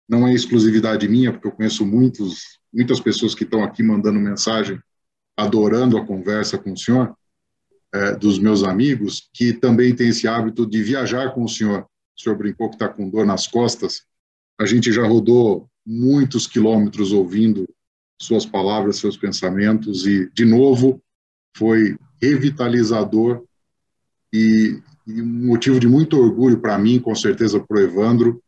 não 0.08 0.26
é 0.26 0.34
exclusividade 0.34 1.06
minha, 1.10 1.34
porque 1.34 1.46
eu 1.46 1.52
conheço 1.52 1.86
muitos, 1.86 2.62
muitas 2.74 3.02
pessoas 3.02 3.36
que 3.36 3.44
estão 3.44 3.62
aqui 3.62 3.84
mandando 3.84 4.18
mensagem, 4.18 4.80
adorando 5.36 5.98
a 5.98 6.06
conversa 6.06 6.58
com 6.58 6.72
o 6.72 6.78
senhor, 6.78 7.14
é, 7.94 8.16
dos 8.16 8.40
meus 8.40 8.64
amigos, 8.64 9.30
que 9.34 9.52
também 9.52 9.94
tem 9.94 10.08
esse 10.08 10.30
hábito 10.30 10.66
de 10.66 10.82
viajar 10.82 11.34
com 11.34 11.44
o 11.44 11.50
senhor. 11.50 11.86
O 12.18 12.22
senhor 12.22 12.38
brincou 12.38 12.70
que 12.70 12.76
está 12.76 12.88
com 12.88 13.10
dor 13.10 13.26
nas 13.26 13.48
costas. 13.48 14.06
A 14.58 14.66
gente 14.66 14.94
já 14.94 15.06
rodou 15.06 15.70
muitos 15.86 16.48
quilômetros 16.48 17.12
ouvindo 17.12 17.68
suas 18.20 18.46
palavras, 18.46 18.98
seus 18.98 19.18
pensamentos, 19.18 20.08
e, 20.08 20.30
de 20.34 20.46
novo, 20.46 21.02
foi 21.56 21.98
revitalizador 22.22 23.44
e, 24.34 24.80
e 25.06 25.22
um 25.22 25.48
motivo 25.48 25.80
de 25.80 25.88
muito 25.88 26.18
orgulho 26.18 26.60
para 26.60 26.78
mim, 26.78 27.00
com 27.00 27.14
certeza 27.14 27.60
para 27.60 27.78
o 27.78 27.82
Evandro, 27.82 28.42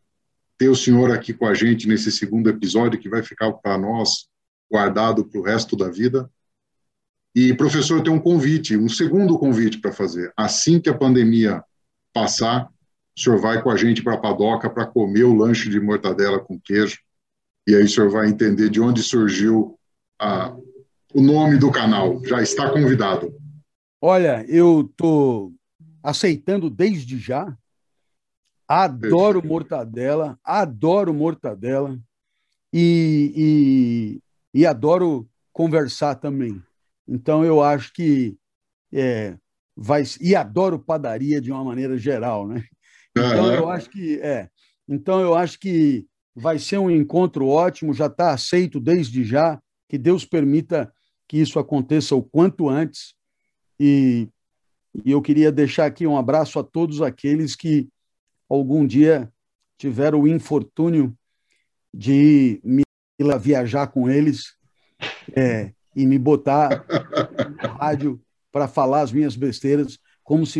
ter 0.57 0.69
o 0.69 0.75
senhor 0.75 1.11
aqui 1.11 1.33
com 1.33 1.45
a 1.45 1.53
gente 1.53 1.87
nesse 1.87 2.11
segundo 2.11 2.49
episódio, 2.49 2.99
que 2.99 3.09
vai 3.09 3.21
ficar 3.21 3.51
para 3.53 3.77
nós 3.77 4.27
guardado 4.69 5.25
para 5.25 5.39
o 5.39 5.43
resto 5.43 5.75
da 5.75 5.89
vida. 5.89 6.29
E, 7.35 7.53
professor, 7.53 7.97
eu 7.97 8.03
tenho 8.03 8.15
um 8.15 8.21
convite, 8.21 8.75
um 8.75 8.89
segundo 8.89 9.37
convite 9.37 9.79
para 9.79 9.91
fazer. 9.91 10.33
Assim 10.35 10.79
que 10.79 10.89
a 10.89 10.97
pandemia 10.97 11.63
passar, 12.11 12.67
o 13.15 13.19
senhor 13.19 13.39
vai 13.39 13.61
com 13.61 13.69
a 13.69 13.77
gente 13.77 14.01
para 14.01 14.15
a 14.15 14.19
padoca 14.19 14.69
para 14.69 14.87
comer 14.87 15.23
o 15.23 15.35
lanche 15.35 15.69
de 15.69 15.79
mortadela 15.79 16.39
com 16.39 16.59
queijo. 16.59 16.97
E 17.67 17.75
aí 17.75 17.83
o 17.83 17.89
senhor 17.89 18.09
vai 18.09 18.29
entender 18.29 18.69
de 18.69 18.79
onde 18.79 19.03
surgiu 19.03 19.77
a, 20.19 20.55
o 21.13 21.21
nome 21.21 21.57
do 21.57 21.71
canal. 21.71 22.23
Já 22.25 22.41
está 22.41 22.71
convidado. 22.71 23.35
Olha, 24.01 24.45
eu 24.47 24.81
estou 24.81 25.51
aceitando 26.01 26.69
desde 26.69 27.19
já 27.19 27.55
Adoro 28.67 29.41
mortadela, 29.41 30.37
adoro 30.43 31.13
mortadela 31.13 31.97
e, 32.73 33.31
e, 34.53 34.59
e, 34.59 34.65
adoro 34.65 35.25
conversar 35.53 36.15
também. 36.15 36.61
Então 37.07 37.45
eu 37.45 37.63
acho 37.63 37.93
que 37.93 38.37
é, 38.91 39.37
vai 39.73 40.03
e 40.19 40.35
adoro 40.35 40.77
padaria 40.77 41.39
de 41.39 41.49
uma 41.49 41.63
maneira 41.63 41.97
geral, 41.97 42.45
né? 42.45 42.61
Então 43.17 43.53
eu 43.53 43.69
acho 43.69 43.89
que 43.89 44.19
é. 44.19 44.49
Então 44.85 45.21
eu 45.21 45.33
acho 45.33 45.57
que 45.57 46.05
vai 46.39 46.59
ser 46.59 46.77
um 46.77 46.91
encontro 46.91 47.47
ótimo, 47.47 47.95
já 47.95 48.05
está 48.05 48.31
aceito 48.31 48.79
desde 48.79 49.23
já. 49.23 49.59
Que 49.89 49.97
Deus 49.97 50.23
permita 50.23 50.93
que 51.27 51.37
isso 51.37 51.57
aconteça 51.57 52.15
o 52.15 52.21
quanto 52.21 52.69
antes. 52.69 53.15
E, 53.79 54.29
e 55.03 55.11
eu 55.11 55.21
queria 55.21 55.51
deixar 55.51 55.87
aqui 55.87 56.05
um 56.05 56.15
abraço 56.15 56.59
a 56.59 56.63
todos 56.63 57.01
aqueles 57.01 57.55
que 57.55 57.89
algum 58.47 58.85
dia 58.85 59.31
tiveram 59.79 60.21
o 60.21 60.27
infortúnio 60.27 61.17
de 61.91 62.61
me 62.63 62.83
viajar 63.39 63.87
com 63.87 64.07
eles 64.07 64.55
é, 65.35 65.73
e 65.95 66.05
me 66.05 66.19
botar 66.19 66.85
na 67.61 67.69
rádio 67.69 68.21
para 68.51 68.67
falar 68.67 69.01
as 69.01 69.11
minhas 69.11 69.35
besteiras, 69.35 69.97
como 70.23 70.45
se 70.45 70.59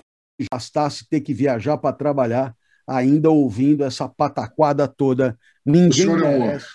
bastasse 0.51 1.07
ter 1.07 1.21
que 1.21 1.33
viajar 1.33 1.77
para 1.77 1.95
trabalhar, 1.95 2.55
ainda 2.87 3.29
ouvindo 3.29 3.83
essa 3.83 4.07
pataquada 4.07 4.87
toda. 4.87 5.37
Ninguém 5.65 5.89
o 5.89 6.17
senhor, 6.17 6.19
merece. 6.19 6.67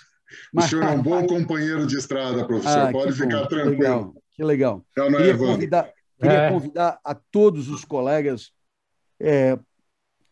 Mas... 0.52 0.66
O 0.66 0.68
senhor 0.68 0.84
é 0.84 0.90
um 0.90 1.02
bom 1.02 1.24
companheiro 1.26 1.86
de 1.86 1.96
estrada, 1.96 2.46
professor. 2.46 2.78
Ah, 2.78 2.92
Pode 2.92 3.12
ficar 3.12 3.42
bom, 3.42 3.46
tranquilo. 3.46 3.76
Que 3.76 3.82
legal. 3.82 4.14
Que 4.34 4.44
legal. 4.44 4.86
Não, 4.96 5.10
não 5.10 5.18
é, 5.18 5.22
queria, 5.22 5.38
convidar, 5.38 5.92
queria 6.20 6.38
é. 6.38 6.50
convidar 6.50 7.00
a 7.04 7.14
todos 7.14 7.68
os 7.68 7.84
colegas 7.84 8.52
é, 9.20 9.58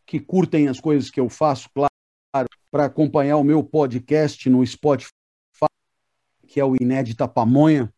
que 0.06 0.18
curtem 0.18 0.68
as 0.68 0.80
coisas 0.80 1.10
que 1.10 1.20
eu 1.20 1.28
faço, 1.28 1.68
claro, 1.74 2.48
para 2.70 2.84
acompanhar 2.84 3.36
o 3.36 3.44
meu 3.44 3.62
podcast 3.62 4.48
no 4.48 4.64
Spotify, 4.66 5.10
que 6.46 6.60
é 6.60 6.64
o 6.64 6.74
Inédita 6.80 7.28
Pamonha. 7.28 7.92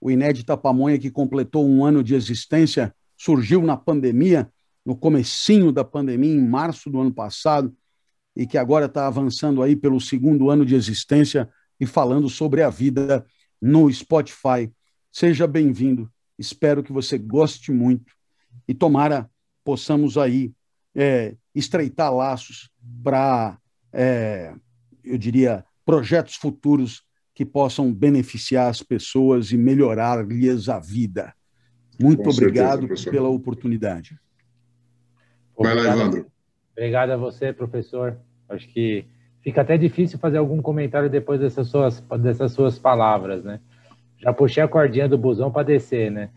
O 0.00 0.10
Inédita 0.10 0.56
Pamonha, 0.56 0.98
que 0.98 1.10
completou 1.10 1.66
um 1.68 1.84
ano 1.84 2.02
de 2.02 2.14
existência, 2.14 2.94
surgiu 3.16 3.62
na 3.62 3.76
pandemia, 3.76 4.50
no 4.84 4.96
comecinho 4.96 5.72
da 5.72 5.84
pandemia, 5.84 6.32
em 6.32 6.40
março 6.40 6.90
do 6.90 7.00
ano 7.00 7.12
passado, 7.12 7.74
e 8.34 8.46
que 8.46 8.56
agora 8.56 8.86
está 8.86 9.06
avançando 9.06 9.62
aí 9.62 9.76
pelo 9.76 10.00
segundo 10.00 10.50
ano 10.50 10.64
de 10.64 10.74
existência 10.74 11.48
e 11.78 11.86
falando 11.86 12.28
sobre 12.28 12.62
a 12.62 12.70
vida 12.70 13.24
no 13.60 13.92
Spotify. 13.92 14.70
Seja 15.12 15.46
bem-vindo. 15.46 16.10
Espero 16.38 16.82
que 16.82 16.92
você 16.92 17.18
goste 17.18 17.72
muito 17.72 18.12
e 18.66 18.74
tomara 18.74 19.28
possamos 19.64 20.16
aí 20.16 20.52
é, 20.94 21.36
estreitar 21.54 22.14
laços 22.14 22.70
para, 23.02 23.58
é, 23.92 24.54
eu 25.04 25.18
diria, 25.18 25.64
projetos 25.84 26.36
futuros 26.36 27.02
que 27.34 27.44
possam 27.44 27.92
beneficiar 27.92 28.68
as 28.68 28.82
pessoas 28.82 29.50
e 29.50 29.56
melhorar-lhes 29.56 30.68
a 30.68 30.78
vida. 30.78 31.34
Muito 32.00 32.22
Com 32.22 32.30
obrigado 32.30 32.86
certeza, 32.86 33.10
pela 33.10 33.28
oportunidade. 33.28 34.18
Vai 35.60 35.74
lá, 35.74 35.92
Evandro. 35.92 36.26
Obrigado 36.72 37.10
a 37.10 37.16
você, 37.18 37.52
professor. 37.52 38.16
Acho 38.48 38.66
que 38.68 39.04
fica 39.42 39.60
até 39.60 39.76
difícil 39.76 40.18
fazer 40.18 40.38
algum 40.38 40.62
comentário 40.62 41.10
depois 41.10 41.38
dessas 41.38 41.68
suas, 41.68 42.00
dessas 42.18 42.52
suas 42.52 42.78
palavras, 42.78 43.44
né? 43.44 43.60
Já 44.18 44.32
puxei 44.32 44.62
a 44.62 44.68
cordinha 44.68 45.06
do 45.06 45.18
busão 45.18 45.50
para 45.50 45.62
descer, 45.62 46.10
né? 46.10 46.30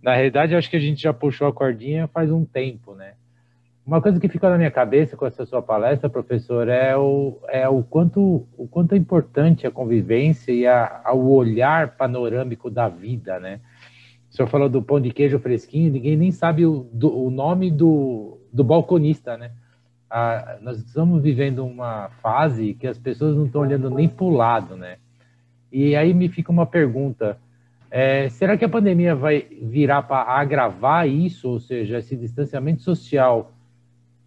Na 0.00 0.14
realidade, 0.14 0.54
acho 0.54 0.70
que 0.70 0.76
a 0.76 0.80
gente 0.80 1.02
já 1.02 1.12
puxou 1.12 1.48
a 1.48 1.52
cordinha 1.52 2.06
faz 2.06 2.30
um 2.30 2.44
tempo, 2.44 2.94
né? 2.94 3.14
Uma 3.84 4.00
coisa 4.00 4.20
que 4.20 4.28
ficou 4.28 4.48
na 4.48 4.56
minha 4.56 4.70
cabeça 4.70 5.16
com 5.16 5.26
essa 5.26 5.44
sua 5.44 5.60
palestra, 5.60 6.08
professor, 6.08 6.68
é 6.68 6.96
o, 6.96 7.40
é 7.48 7.68
o, 7.68 7.82
quanto, 7.82 8.46
o 8.56 8.68
quanto 8.68 8.94
é 8.94 8.96
importante 8.96 9.66
a 9.66 9.72
convivência 9.72 10.52
e 10.52 10.68
a, 10.68 11.02
o 11.12 11.34
olhar 11.34 11.96
panorâmico 11.96 12.70
da 12.70 12.88
vida, 12.88 13.40
né? 13.40 13.60
O 14.30 14.36
senhor 14.36 14.48
falou 14.48 14.68
do 14.68 14.80
pão 14.80 15.00
de 15.00 15.10
queijo 15.10 15.40
fresquinho, 15.40 15.92
ninguém 15.92 16.16
nem 16.16 16.30
sabe 16.30 16.64
o, 16.64 16.88
do, 16.92 17.24
o 17.24 17.28
nome 17.28 17.70
do, 17.72 18.38
do 18.52 18.62
balconista, 18.62 19.36
né? 19.36 19.52
Ah, 20.10 20.58
nós 20.60 20.78
estamos 20.78 21.22
vivendo 21.22 21.64
uma 21.64 22.10
fase 22.20 22.74
que 22.74 22.86
as 22.86 22.98
pessoas 22.98 23.34
não 23.34 23.46
estão 23.46 23.62
olhando 23.62 23.88
nem 23.88 24.08
para 24.08 24.24
o 24.24 24.30
lado, 24.30 24.76
né? 24.76 24.98
E 25.72 25.96
aí 25.96 26.12
me 26.12 26.28
fica 26.28 26.52
uma 26.52 26.66
pergunta: 26.66 27.38
é, 27.90 28.28
será 28.28 28.58
que 28.58 28.64
a 28.64 28.68
pandemia 28.68 29.14
vai 29.14 29.40
virar 29.62 30.02
para 30.02 30.30
agravar 30.30 31.08
isso? 31.08 31.48
Ou 31.48 31.58
seja, 31.58 31.98
esse 31.98 32.14
distanciamento 32.14 32.82
social 32.82 33.52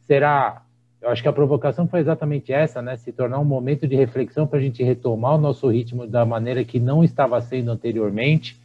será. 0.02 0.64
Eu 1.00 1.10
acho 1.12 1.22
que 1.22 1.28
a 1.28 1.34
provocação 1.34 1.88
foi 1.88 2.00
exatamente 2.00 2.52
essa, 2.52 2.82
né? 2.82 2.96
Se 2.98 3.12
tornar 3.12 3.40
um 3.40 3.46
momento 3.46 3.88
de 3.88 3.96
reflexão 3.96 4.48
para 4.48 4.58
a 4.58 4.62
gente 4.62 4.84
retomar 4.84 5.36
o 5.36 5.38
nosso 5.38 5.68
ritmo 5.70 6.08
da 6.08 6.26
maneira 6.26 6.64
que 6.64 6.80
não 6.80 7.04
estava 7.04 7.40
sendo 7.42 7.72
anteriormente 7.72 8.60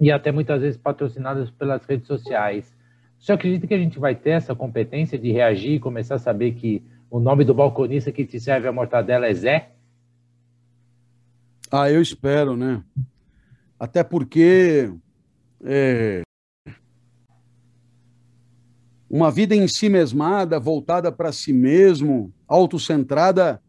e 0.00 0.10
até 0.10 0.32
muitas 0.32 0.60
vezes 0.60 0.76
patrocinadas 0.76 1.50
pelas 1.50 1.84
redes 1.84 2.06
sociais. 2.06 2.75
Você 3.18 3.32
acredita 3.32 3.66
que 3.66 3.74
a 3.74 3.78
gente 3.78 3.98
vai 3.98 4.14
ter 4.14 4.30
essa 4.30 4.54
competência 4.54 5.18
de 5.18 5.32
reagir 5.32 5.72
e 5.72 5.80
começar 5.80 6.16
a 6.16 6.18
saber 6.18 6.52
que 6.52 6.82
o 7.10 7.18
nome 7.18 7.44
do 7.44 7.54
balconista 7.54 8.12
que 8.12 8.24
te 8.24 8.38
serve 8.38 8.68
a 8.68 8.72
mortadela 8.72 9.26
é 9.26 9.34
Zé? 9.34 9.70
Ah, 11.70 11.90
eu 11.90 12.00
espero, 12.00 12.56
né? 12.56 12.82
Até 13.78 14.04
porque 14.04 14.92
é, 15.64 16.22
uma 19.08 19.30
vida 19.30 19.54
em 19.54 19.66
si 19.66 19.88
mesmada, 19.88 20.58
voltada 20.58 21.10
para 21.10 21.32
si 21.32 21.52
mesmo, 21.52 22.32
autocentrada, 22.46 23.62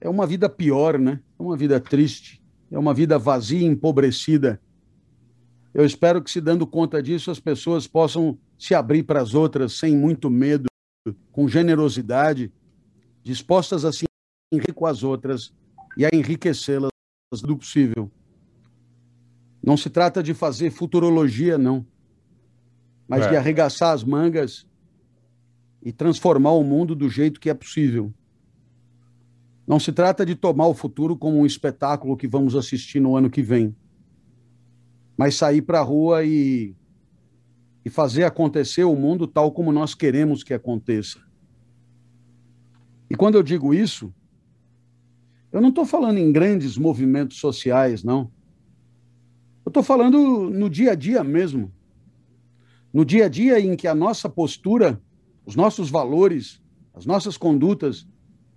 é 0.00 0.08
uma 0.08 0.26
vida 0.26 0.48
pior, 0.48 0.98
né? 0.98 1.20
É 1.38 1.42
uma 1.42 1.56
vida 1.56 1.80
triste, 1.80 2.42
é 2.70 2.78
uma 2.78 2.92
vida 2.92 3.18
vazia, 3.18 3.66
empobrecida. 3.66 4.60
Eu 5.76 5.84
espero 5.84 6.22
que, 6.22 6.30
se 6.30 6.40
dando 6.40 6.66
conta 6.66 7.02
disso, 7.02 7.30
as 7.30 7.38
pessoas 7.38 7.86
possam 7.86 8.38
se 8.58 8.74
abrir 8.74 9.02
para 9.02 9.20
as 9.20 9.34
outras 9.34 9.74
sem 9.74 9.94
muito 9.94 10.30
medo, 10.30 10.68
com 11.30 11.46
generosidade, 11.46 12.50
dispostas 13.22 13.84
a 13.84 13.92
se 13.92 14.06
enriquecer 14.50 14.74
com 14.74 14.86
as 14.86 15.02
outras 15.02 15.52
e 15.94 16.06
a 16.06 16.08
enriquecê-las 16.14 16.90
do 17.42 17.58
possível. 17.58 18.10
Não 19.62 19.76
se 19.76 19.90
trata 19.90 20.22
de 20.22 20.32
fazer 20.32 20.70
futurologia, 20.70 21.58
não, 21.58 21.84
mas 23.06 23.26
é. 23.26 23.28
de 23.28 23.36
arregaçar 23.36 23.92
as 23.92 24.02
mangas 24.02 24.66
e 25.82 25.92
transformar 25.92 26.52
o 26.52 26.64
mundo 26.64 26.94
do 26.94 27.10
jeito 27.10 27.38
que 27.38 27.50
é 27.50 27.54
possível. 27.54 28.10
Não 29.66 29.78
se 29.78 29.92
trata 29.92 30.24
de 30.24 30.34
tomar 30.34 30.68
o 30.68 30.74
futuro 30.74 31.18
como 31.18 31.38
um 31.38 31.44
espetáculo 31.44 32.16
que 32.16 32.26
vamos 32.26 32.56
assistir 32.56 32.98
no 32.98 33.14
ano 33.14 33.28
que 33.28 33.42
vem 33.42 33.76
mas 35.16 35.34
sair 35.34 35.62
para 35.62 35.80
a 35.80 35.82
rua 35.82 36.24
e, 36.24 36.74
e 37.84 37.88
fazer 37.88 38.24
acontecer 38.24 38.84
o 38.84 38.94
mundo 38.94 39.26
tal 39.26 39.50
como 39.50 39.72
nós 39.72 39.94
queremos 39.94 40.42
que 40.44 40.52
aconteça. 40.52 41.18
E 43.08 43.14
quando 43.14 43.36
eu 43.36 43.42
digo 43.42 43.72
isso, 43.72 44.12
eu 45.50 45.60
não 45.60 45.70
estou 45.70 45.86
falando 45.86 46.18
em 46.18 46.30
grandes 46.30 46.76
movimentos 46.76 47.38
sociais, 47.38 48.02
não. 48.04 48.30
Eu 49.64 49.70
estou 49.70 49.82
falando 49.82 50.50
no 50.50 50.68
dia 50.68 50.92
a 50.92 50.94
dia 50.94 51.24
mesmo. 51.24 51.72
No 52.92 53.04
dia 53.04 53.26
a 53.26 53.28
dia 53.28 53.58
em 53.58 53.76
que 53.76 53.88
a 53.88 53.94
nossa 53.94 54.28
postura, 54.28 55.00
os 55.46 55.56
nossos 55.56 55.88
valores, 55.88 56.60
as 56.92 57.06
nossas 57.06 57.36
condutas 57.36 58.06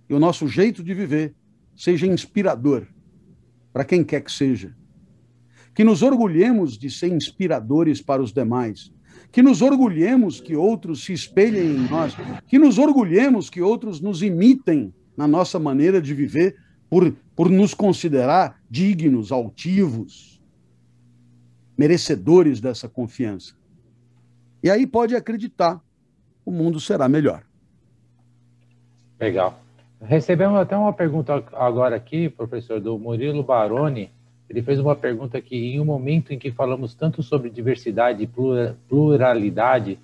e 0.08 0.14
o 0.14 0.18
nosso 0.18 0.46
jeito 0.46 0.82
de 0.82 0.92
viver 0.92 1.34
seja 1.76 2.06
inspirador 2.06 2.86
para 3.72 3.84
quem 3.84 4.04
quer 4.04 4.20
que 4.22 4.32
seja 4.32 4.76
que 5.80 5.84
nos 5.84 6.02
orgulhemos 6.02 6.76
de 6.76 6.90
ser 6.90 7.08
inspiradores 7.10 8.02
para 8.02 8.20
os 8.20 8.34
demais, 8.34 8.92
que 9.32 9.40
nos 9.40 9.62
orgulhemos 9.62 10.38
que 10.38 10.54
outros 10.54 11.02
se 11.02 11.14
espelhem 11.14 11.74
em 11.74 11.88
nós, 11.88 12.14
que 12.46 12.58
nos 12.58 12.76
orgulhemos 12.76 13.48
que 13.48 13.62
outros 13.62 13.98
nos 13.98 14.22
imitem 14.22 14.92
na 15.16 15.26
nossa 15.26 15.58
maneira 15.58 15.98
de 15.98 16.12
viver 16.12 16.54
por, 16.90 17.10
por 17.34 17.48
nos 17.48 17.72
considerar 17.72 18.60
dignos, 18.68 19.32
altivos, 19.32 20.38
merecedores 21.78 22.60
dessa 22.60 22.86
confiança. 22.86 23.54
E 24.62 24.68
aí 24.68 24.86
pode 24.86 25.16
acreditar, 25.16 25.80
o 26.44 26.50
mundo 26.50 26.78
será 26.78 27.08
melhor. 27.08 27.42
Legal. 29.18 29.58
Recebemos 29.98 30.58
até 30.58 30.76
uma 30.76 30.92
pergunta 30.92 31.42
agora 31.54 31.96
aqui, 31.96 32.28
professor, 32.28 32.78
do 32.82 32.98
Murilo 32.98 33.42
Baroni. 33.42 34.12
Ele 34.50 34.62
fez 34.62 34.80
uma 34.80 34.96
pergunta 34.96 35.40
que, 35.40 35.54
em 35.54 35.78
um 35.78 35.84
momento 35.84 36.32
em 36.32 36.38
que 36.38 36.50
falamos 36.50 36.92
tanto 36.92 37.22
sobre 37.22 37.48
diversidade 37.48 38.24
e 38.24 38.30
pluralidade, 38.88 39.96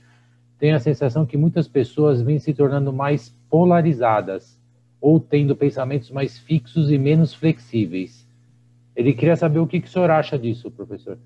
tenho 0.56 0.76
a 0.76 0.78
sensação 0.78 1.26
que 1.26 1.36
muitas 1.36 1.66
pessoas 1.66 2.22
vêm 2.22 2.38
se 2.38 2.54
tornando 2.54 2.92
mais 2.92 3.28
polarizadas 3.50 4.56
ou 5.00 5.18
tendo 5.18 5.56
pensamentos 5.56 6.12
mais 6.12 6.38
fixos 6.38 6.92
e 6.92 6.96
menos 6.96 7.34
flexíveis. 7.34 8.24
Ele 8.94 9.12
queria 9.12 9.34
saber 9.34 9.58
o 9.58 9.66
que, 9.66 9.80
que 9.80 9.88
o 9.88 9.90
senhor 9.90 10.12
acha 10.12 10.38
disso, 10.38 10.70
professor. 10.70 11.18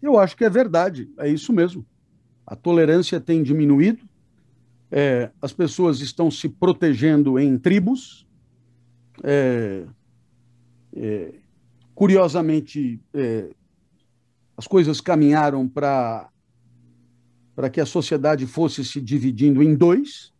Eu 0.00 0.18
acho 0.18 0.34
que 0.34 0.46
é 0.46 0.50
verdade, 0.50 1.10
é 1.18 1.28
isso 1.28 1.52
mesmo. 1.52 1.84
A 2.46 2.56
tolerância 2.56 3.20
tem 3.20 3.42
diminuído, 3.42 4.02
é, 4.90 5.30
as 5.42 5.52
pessoas 5.52 6.00
estão 6.00 6.30
se 6.30 6.48
protegendo 6.48 7.38
em 7.38 7.58
tribos, 7.58 8.26
é, 9.22 9.84
é, 10.96 11.34
Curiosamente, 11.94 13.00
é, 13.12 13.50
as 14.56 14.66
coisas 14.66 15.00
caminharam 15.00 15.68
para 15.68 16.30
para 17.54 17.70
que 17.70 17.80
a 17.80 17.86
sociedade 17.86 18.48
fosse 18.48 18.84
se 18.84 19.00
dividindo 19.00 19.62
em 19.62 19.76
dois. 19.76 20.32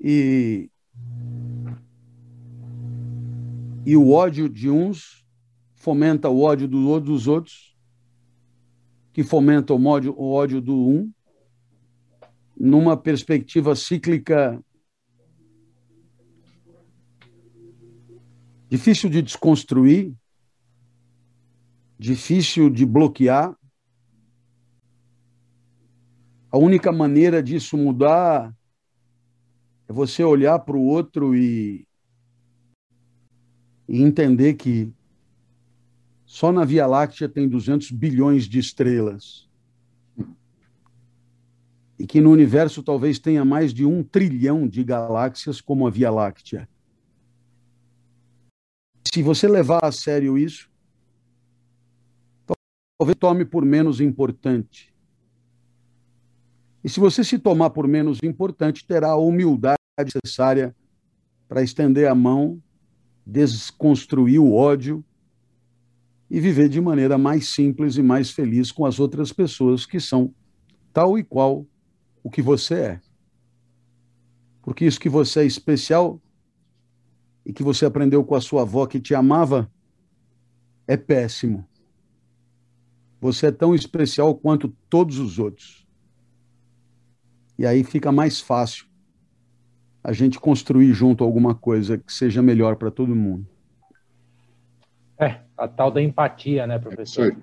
E 0.00 0.68
e 3.86 3.96
o 3.96 4.10
ódio 4.10 4.48
de 4.48 4.68
uns 4.68 5.24
fomenta 5.76 6.28
o 6.28 6.40
ódio 6.40 6.66
do, 6.66 6.98
dos 6.98 7.28
outros, 7.28 7.76
que 9.12 9.22
fomenta 9.22 9.72
o 9.72 9.86
ódio, 9.86 10.12
o 10.18 10.32
ódio 10.32 10.60
do 10.60 10.74
um, 10.74 11.12
numa 12.58 12.96
perspectiva 12.96 13.76
cíclica 13.76 14.60
difícil 18.68 19.08
de 19.08 19.22
desconstruir, 19.22 20.12
difícil 21.98 22.68
de 22.68 22.84
bloquear. 22.84 23.56
A 26.50 26.58
única 26.58 26.90
maneira 26.92 27.42
disso 27.42 27.76
mudar 27.76 28.54
é 29.88 29.92
você 29.92 30.24
olhar 30.24 30.58
para 30.60 30.76
o 30.76 30.84
outro 30.84 31.34
e, 31.34 31.86
e 33.88 34.02
entender 34.02 34.54
que 34.54 34.92
só 36.24 36.50
na 36.50 36.64
Via 36.64 36.86
Láctea 36.86 37.28
tem 37.28 37.48
200 37.48 37.90
bilhões 37.92 38.48
de 38.48 38.58
estrelas. 38.58 39.48
E 41.98 42.06
que 42.06 42.20
no 42.20 42.30
universo 42.30 42.82
talvez 42.82 43.18
tenha 43.18 43.44
mais 43.44 43.72
de 43.72 43.86
um 43.86 44.02
trilhão 44.02 44.66
de 44.66 44.82
galáxias 44.82 45.60
como 45.60 45.86
a 45.86 45.90
Via 45.90 46.10
Láctea 46.10 46.68
se 49.12 49.22
você 49.22 49.46
levar 49.46 49.84
a 49.84 49.92
sério 49.92 50.36
isso, 50.36 50.70
talvez 52.98 53.16
tome 53.18 53.44
por 53.44 53.64
menos 53.64 54.00
importante. 54.00 54.94
E 56.82 56.88
se 56.88 57.00
você 57.00 57.24
se 57.24 57.38
tomar 57.38 57.70
por 57.70 57.86
menos 57.86 58.22
importante, 58.22 58.86
terá 58.86 59.10
a 59.10 59.16
humildade 59.16 59.76
necessária 59.98 60.74
para 61.48 61.62
estender 61.62 62.08
a 62.08 62.14
mão, 62.14 62.62
desconstruir 63.24 64.38
o 64.38 64.54
ódio 64.54 65.04
e 66.30 66.40
viver 66.40 66.68
de 66.68 66.80
maneira 66.80 67.16
mais 67.18 67.48
simples 67.48 67.96
e 67.96 68.02
mais 68.02 68.30
feliz 68.30 68.70
com 68.70 68.84
as 68.84 68.98
outras 68.98 69.32
pessoas 69.32 69.86
que 69.86 70.00
são 70.00 70.32
tal 70.92 71.18
e 71.18 71.24
qual 71.24 71.66
o 72.22 72.30
que 72.30 72.42
você 72.42 72.74
é. 72.74 73.00
Porque 74.62 74.84
isso 74.84 74.98
que 74.98 75.08
você 75.08 75.40
é 75.40 75.44
especial 75.44 76.20
e 77.46 77.52
que 77.52 77.62
você 77.62 77.86
aprendeu 77.86 78.24
com 78.24 78.34
a 78.34 78.40
sua 78.40 78.62
avó 78.62 78.86
que 78.86 78.98
te 78.98 79.14
amava 79.14 79.70
é 80.84 80.96
péssimo. 80.96 81.64
Você 83.20 83.46
é 83.46 83.52
tão 83.52 83.72
especial 83.72 84.34
quanto 84.34 84.74
todos 84.90 85.20
os 85.20 85.38
outros. 85.38 85.86
E 87.56 87.64
aí 87.64 87.84
fica 87.84 88.10
mais 88.10 88.40
fácil 88.40 88.86
a 90.02 90.12
gente 90.12 90.40
construir 90.40 90.92
junto 90.92 91.22
alguma 91.22 91.54
coisa 91.54 91.96
que 91.96 92.12
seja 92.12 92.42
melhor 92.42 92.74
para 92.74 92.90
todo 92.90 93.14
mundo. 93.14 93.46
É, 95.16 95.40
a 95.56 95.68
tal 95.68 95.90
da 95.92 96.02
empatia, 96.02 96.66
né, 96.66 96.80
professor? 96.80 97.32
É 97.32 97.36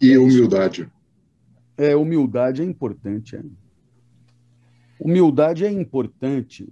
e 0.00 0.16
humildade. 0.16 0.90
É, 1.76 1.96
humildade 1.96 2.62
é 2.62 2.64
importante. 2.64 3.34
É. 3.34 3.42
Humildade 4.98 5.64
é 5.64 5.70
importante 5.70 6.68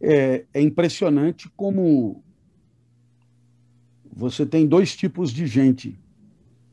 é, 0.00 0.44
é 0.54 0.60
impressionante 0.60 1.48
como 1.56 2.22
você 4.12 4.44
tem 4.44 4.66
dois 4.66 4.96
tipos 4.96 5.30
de 5.32 5.46
gente: 5.46 5.98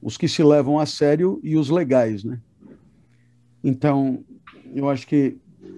os 0.02 0.18
que 0.18 0.28
se 0.28 0.44
levam 0.44 0.80
a 0.80 0.86
sério 0.86 1.40
e 1.44 1.58
os 1.58 1.70
legais, 1.70 2.24
né? 2.24 2.40
Então, 3.64 4.24
eu 4.74 4.90
acho 4.90 5.08
que 5.08 5.38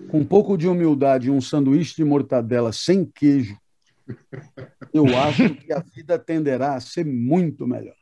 com 0.09 0.19
um 0.19 0.25
pouco 0.25 0.57
de 0.57 0.67
humildade, 0.67 1.31
um 1.31 1.41
sanduíche 1.41 1.95
de 1.95 2.03
mortadela 2.03 2.71
sem 2.71 3.05
queijo, 3.05 3.57
eu 4.93 5.05
acho 5.17 5.53
que 5.55 5.71
a 5.71 5.79
vida 5.79 6.17
tenderá 6.17 6.75
a 6.75 6.79
ser 6.79 7.05
muito 7.05 7.67
melhor. 7.67 7.95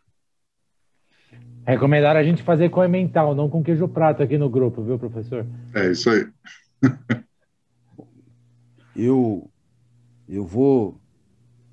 Recomendaram 1.66 2.20
a 2.20 2.24
gente 2.24 2.44
fazer 2.44 2.70
com 2.70 2.88
mental, 2.88 3.34
não 3.34 3.50
com 3.50 3.64
queijo 3.64 3.88
prato 3.88 4.22
aqui 4.22 4.38
no 4.38 4.50
grupo, 4.50 4.84
viu, 4.84 5.00
professor? 5.00 5.46
É 5.74 5.92
isso 5.92 6.10
aí. 6.10 6.28
Eu, 8.96 9.50
eu 10.28 10.46
vou, 10.46 11.00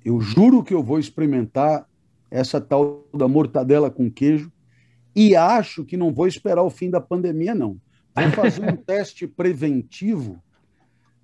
eu 0.03 0.19
juro 0.19 0.63
que 0.63 0.73
eu 0.73 0.83
vou 0.83 0.99
experimentar 0.99 1.87
essa 2.29 2.59
tal 2.59 3.07
da 3.13 3.27
mortadela 3.27 3.89
com 3.89 4.11
queijo 4.11 4.51
e 5.15 5.35
acho 5.35 5.85
que 5.85 5.95
não 5.95 6.11
vou 6.11 6.27
esperar 6.27 6.63
o 6.63 6.69
fim 6.69 6.89
da 6.89 6.99
pandemia, 6.99 7.53
não. 7.53 7.79
Vou 8.15 8.31
fazer 8.31 8.67
um 8.69 8.75
teste 8.77 9.27
preventivo 9.27 10.41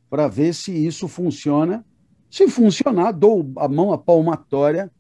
para 0.09 0.27
ver 0.27 0.53
se 0.53 0.71
isso 0.71 1.07
funciona. 1.07 1.85
Se 2.29 2.47
funcionar, 2.47 3.11
dou 3.11 3.51
a 3.57 3.67
mão 3.67 3.91
à 3.91 3.97
palmatória 3.97 4.91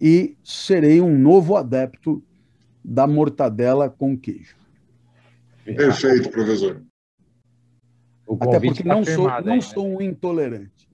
e 0.00 0.36
serei 0.44 1.00
um 1.00 1.18
novo 1.18 1.56
adepto 1.56 2.22
da 2.84 3.06
mortadela 3.06 3.90
com 3.90 4.16
queijo. 4.16 4.56
Perfeito, 5.64 6.30
professor. 6.30 6.82
Até 8.40 8.60
porque 8.60 8.82
tá 8.82 8.88
não, 8.88 9.04
sou, 9.04 9.42
não 9.42 9.52
aí, 9.54 9.62
sou 9.62 9.88
um 9.88 10.02
intolerante. 10.02 10.88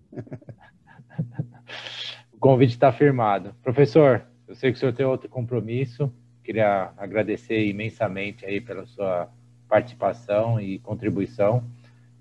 o 2.33 2.39
convite 2.39 2.71
está 2.71 2.93
firmado. 2.93 3.55
Professor, 3.63 4.25
eu 4.47 4.55
sei 4.55 4.71
que 4.71 4.77
o 4.77 4.81
senhor 4.81 4.93
tem 4.93 5.05
outro 5.07 5.29
compromisso. 5.29 6.13
Queria 6.43 6.93
agradecer 6.97 7.67
imensamente 7.67 8.45
aí 8.45 8.61
pela 8.61 8.87
sua 8.87 9.29
participação 9.69 10.61
e 10.61 10.79
contribuição. 10.79 11.65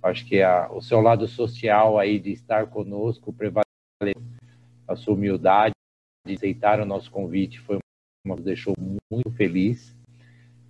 Acho 0.01 0.25
que 0.25 0.41
a, 0.41 0.69
o 0.71 0.81
seu 0.81 0.99
lado 0.99 1.27
social 1.27 1.99
aí 1.99 2.19
de 2.19 2.31
estar 2.31 2.67
conosco 2.67 3.31
prevaleceu 3.31 3.63
a 4.87 4.95
sua 4.95 5.13
humildade 5.13 5.73
de 6.25 6.33
aceitar 6.33 6.79
o 6.79 6.85
nosso 6.85 7.11
convite 7.11 7.59
foi 7.59 7.77
uma 8.25 8.35
nos 8.35 8.45
deixou 8.45 8.73
muito 8.77 9.29
feliz 9.31 9.95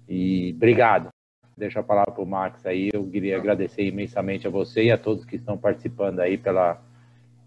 e 0.09 0.53
obrigado. 0.55 1.09
Deixa 1.55 1.79
a 1.79 1.83
palavra 1.83 2.11
para 2.11 2.23
o 2.23 2.27
Max 2.27 2.65
aí. 2.65 2.89
Eu 2.91 3.05
queria 3.07 3.37
agradecer 3.37 3.83
imensamente 3.83 4.47
a 4.47 4.49
você 4.49 4.85
e 4.85 4.91
a 4.91 4.97
todos 4.97 5.25
que 5.25 5.35
estão 5.35 5.57
participando 5.57 6.19
aí 6.19 6.37
pela, 6.37 6.81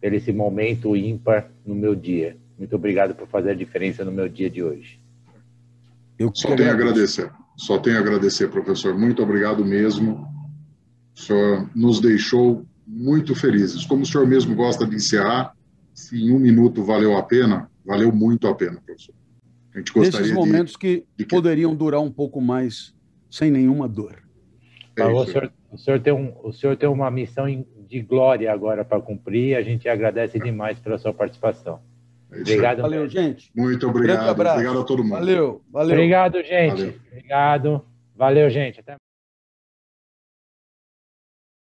pelo 0.01 0.15
esse 0.15 0.33
momento 0.33 0.97
ímpar 0.97 1.51
no 1.65 1.75
meu 1.75 1.95
dia. 1.95 2.37
Muito 2.59 2.75
obrigado 2.77 3.15
por 3.15 3.27
fazer 3.27 3.51
a 3.51 3.55
diferença 3.55 4.05
no 4.05 4.13
meu 4.13 4.29
dia 4.29 4.49
de 4.49 4.63
hoje. 4.63 5.01
Eu 6.19 6.31
só 6.35 6.55
tenho 6.55 6.71
a 6.71 6.73
agradecer. 6.73 7.31
Só 7.57 7.79
tenho 7.79 7.97
a 7.97 8.01
agradecer, 8.01 8.49
professor. 8.49 8.97
Muito 8.97 9.23
obrigado 9.23 9.65
mesmo. 9.65 10.27
O 11.15 11.21
senhor 11.21 11.69
nos 11.75 12.01
deixou 12.01 12.65
muito 12.87 13.35
felizes. 13.35 13.85
Como 13.85 14.03
o 14.03 14.07
senhor 14.07 14.27
mesmo 14.27 14.55
gosta 14.55 14.87
de 14.87 14.97
encerrar, 14.97 15.55
se 15.93 16.17
em 16.17 16.31
um 16.31 16.39
minuto 16.39 16.85
valeu 16.85 17.17
a 17.17 17.23
pena, 17.23 17.71
valeu 17.85 18.13
muito 18.13 18.47
a 18.47 18.55
pena, 18.55 18.81
professor. 18.85 19.15
A 19.75 19.79
gente 19.79 19.93
gostaria 19.93 20.21
Nesses 20.21 20.35
momentos 20.35 20.73
de, 20.73 20.79
que, 20.79 21.05
de 21.17 21.25
que 21.25 21.35
poderiam 21.35 21.75
durar 21.75 22.01
um 22.01 22.11
pouco 22.11 22.41
mais 22.41 22.95
sem 23.37 23.51
nenhuma 23.51 23.87
dor. 23.87 24.17
O, 24.99 25.27
senhor, 25.27 25.53
o, 25.71 25.77
senhor 25.77 26.01
tem 26.01 26.13
um, 26.13 26.33
o 26.43 26.53
senhor 26.53 26.75
tem 26.77 26.89
uma 26.89 27.11
missão 27.11 27.47
de 27.87 28.01
glória 28.01 28.51
agora 28.51 28.83
para 28.83 29.01
cumprir. 29.01 29.57
A 29.57 29.63
gente 29.63 29.87
agradece 29.89 30.39
demais 30.39 30.79
pela 30.79 30.97
sua 30.97 31.13
participação. 31.13 31.81
É 32.33 32.41
obrigado. 32.41 32.81
Valeu, 32.81 33.03
mesmo. 33.03 33.21
gente. 33.21 33.51
Muito 33.55 33.87
obrigado. 33.87 34.31
Obrigado 34.31 34.81
a 34.81 34.85
todo 34.85 35.03
mundo. 35.05 35.19
Valeu, 35.19 35.63
valeu. 35.71 35.93
Obrigado, 35.95 36.43
gente. 36.43 36.77
Valeu. 36.77 36.95
Obrigado. 37.11 37.85
Valeu, 38.17 38.51
gente. 38.51 38.81
Até 38.81 38.97